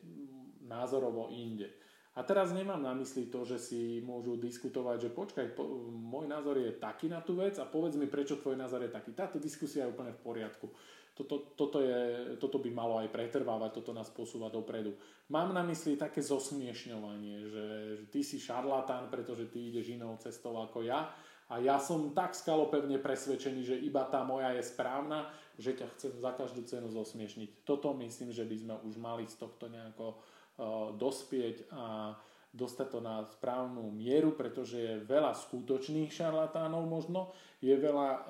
názorovo 0.68 1.32
inde. 1.32 1.72
A 2.14 2.22
teraz 2.22 2.54
nemám 2.54 2.78
na 2.78 2.94
mysli 2.94 3.26
to, 3.26 3.42
že 3.42 3.58
si 3.58 3.98
môžu 3.98 4.38
diskutovať, 4.38 5.08
že 5.08 5.10
počkaj, 5.10 5.46
po, 5.58 5.66
môj 5.90 6.30
názor 6.30 6.62
je 6.62 6.70
taký 6.78 7.10
na 7.10 7.18
tú 7.18 7.34
vec 7.34 7.58
a 7.58 7.66
povedz 7.66 7.98
mi, 7.98 8.06
prečo 8.06 8.38
tvoj 8.38 8.54
názor 8.54 8.86
je 8.86 8.92
taký. 8.92 9.10
Táto 9.18 9.42
diskusia 9.42 9.84
je 9.84 9.92
úplne 9.92 10.14
v 10.14 10.22
poriadku 10.22 10.70
toto, 11.14 11.54
toto, 11.54 11.78
je, 11.78 12.34
toto 12.42 12.58
by 12.58 12.70
malo 12.74 12.98
aj 12.98 13.08
pretrvávať, 13.14 13.70
toto 13.78 13.94
nás 13.94 14.10
posúva 14.10 14.50
dopredu. 14.50 14.98
Mám 15.30 15.54
na 15.54 15.62
mysli 15.62 15.94
také 15.94 16.18
zosmiešňovanie, 16.20 17.36
že, 17.46 17.64
že 18.02 18.04
ty 18.10 18.20
si 18.26 18.42
šarlatán, 18.42 19.06
pretože 19.08 19.46
ty 19.46 19.70
ideš 19.70 19.94
inou 19.94 20.18
cestou 20.18 20.58
ako 20.58 20.82
ja 20.82 21.14
a 21.52 21.60
ja 21.60 21.76
som 21.76 22.16
tak 22.16 22.32
skalopevne 22.32 22.96
presvedčený, 22.98 23.60
že 23.62 23.76
iba 23.76 24.08
tá 24.08 24.24
moja 24.24 24.56
je 24.56 24.64
správna, 24.64 25.28
že 25.60 25.76
ťa 25.76 25.86
chcem 25.94 26.12
za 26.16 26.32
každú 26.32 26.64
cenu 26.64 26.88
zosmiešniť. 26.88 27.68
Toto 27.68 27.92
myslím, 28.00 28.32
že 28.32 28.48
by 28.48 28.56
sme 28.56 28.74
už 28.88 28.94
mali 28.96 29.28
z 29.28 29.36
tohto 29.38 29.68
nejako 29.68 30.16
uh, 30.16 30.96
dospieť 30.96 31.68
a 31.70 32.16
dostať 32.54 32.86
to 32.90 33.00
na 33.02 33.26
správnu 33.28 33.90
mieru, 33.92 34.32
pretože 34.32 34.78
je 34.78 35.04
veľa 35.04 35.34
skutočných 35.34 36.08
šarlatánov 36.08 36.86
možno, 36.86 37.34
je 37.60 37.74
veľa 37.76 38.08
uh, 38.14 38.22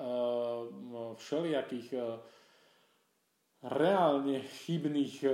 všelijakých 1.15 1.87
uh, 1.95 2.19
reálne 3.65 4.45
chybných 4.45 5.15
eh, 5.25 5.33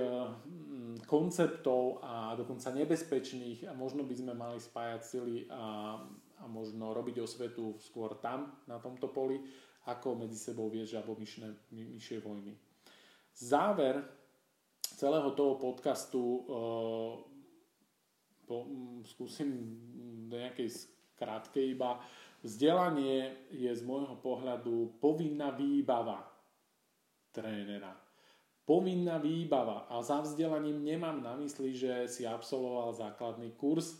konceptov 1.03 1.99
a 1.99 2.35
dokonca 2.39 2.71
nebezpečných 2.71 3.67
a 3.67 3.75
možno 3.75 4.07
by 4.07 4.15
sme 4.15 4.33
mali 4.35 4.59
spájať 4.59 5.01
sily 5.03 5.47
a, 5.51 5.97
a 6.39 6.43
možno 6.47 6.95
robiť 6.95 7.19
osvetu 7.19 7.75
skôr 7.83 8.15
tam, 8.23 8.63
na 8.67 8.79
tomto 8.79 9.11
poli, 9.11 9.39
ako 9.91 10.15
medzi 10.15 10.37
sebou 10.39 10.71
viesť 10.71 11.01
žabomyšné 11.01 11.47
myšie 11.73 12.21
vojny. 12.21 12.53
Záver 13.33 14.03
celého 14.79 15.33
toho 15.33 15.57
podcastu 15.57 16.21
uh, 16.21 17.17
po, 18.45 18.55
um, 18.67 19.01
skúsim 19.01 19.49
do 20.29 20.37
nejakej 20.37 20.69
skrátke 20.69 21.57
iba. 21.57 21.97
Vzdelanie 22.45 23.49
je 23.49 23.71
z 23.73 23.81
môjho 23.81 24.21
pohľadu 24.21 25.01
povinná 25.01 25.49
výbava 25.55 26.29
trénera 27.33 28.10
povinná 28.71 29.19
výbava. 29.19 29.83
A 29.91 29.99
za 29.99 30.23
vzdelaním 30.23 30.79
nemám 30.79 31.19
na 31.19 31.35
mysli, 31.35 31.75
že 31.75 32.07
si 32.07 32.23
absolvoval 32.23 32.95
základný 32.95 33.51
kurz, 33.59 33.99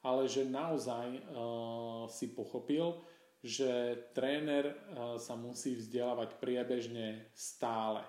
ale 0.00 0.24
že 0.24 0.48
naozaj 0.48 1.20
uh, 1.20 2.08
si 2.08 2.32
pochopil, 2.32 2.96
že 3.44 4.00
tréner 4.16 4.72
uh, 4.72 5.20
sa 5.20 5.36
musí 5.36 5.76
vzdelávať 5.76 6.40
priebežne 6.40 7.28
stále. 7.36 8.08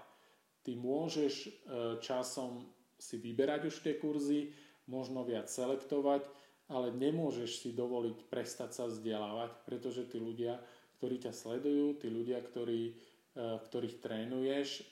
Ty 0.64 0.80
môžeš 0.80 1.34
uh, 1.44 1.52
časom 2.00 2.72
si 2.96 3.20
vyberať 3.20 3.68
už 3.68 3.76
tie 3.84 4.00
kurzy, 4.00 4.56
možno 4.88 5.28
viac 5.28 5.52
selektovať, 5.52 6.24
ale 6.72 6.96
nemôžeš 6.96 7.68
si 7.68 7.70
dovoliť 7.76 8.32
prestať 8.32 8.72
sa 8.72 8.88
vzdelávať, 8.88 9.68
pretože 9.68 10.08
tí 10.08 10.24
ľudia, 10.24 10.56
ktorí 11.04 11.20
ťa 11.20 11.36
sledujú, 11.36 12.00
tí 12.00 12.08
ľudia, 12.08 12.40
ktorí 12.40 12.96
ktorých 13.38 14.02
trénuješ, 14.02 14.82
eh, 14.82 14.86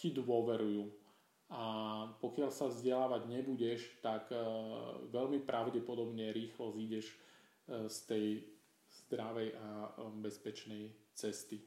ti 0.00 0.16
dôverujú. 0.16 0.88
A 1.46 1.62
pokiaľ 2.18 2.50
sa 2.50 2.66
vzdelávať 2.66 3.22
nebudeš, 3.28 3.80
tak 4.00 4.32
eh, 4.32 4.40
veľmi 5.12 5.44
pravdepodobne 5.44 6.32
rýchlo 6.32 6.72
zídeš 6.72 7.12
z 7.66 7.98
tej 8.06 8.26
zdravej 9.10 9.58
a 9.58 9.90
bezpečnej 10.22 10.86
cesty. 11.18 11.58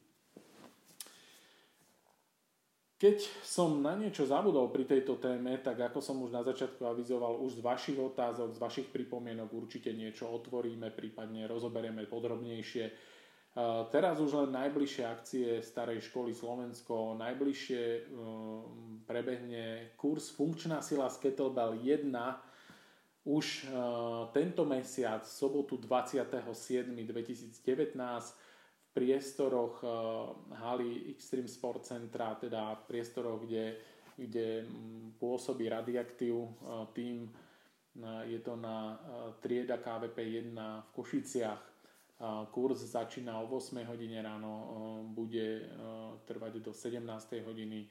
Keď 3.00 3.48
som 3.48 3.80
na 3.80 3.96
niečo 3.96 4.28
zabudol 4.28 4.76
pri 4.76 4.84
tejto 4.84 5.24
téme, 5.24 5.56
tak 5.64 5.80
ako 5.80 6.04
som 6.04 6.20
už 6.20 6.36
na 6.36 6.44
začiatku 6.44 6.84
avizoval, 6.84 7.40
už 7.40 7.60
z 7.60 7.62
vašich 7.64 7.96
otázok, 7.96 8.52
z 8.52 8.60
vašich 8.60 8.88
pripomienok 8.92 9.56
určite 9.56 9.96
niečo 9.96 10.28
otvoríme, 10.28 10.92
prípadne 10.92 11.48
rozoberieme 11.48 12.04
podrobnejšie 12.12 12.92
Teraz 13.90 14.22
už 14.22 14.46
len 14.46 14.54
najbližšie 14.54 15.04
akcie 15.10 15.48
Starej 15.66 16.06
školy 16.06 16.38
Slovensko, 16.38 17.18
najbližšie 17.18 18.14
um, 18.14 19.02
prebehne 19.10 19.90
kurz 19.98 20.30
Funkčná 20.30 20.86
sila 20.86 21.10
z 21.10 21.18
Kettlebell 21.18 21.82
1 21.82 22.14
už 23.26 23.68
uh, 23.68 24.30
tento 24.32 24.70
mesiac, 24.70 25.26
sobotu 25.26 25.82
27.2019 25.82 27.58
v 28.78 28.88
priestoroch 28.94 29.82
uh, 29.82 30.30
haly 30.54 31.10
Extreme 31.10 31.50
Sport 31.50 31.90
Centra, 31.90 32.38
teda 32.38 32.78
v 32.80 32.84
priestoroch, 32.86 33.44
kde, 33.50 33.82
kde 34.14 34.70
um, 34.70 35.10
pôsobí 35.18 35.66
Radioaktív 35.66 36.54
tým. 36.94 37.26
Je 38.30 38.40
to 38.40 38.56
na 38.56 38.96
trieda 39.44 39.76
KVP 39.82 40.22
1 40.54 40.56
v 40.56 40.90
Košiciach 40.94 41.69
Kurs 42.52 42.84
začína 42.84 43.40
o 43.40 43.48
8 43.48 43.80
hodine 43.88 44.20
ráno, 44.20 44.52
bude 45.16 45.72
trvať 46.28 46.60
do 46.60 46.76
17 46.76 47.00
hodiny 47.48 47.88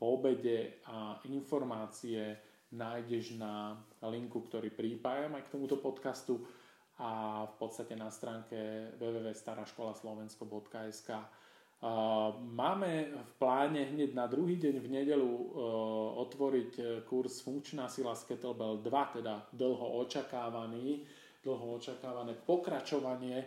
po 0.00 0.16
obede 0.16 0.80
a 0.88 1.20
informácie 1.28 2.40
nájdeš 2.72 3.36
na 3.36 3.76
linku, 4.08 4.40
ktorý 4.40 4.72
pripájam 4.72 5.36
aj 5.36 5.44
k 5.44 5.52
tomuto 5.52 5.76
podcastu 5.76 6.40
a 6.96 7.44
v 7.44 7.54
podstate 7.60 7.92
na 7.96 8.08
stránke 8.08 8.56
www.staraškolaslovensko.sk 8.96 11.10
Máme 12.56 13.12
v 13.12 13.32
pláne 13.36 13.84
hneď 13.92 14.16
na 14.16 14.24
druhý 14.24 14.56
deň 14.56 14.80
v 14.80 14.88
nedelu 14.88 15.28
otvoriť 16.24 16.72
e, 16.80 17.04
kurz 17.04 17.44
Funkčná 17.44 17.84
sila 17.92 18.16
z 18.16 18.32
Kettlebell 18.32 18.80
2, 18.80 19.20
teda 19.20 19.44
dlho 19.52 20.00
očakávaný, 20.00 21.04
dlho 21.44 21.76
očakávané 21.76 22.32
pokračovanie 22.32 23.44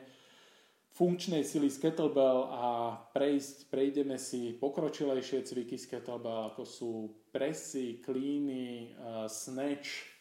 funkčnej 0.93 1.45
sily 1.45 1.69
z 1.69 1.77
kettlebell 1.89 2.49
a 2.49 2.65
prejsť, 3.13 3.69
prejdeme 3.69 4.17
si 4.17 4.57
pokročilejšie 4.57 5.45
cviky 5.45 5.77
z 5.77 5.85
kettlebell, 5.85 6.53
ako 6.53 6.63
sú 6.65 6.91
presy, 7.29 8.01
klíny, 8.01 8.93
uh, 8.97 9.29
snatch 9.29 10.19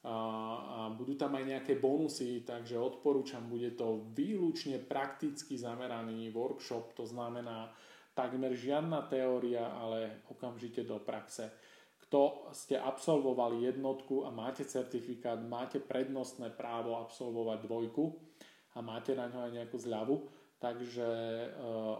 a 0.00 0.88
budú 0.96 1.12
tam 1.12 1.36
aj 1.36 1.44
nejaké 1.44 1.76
bonusy, 1.76 2.40
takže 2.40 2.80
odporúčam, 2.80 3.44
bude 3.52 3.76
to 3.76 4.08
výlučne 4.16 4.80
prakticky 4.80 5.60
zameraný 5.60 6.32
workshop, 6.32 6.96
to 6.96 7.04
znamená 7.04 7.68
takmer 8.16 8.56
žiadna 8.56 9.04
teória, 9.12 9.68
ale 9.76 10.24
okamžite 10.32 10.88
do 10.88 10.96
praxe. 11.04 11.52
Kto 12.00 12.48
ste 12.56 12.80
absolvovali 12.80 13.68
jednotku 13.68 14.24
a 14.24 14.32
máte 14.32 14.64
certifikát, 14.64 15.36
máte 15.36 15.78
prednostné 15.78 16.48
právo 16.56 16.96
absolvovať 16.96 17.58
dvojku 17.68 18.29
a 18.74 18.78
máte 18.84 19.16
na 19.16 19.26
ňo 19.26 19.46
aj 19.48 19.52
nejakú 19.56 19.76
zľavu. 19.80 20.16
Takže 20.60 21.08
e, 21.08 21.48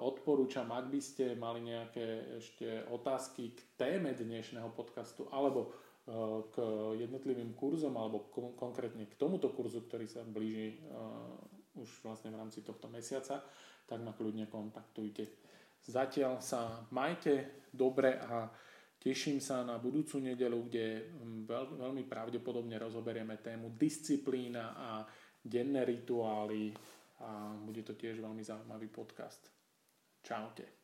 odporúčam, 0.05 0.69
ak 0.69 0.93
by 0.93 1.01
ste 1.01 1.33
mali 1.33 1.65
nejaké 1.65 2.37
ešte 2.37 2.85
otázky 2.93 3.57
k 3.57 3.61
téme 3.81 4.13
dnešného 4.13 4.69
podcastu 4.77 5.25
alebo 5.33 5.73
k 6.51 6.57
jednotlivým 6.99 7.55
kurzom 7.55 7.95
alebo 7.95 8.33
konkrétne 8.59 9.07
k 9.07 9.15
tomuto 9.15 9.53
kurzu, 9.55 9.87
ktorý 9.87 10.11
sa 10.11 10.27
blíži 10.27 10.81
už 11.77 12.03
vlastne 12.03 12.35
v 12.35 12.41
rámci 12.41 12.67
tohto 12.67 12.91
mesiaca, 12.91 13.45
tak 13.87 13.99
ma 14.03 14.11
kľudne 14.17 14.51
kontaktujte. 14.51 15.31
Zatiaľ 15.87 16.43
sa 16.43 16.83
majte 16.91 17.65
dobre 17.71 18.19
a 18.19 18.51
teším 19.01 19.39
sa 19.39 19.63
na 19.63 19.79
budúcu 19.79 20.21
nedelu, 20.21 20.59
kde 20.67 20.87
veľ, 21.47 21.79
veľmi 21.79 22.05
pravdepodobne 22.05 22.77
rozoberieme 22.77 23.39
tému 23.39 23.73
disciplína 23.79 24.77
a 24.77 24.89
denné 25.45 25.85
rituály 25.85 26.75
a 27.21 27.53
bude 27.61 27.83
to 27.83 27.93
tiež 27.93 28.21
veľmi 28.21 28.45
zaujímavý 28.45 28.89
podcast. 28.89 29.53
Čaute. 30.25 30.80